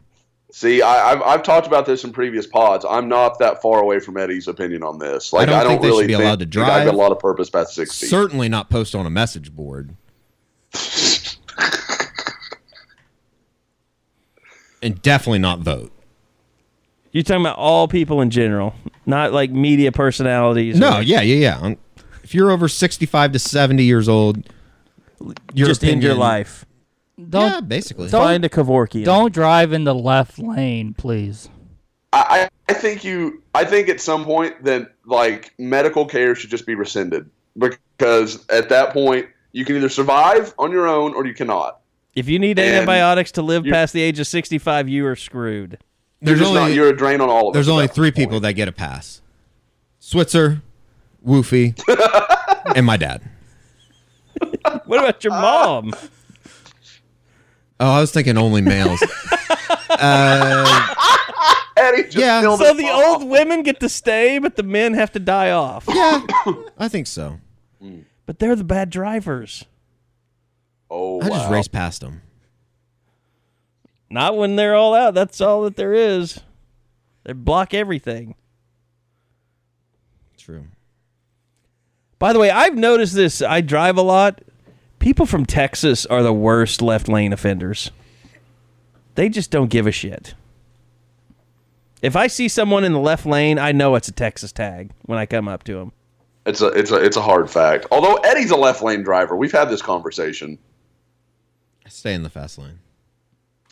[0.57, 2.84] See, I, I've, I've talked about this in previous pods.
[2.84, 5.31] I'm not that far away from Eddie's opinion on this.
[5.31, 6.95] Like, don't I don't, think they should really be think allowed to the guy got
[6.95, 8.07] a lot of purpose past 60.
[8.07, 9.95] Certainly not post on a message board.
[14.81, 15.91] and definitely not vote.
[17.11, 18.73] You're talking about all people in general,
[19.05, 20.79] not like media personalities.
[20.79, 21.59] No, or yeah, yeah, yeah.
[21.59, 21.77] Um,
[22.23, 24.49] If you're over 65 to 70 years old,
[25.53, 26.65] your just in your life.
[27.30, 28.10] Don't yeah, basically.
[28.10, 29.03] don't- Find a Kevorkian.
[29.06, 31.49] don't drive in the left lane, please.
[32.14, 33.41] I, I I think you.
[33.53, 38.69] I think at some point that like medical care should just be rescinded because at
[38.69, 41.80] that point you can either survive on your own or you cannot.
[42.15, 45.77] If you need And antibiotics to live past the age of 65, you are screwed.
[46.22, 48.10] There's you're just only not, you're a drain on all of there's at only three
[48.10, 48.15] point.
[48.15, 49.22] people that get a pass:
[49.99, 50.61] Switzer,
[51.26, 51.76] Woofy,
[52.76, 53.22] and my dad.
[54.85, 55.94] What about your mom?
[57.79, 59.01] Oh, I was thinking only males.
[59.89, 60.95] uh,
[61.77, 62.41] Eddie just Yeah.
[62.41, 63.03] So the mom.
[63.05, 65.85] old women get to stay, but the men have to die off.
[65.87, 66.25] Yeah,
[66.77, 67.39] I think so.
[68.25, 69.65] But they're the bad drivers.
[70.89, 71.51] Oh, I just wow.
[71.51, 72.21] raced past them.
[74.09, 75.13] Not when they're all out.
[75.13, 76.39] That's all that there is.
[77.23, 78.35] They block everything.
[80.37, 80.65] True.
[82.19, 83.41] By the way, I've noticed this.
[83.41, 84.41] I drive a lot.
[84.99, 87.91] People from Texas are the worst left lane offenders.
[89.15, 90.33] They just don't give a shit.
[92.01, 95.17] If I see someone in the left lane, I know it's a Texas tag when
[95.17, 95.91] I come up to them.
[96.45, 97.87] It's a it's a it's a hard fact.
[97.91, 100.57] Although Eddie's a left lane driver, we've had this conversation.
[101.85, 102.79] I stay in the fast lane.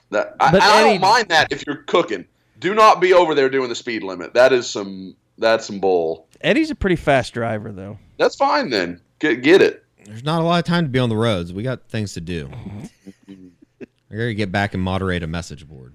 [0.10, 2.26] That I, But I Eddie- don't mind that if you're cooking.
[2.60, 4.34] Do not be over there doing the speed limit.
[4.34, 6.28] That is some that's some bull.
[6.42, 7.98] Eddie's a pretty fast driver, though.
[8.18, 9.00] That's fine then.
[9.20, 9.85] Get get it.
[10.06, 11.52] There's not a lot of time to be on the roads.
[11.52, 12.48] We got things to do.
[12.48, 12.86] Mm-hmm.
[14.12, 15.94] I gotta get back and moderate a message board.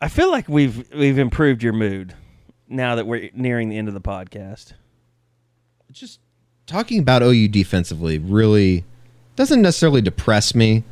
[0.00, 2.14] I feel like we've we've improved your mood
[2.68, 4.72] now that we're nearing the end of the podcast.
[5.90, 6.20] Just
[6.66, 8.84] talking about OU defensively really
[9.36, 10.84] doesn't necessarily depress me,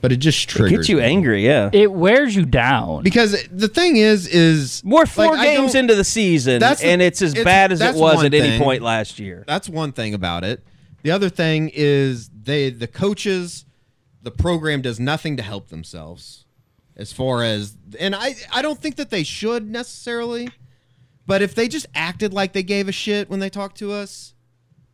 [0.00, 1.02] but it just It triggers gets you me.
[1.02, 1.70] angry, yeah.
[1.72, 3.02] It wears you down.
[3.02, 7.02] because the thing is, is We're four like, games into the season, That's the- and
[7.02, 9.44] it's as it's- bad as it was one at any point last year.
[9.46, 10.62] That's one thing about it.
[11.02, 13.64] The other thing is they the coaches,
[14.22, 16.44] the program does nothing to help themselves
[16.96, 20.50] as far as and I I don't think that they should necessarily.
[21.26, 24.34] But if they just acted like they gave a shit when they talked to us,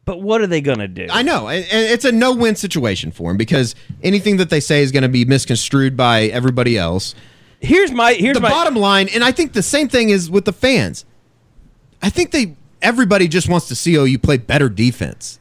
[0.05, 1.07] But what are they gonna do?
[1.11, 4.93] I know, and it's a no-win situation for them because anything that they say is
[4.93, 7.15] going to be misconstrued by everybody else.
[7.61, 10.45] Here's my here's the my bottom line, and I think the same thing is with
[10.45, 11.07] the fans.
[12.03, 15.41] I think they everybody just wants to see oh, OU play better defense.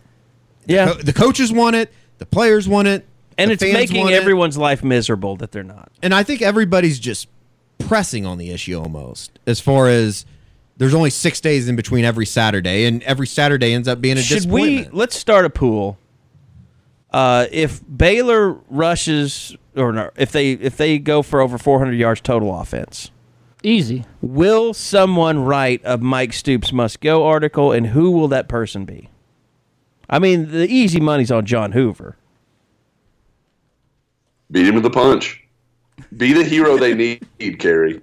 [0.68, 3.06] Yeah, Co- The coaches want it, the players want it,
[3.38, 4.18] and the it's making want it.
[4.22, 5.92] everyone's life miserable that they're not.
[6.02, 7.28] And I think everybody's just
[7.80, 10.26] pressing on the issue almost as far as
[10.78, 14.22] there's only six days in between every Saturday, and every Saturday ends up being a
[14.22, 15.98] Should we let's start a pool?
[17.12, 22.20] Uh, if Baylor rushes or no, if they if they go for over 400 yards
[22.22, 23.10] total offense,
[23.64, 24.06] Easy.
[24.22, 29.10] will someone write a Mike Stoops must go article, and who will that person be?
[30.10, 32.16] I mean, the easy money's on John Hoover.
[34.52, 35.44] Beat him to the punch.
[36.16, 36.94] Be the hero they
[37.40, 38.02] need, Carey.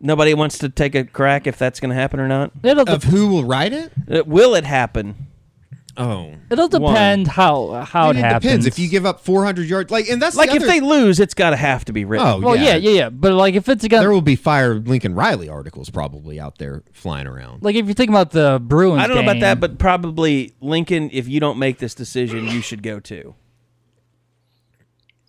[0.00, 2.50] Nobody wants to take a crack if that's going to happen or not.
[2.62, 3.90] It'll of who will write it?
[4.10, 5.14] Uh, will it happen?
[5.96, 8.42] Oh, it'll depend how how I it mean, it happens.
[8.42, 8.66] depends.
[8.66, 11.20] If you give up 400 yards, like, and that's Like the if other- they lose,
[11.20, 12.26] it's got to have to be written.
[12.26, 13.08] Oh, well, yeah, yeah, yeah.
[13.10, 16.82] But like if it's a there will be fire Lincoln Riley articles probably out there
[16.92, 17.62] flying around.
[17.62, 20.52] like if you think about the Bruins, I don't know about game, that, but probably
[20.60, 21.10] Lincoln.
[21.12, 23.34] If you don't make this decision, you should go too.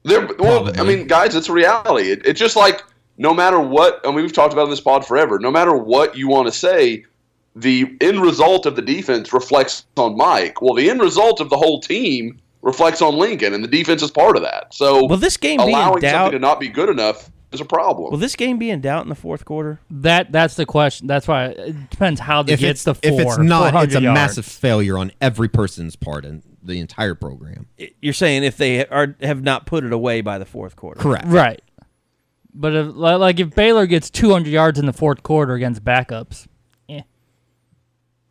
[0.03, 2.11] There, well, I mean, guys, it's a reality.
[2.11, 2.83] It, it's just like
[3.17, 5.39] no matter what, I mean, we've talked about in this pod forever.
[5.39, 7.05] No matter what you want to say,
[7.56, 10.61] the end result of the defense reflects on Mike.
[10.61, 14.11] Well, the end result of the whole team reflects on Lincoln, and the defense is
[14.11, 14.73] part of that.
[14.73, 16.02] So, well, this game be in doubt?
[16.02, 18.11] something to not be good enough is a problem.
[18.11, 19.80] Will this game be in doubt in the fourth quarter?
[19.90, 21.07] that that's the question.
[21.07, 23.02] That's why it depends how they if get it's the four.
[23.03, 24.15] if it's not, it's a yards.
[24.15, 27.68] massive failure on every person's part and the entire program.
[28.02, 30.99] You're saying if they are have not put it away by the fourth quarter.
[30.99, 31.26] Correct.
[31.27, 31.61] right.
[32.57, 36.48] But if, like if Baylor gets 200 yards in the fourth quarter against backups.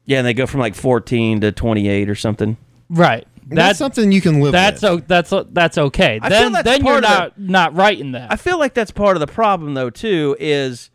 [0.07, 2.57] Yeah, and they go from like 14 to 28 or something.
[2.91, 3.27] right?
[3.49, 4.91] And that's, That's something you can live that's with.
[4.91, 6.19] o- that's o- that's okay.
[6.23, 8.33] I feel then that's then you're part of not not writing that.
[8.33, 9.91] I feel like that's part of the problem, though.
[9.91, 10.89] Too is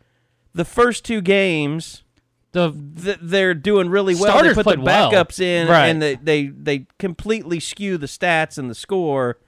[0.52, 2.02] the first two games
[2.50, 4.32] the th- they're doing really well.
[4.32, 5.12] Starters they put the played well.
[5.12, 5.86] backups in, Right.
[5.86, 9.38] and they, they they completely skew the stats and the score,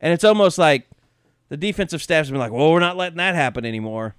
[0.00, 0.86] and it's almost like
[1.50, 4.14] the defensive staff's been like, "Well, we're not letting that happen anymore."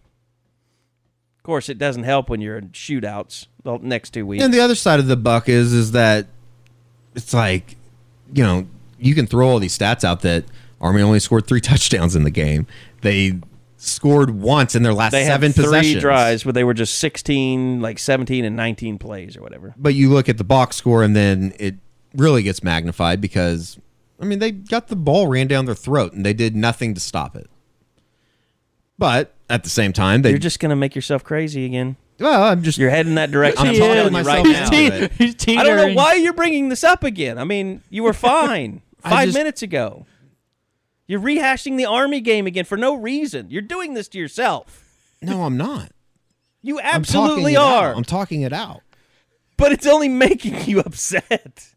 [1.47, 4.43] Of course, it doesn't help when you're in shootouts the next two weeks.
[4.43, 6.27] And the other side of the buck is is that
[7.15, 7.77] it's like,
[8.33, 8.67] you know,
[8.99, 10.43] you can throw all these stats out that
[10.81, 12.67] Army only scored three touchdowns in the game.
[12.99, 13.39] They
[13.77, 16.01] scored once in their last they seven three possessions.
[16.01, 19.73] drives where they were just 16, like 17 and 19 plays or whatever.
[19.77, 21.75] But you look at the box score and then it
[22.13, 23.79] really gets magnified because
[24.19, 26.99] I mean they got the ball ran down their throat and they did nothing to
[26.99, 27.49] stop it.
[28.97, 31.95] But at the same time, they You're just gonna make yourself crazy again.
[32.19, 33.61] well, I'm just You're heading that direction.
[33.67, 34.89] I'm I'm talking telling to you right myself now.
[34.99, 35.07] now.
[35.17, 35.95] He's I don't know teetering.
[35.95, 37.37] why you're bringing this up again.
[37.37, 40.05] I mean, you were fine I five just- minutes ago.
[41.09, 43.49] You're rehashing the Army game again for no reason.
[43.49, 44.83] You're doing this to yourself.
[45.21, 45.91] no, I'm not.
[46.61, 47.83] You I'm talking absolutely it out.
[47.83, 47.95] are.
[47.95, 48.81] I'm talking it out.
[49.55, 51.69] But it's only making you upset.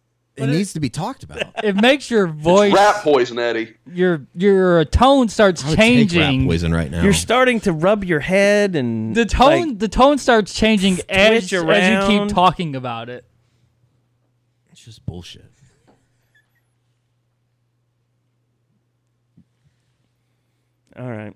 [0.43, 1.43] It needs to be talked about.
[1.65, 3.75] It makes your voice, Rat poison, Eddie.
[3.93, 6.47] your your tone starts I would take rat changing.
[6.47, 7.03] poison right now.
[7.03, 11.53] You're starting to rub your head and The tone, like, the tone starts changing as,
[11.53, 13.25] as you keep talking about it.
[14.71, 15.45] it's just bullshit.
[20.99, 21.35] all right.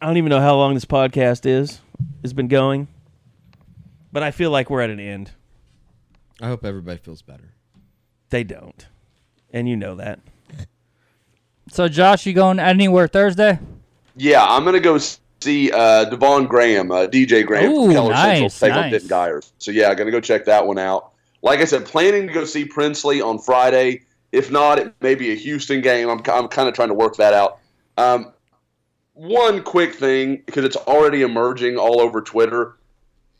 [0.00, 1.80] I don't even know how long this podcast is.
[2.22, 2.88] It's been going,
[4.12, 5.30] but I feel like we're at an end.
[6.40, 7.54] I hope everybody feels better.
[8.30, 8.86] They don't,
[9.52, 10.20] and you know that.
[11.68, 13.58] So, Josh, you going anywhere Thursday?
[14.16, 14.98] Yeah, I'm gonna go
[15.40, 18.92] see uh, Devon Graham, uh, DJ Graham Ooh, from Keller nice, Central, take on nice.
[18.92, 19.52] Denton Guyers.
[19.58, 21.12] So yeah, gonna go check that one out.
[21.42, 24.02] Like I said, planning to go see Princely on Friday.
[24.32, 26.08] If not, it may be a Houston game.
[26.08, 27.58] I'm, I'm kind of trying to work that out.
[27.96, 28.32] Um,
[29.14, 32.76] one quick thing because it's already emerging all over Twitter.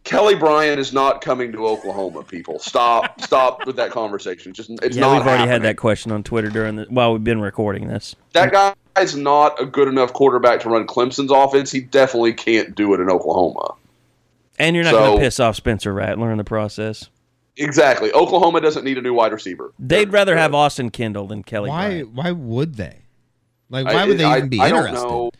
[0.06, 2.22] Kelly Bryant is not coming to Oklahoma.
[2.22, 4.54] People, stop, stop with that conversation.
[4.54, 5.18] Just it's yeah, not.
[5.18, 8.14] we've already had that question on Twitter during the while we've been recording this.
[8.32, 11.72] That guy's not a good enough quarterback to run Clemson's offense.
[11.72, 13.74] He definitely can't do it in Oklahoma.
[14.60, 17.10] And you're not going to piss off Spencer Rattler in the process.
[17.56, 18.12] Exactly.
[18.12, 19.72] Oklahoma doesn't need a new wide receiver.
[19.78, 21.68] They'd rather uh, have Austin Kendall than Kelly.
[21.68, 21.88] Why?
[21.88, 22.12] Bryant.
[22.12, 23.02] Why would they?
[23.70, 25.30] Like, I- why would they I- even be I don't interested?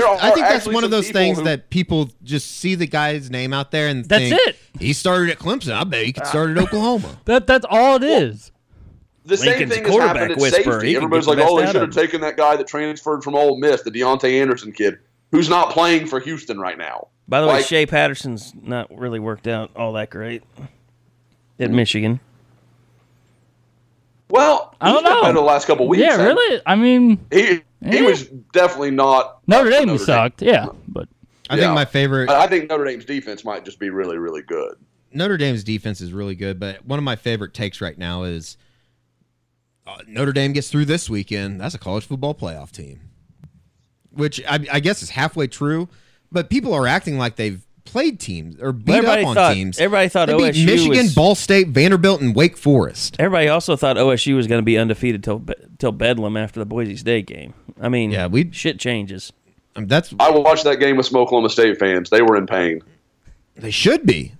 [0.00, 0.14] Know.
[0.14, 2.86] That's- There I think that's one of those things who- that people just see the
[2.86, 4.56] guy's name out there and That's think, it.
[4.80, 5.72] He started at Clemson.
[5.72, 6.62] I bet he could start at ah.
[6.62, 7.18] Oklahoma.
[7.24, 8.50] That that's all it is.
[9.26, 10.60] The same thing has quarterback happened at whisperer.
[10.82, 10.96] He safety.
[10.96, 13.34] Everybody's like, the "Oh, best they out should have taken that guy that transferred from
[13.34, 14.98] Ole Miss, the Deontay Anderson kid,
[15.32, 19.18] who's not playing for Houston right now." By the way, Like- Shea Patterson's not really
[19.18, 20.42] worked out all that great
[21.58, 22.20] at Michigan.
[24.28, 25.40] Well, I don't he's been know.
[25.40, 26.02] the last couple weeks.
[26.02, 26.60] yeah, hasn't really.
[26.66, 28.02] I mean, He he Yeah.
[28.02, 29.98] was definitely not Notre Dame Dame.
[29.98, 30.42] sucked.
[30.42, 31.08] Yeah, but
[31.50, 31.62] I Yeah.
[31.62, 34.76] think my favorite I I think Notre Dame's defense might just be really, really good.
[35.12, 38.56] Notre Dame's defense is really good, but one of my favorite takes right now is
[39.86, 41.60] uh, Notre Dame gets through this weekend.
[41.60, 43.00] That's a college football playoff team,
[44.10, 45.88] which I, I guess is halfway true.
[46.32, 49.78] But people are acting like they've played teams or beat everybody up on thought- teams.
[49.78, 53.16] everybody thought they beat OSU Michigan, was- Ball State, Vanderbilt, and Wake Forest.
[53.18, 55.44] Everybody also thought OSU was going to be undefeated till
[55.78, 57.54] till Bedlam after the Boise State game.
[57.80, 59.32] I mean, Yeah, we- shit changes.
[59.76, 62.08] I mean, that's I watched that game with some Oklahoma State fans.
[62.10, 62.80] They were in pain.
[63.56, 64.32] they should be.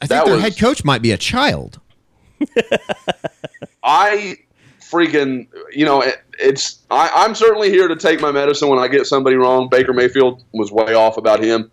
[0.00, 1.80] I think That their was- head coach might be a child.
[3.82, 4.36] I
[4.80, 6.80] freaking, you know, it, it's.
[6.90, 9.68] I, I'm certainly here to take my medicine when I get somebody wrong.
[9.68, 11.70] Baker Mayfield was way off about him.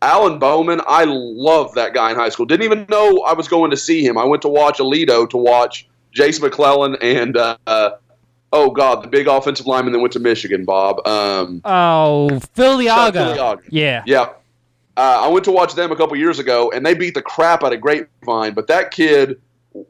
[0.00, 2.46] Alan Bowman, I love that guy in high school.
[2.46, 4.16] Didn't even know I was going to see him.
[4.16, 7.90] I went to watch Aledo to watch Jason McClellan and uh, uh,
[8.52, 11.06] oh god, the big offensive lineman that went to Michigan, Bob.
[11.06, 12.28] Um, oh.
[12.54, 13.60] Filiaga.
[13.70, 14.30] Yeah, yeah.
[14.96, 17.62] Uh, I went to watch them a couple years ago, and they beat the crap
[17.62, 18.54] out of Grapevine.
[18.54, 19.40] But that kid,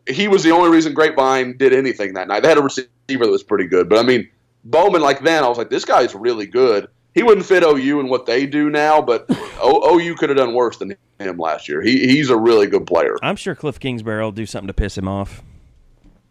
[0.06, 2.40] he was the only reason Grapevine did anything that night.
[2.40, 3.88] They had a receiver that was pretty good.
[3.88, 4.28] But I mean,
[4.64, 6.88] Bowman, like then, I was like, this guy's really good.
[7.14, 9.26] He wouldn't fit OU in what they do now, but
[9.64, 11.82] OU could have done worse than him last year.
[11.82, 13.16] He, he's a really good player.
[13.22, 15.42] I'm sure Cliff Kingsbury will do something to piss him off.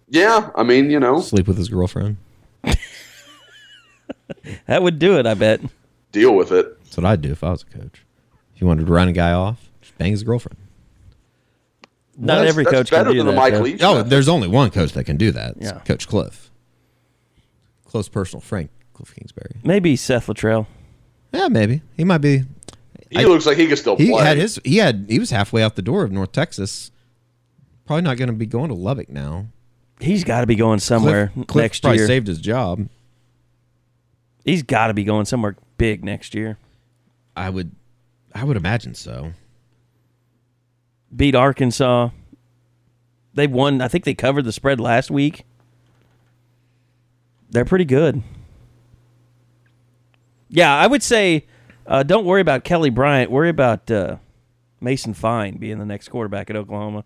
[0.09, 2.17] Yeah, I mean, you know, Sleep with his girlfriend.
[4.67, 5.61] That would do it, I bet.
[6.11, 6.81] deal with it.
[6.83, 8.03] That's what I'd do if I was a coach.
[8.55, 10.57] If you wanted to run a guy off, just bang his girlfriend.
[12.17, 13.37] Not every coach better can do than the that.
[13.37, 13.53] Mike.
[13.61, 13.81] Leach.
[13.83, 15.55] Oh, there's only one coach that can do that.
[15.57, 15.79] It's Yeah.
[15.79, 16.49] Coach Cliff.
[17.85, 19.57] Close personal friend, Cliff Kingsbury.
[19.63, 20.65] Maybe Seth Littrell.
[21.31, 22.43] Yeah, maybe he might be.
[23.11, 24.23] he I- looks like he could still He play.
[24.23, 24.59] had his.
[24.65, 25.05] He had.
[25.07, 26.89] He was halfway out the door of North Texas.
[27.85, 29.47] Probably not going to be going to Lubbock now.
[29.99, 32.07] He's got to be going somewhere Cliff, Cliff next probably year.
[32.07, 32.87] saved his job.
[34.43, 36.57] He's got to be going somewhere big next year.
[37.35, 37.71] I would.
[38.33, 39.33] I would imagine so.
[41.15, 42.09] Beat Arkansas.
[43.33, 43.81] They won.
[43.81, 45.45] I think they covered the spread last week.
[47.49, 48.21] They're pretty good.
[50.49, 51.45] Yeah, I would say
[51.85, 53.31] uh, don't worry about Kelly Bryant.
[53.31, 54.17] Worry about uh,
[54.81, 57.03] Mason Fine being the next quarterback at Oklahoma.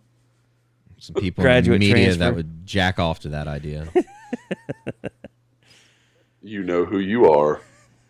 [0.98, 2.24] Some people Graduate in the media transfer.
[2.26, 3.88] that would jack off to that idea.
[6.44, 7.62] you know who you are.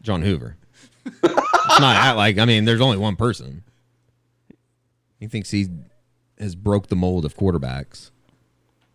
[0.02, 0.58] John Hoover.
[1.06, 2.38] it's not that like.
[2.38, 3.64] I mean, there's only one person.
[5.20, 5.68] He thinks he
[6.40, 8.12] has broke the mold of quarterbacks.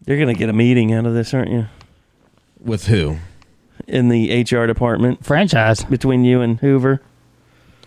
[0.06, 1.66] You're going to get a meeting out of this, aren't you?
[2.60, 3.18] With who?
[3.86, 5.84] In the HR department franchise.
[5.84, 7.00] between you and Hoover.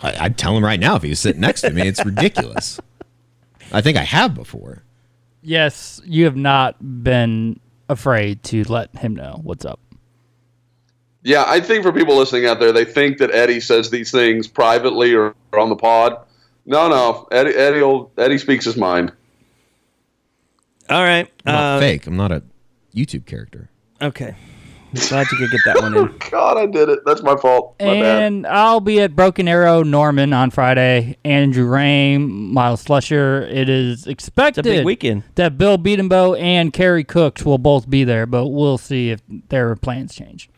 [0.02, 1.88] I, I'd tell him right now if he was sitting next to me.
[1.88, 2.80] It's ridiculous.
[3.72, 4.84] I think I have before.
[5.42, 9.80] Yes, you have not been afraid to let him know what's up.
[11.24, 14.48] Yeah, I think for people listening out there, they think that Eddie says these things
[14.48, 16.18] privately or, or on the pod.
[16.66, 19.12] No, no, Eddie, Eddie, Eddie speaks his mind.
[20.90, 21.32] All right.
[21.46, 22.08] I'm not uh, fake.
[22.08, 22.44] I'm not a
[22.96, 23.70] YouTube character.
[24.02, 24.36] Okay.
[24.94, 26.00] Glad you could get that one in.
[26.10, 27.00] oh, God, I did it.
[27.06, 27.76] That's my fault.
[27.80, 28.24] My bad.
[28.24, 31.18] And I'll be at Broken Arrow Norman on Friday.
[31.24, 33.42] Andrew Raym, Myles Slusher.
[33.52, 35.24] It is expected big weekend.
[35.36, 39.76] that Bill Bedenbaugh and Kerry Cooks will both be there, but we'll see if their
[39.76, 40.50] plans change.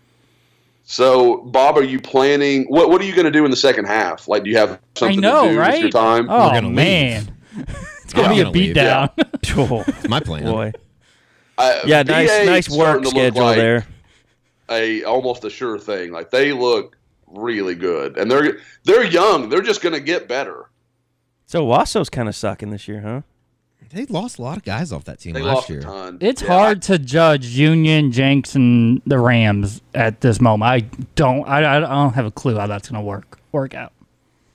[0.84, 2.66] So, Bob, are you planning?
[2.66, 4.28] What What are you going to do in the second half?
[4.28, 5.72] Like, do you have something I know, to do right?
[5.74, 6.28] with your time?
[6.30, 6.76] Oh gonna leave.
[6.76, 7.38] man,
[8.04, 9.10] it's gonna be a gonna leave, beatdown.
[9.58, 10.44] Oh, It's my plan.
[10.44, 10.72] boy.
[11.58, 13.86] I- Yeah, nice, nice work starting to look schedule like there.
[14.72, 16.12] A almost a sure thing.
[16.12, 19.50] Like they look really good, and they're they're young.
[19.50, 20.70] They're just going to get better.
[21.46, 23.22] So Wasso's kind of sucking this year, huh?
[23.94, 25.80] They lost a lot of guys off that team They last lost year.
[25.80, 26.18] a ton.
[26.22, 30.70] It's Yeah, hard to judge Union, Jenks, and the Rams at this moment.
[30.72, 30.80] I
[31.16, 31.46] don't.
[31.46, 33.92] I, I don't have a clue how that's gonna work work out.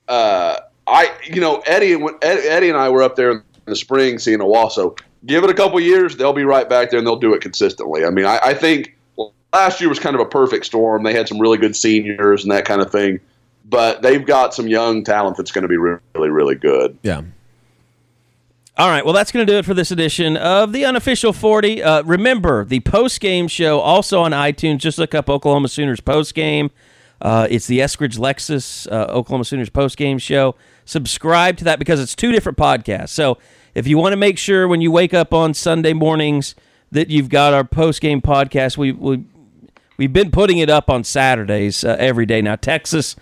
[0.09, 0.56] uh,
[0.86, 4.18] I, you know, Eddie and Ed, Eddie and I were up there in the spring
[4.18, 4.98] seeing Owasso.
[5.26, 8.05] Give it a couple years, they'll be right back there and they'll do it consistently.
[8.06, 8.95] I mean, I, I think well,
[9.57, 11.03] last year was kind of a perfect storm.
[11.03, 13.20] They had some really good seniors and that kind of thing,
[13.65, 16.01] but they've got some young talent that's going to be really,
[16.31, 16.99] really good.
[17.03, 17.23] Yeah.
[18.78, 21.83] All right, well, that's going to do it for this edition of the unofficial 40.
[21.83, 24.78] Uh, remember, the post game show also on iTunes.
[24.78, 26.70] Just look up Oklahoma Sooners post game.
[27.23, 30.55] Uh, it's the Eskridge Lexus uh, Oklahoma Sooners post game show.
[30.85, 33.09] Subscribe to that because it's two different podcasts.
[33.09, 33.39] So
[33.74, 36.55] if you want to make sure when you wake up on Sunday mornings
[36.93, 39.24] that you've got our post game podcast, we, we,
[39.97, 42.43] we've been putting it up on Saturdays uh, every day.
[42.43, 43.16] Now, Texas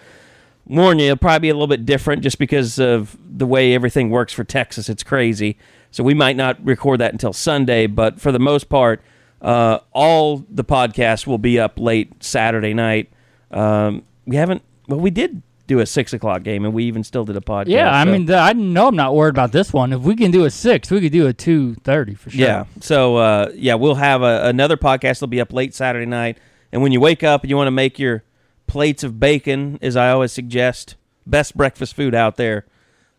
[0.66, 4.10] warn you, it'll probably be a little bit different just because of the way everything
[4.10, 4.88] works for Texas.
[4.88, 5.58] It's crazy.
[5.90, 9.02] So we might not record that until Sunday, but for the most part,
[9.42, 13.12] uh, all the podcasts will be up late Saturday night.
[13.50, 17.24] Um, we haven't, well, we did do a six o'clock game, and we even still
[17.24, 17.68] did a podcast.
[17.68, 19.92] Yeah, I so- mean, th- I know I'm not worried about this one.
[19.92, 22.40] If we can do a six, we could do a two thirty for sure.
[22.40, 22.64] Yeah.
[22.80, 25.00] So uh, yeah, we'll have a, another podcast.
[25.20, 26.38] that'll be up late Saturday night,
[26.74, 28.24] and when you wake up and you want to make your
[28.66, 32.66] plates of bacon, as I always suggest, best breakfast food out there.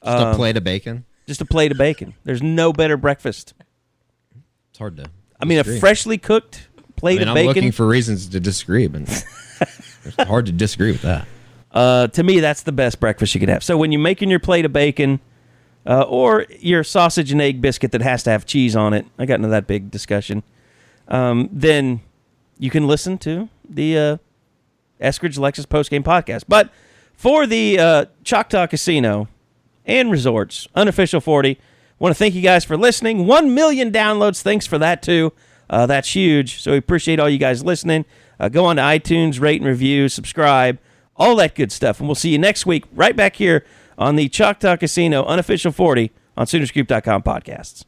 [0.04, 1.06] Just Um, a plate of bacon.
[1.26, 2.16] Just a plate of bacon.
[2.26, 3.54] There's no better breakfast.
[4.70, 5.06] It's hard to.
[5.40, 6.68] I mean, a freshly cooked
[6.98, 7.48] plate I mean, of I'm bacon.
[7.48, 11.26] looking for reasons to disagree, but it's hard to disagree with that.
[11.72, 13.64] Uh, to me, that's the best breakfast you can have.
[13.64, 15.22] So when you're making your plate of bacon,
[15.88, 19.26] uh, or your sausage and egg biscuit that has to have cheese on it, I
[19.26, 20.44] got into that big discussion.
[21.08, 22.02] Um, then
[22.58, 24.18] you can listen to the uh,
[25.02, 26.44] Eskridge Lexus postgame podcast.
[26.48, 26.72] But
[27.14, 29.28] for the uh, Choctaw Casino
[29.86, 31.60] and Resorts unofficial 40,
[32.00, 33.26] want to thank you guys for listening.
[33.26, 34.42] One million downloads.
[34.42, 35.34] Thanks for that too.
[35.70, 36.62] Uh, that's huge.
[36.62, 38.06] So we appreciate all you guys listening.
[38.40, 40.78] Uh, go on to iTunes, rate and review, subscribe,
[41.16, 42.00] all that good stuff.
[42.00, 43.66] And we'll see you next week right back here
[43.98, 47.86] on the Choctaw Casino unofficial 40 on Soonerscoop.com podcasts.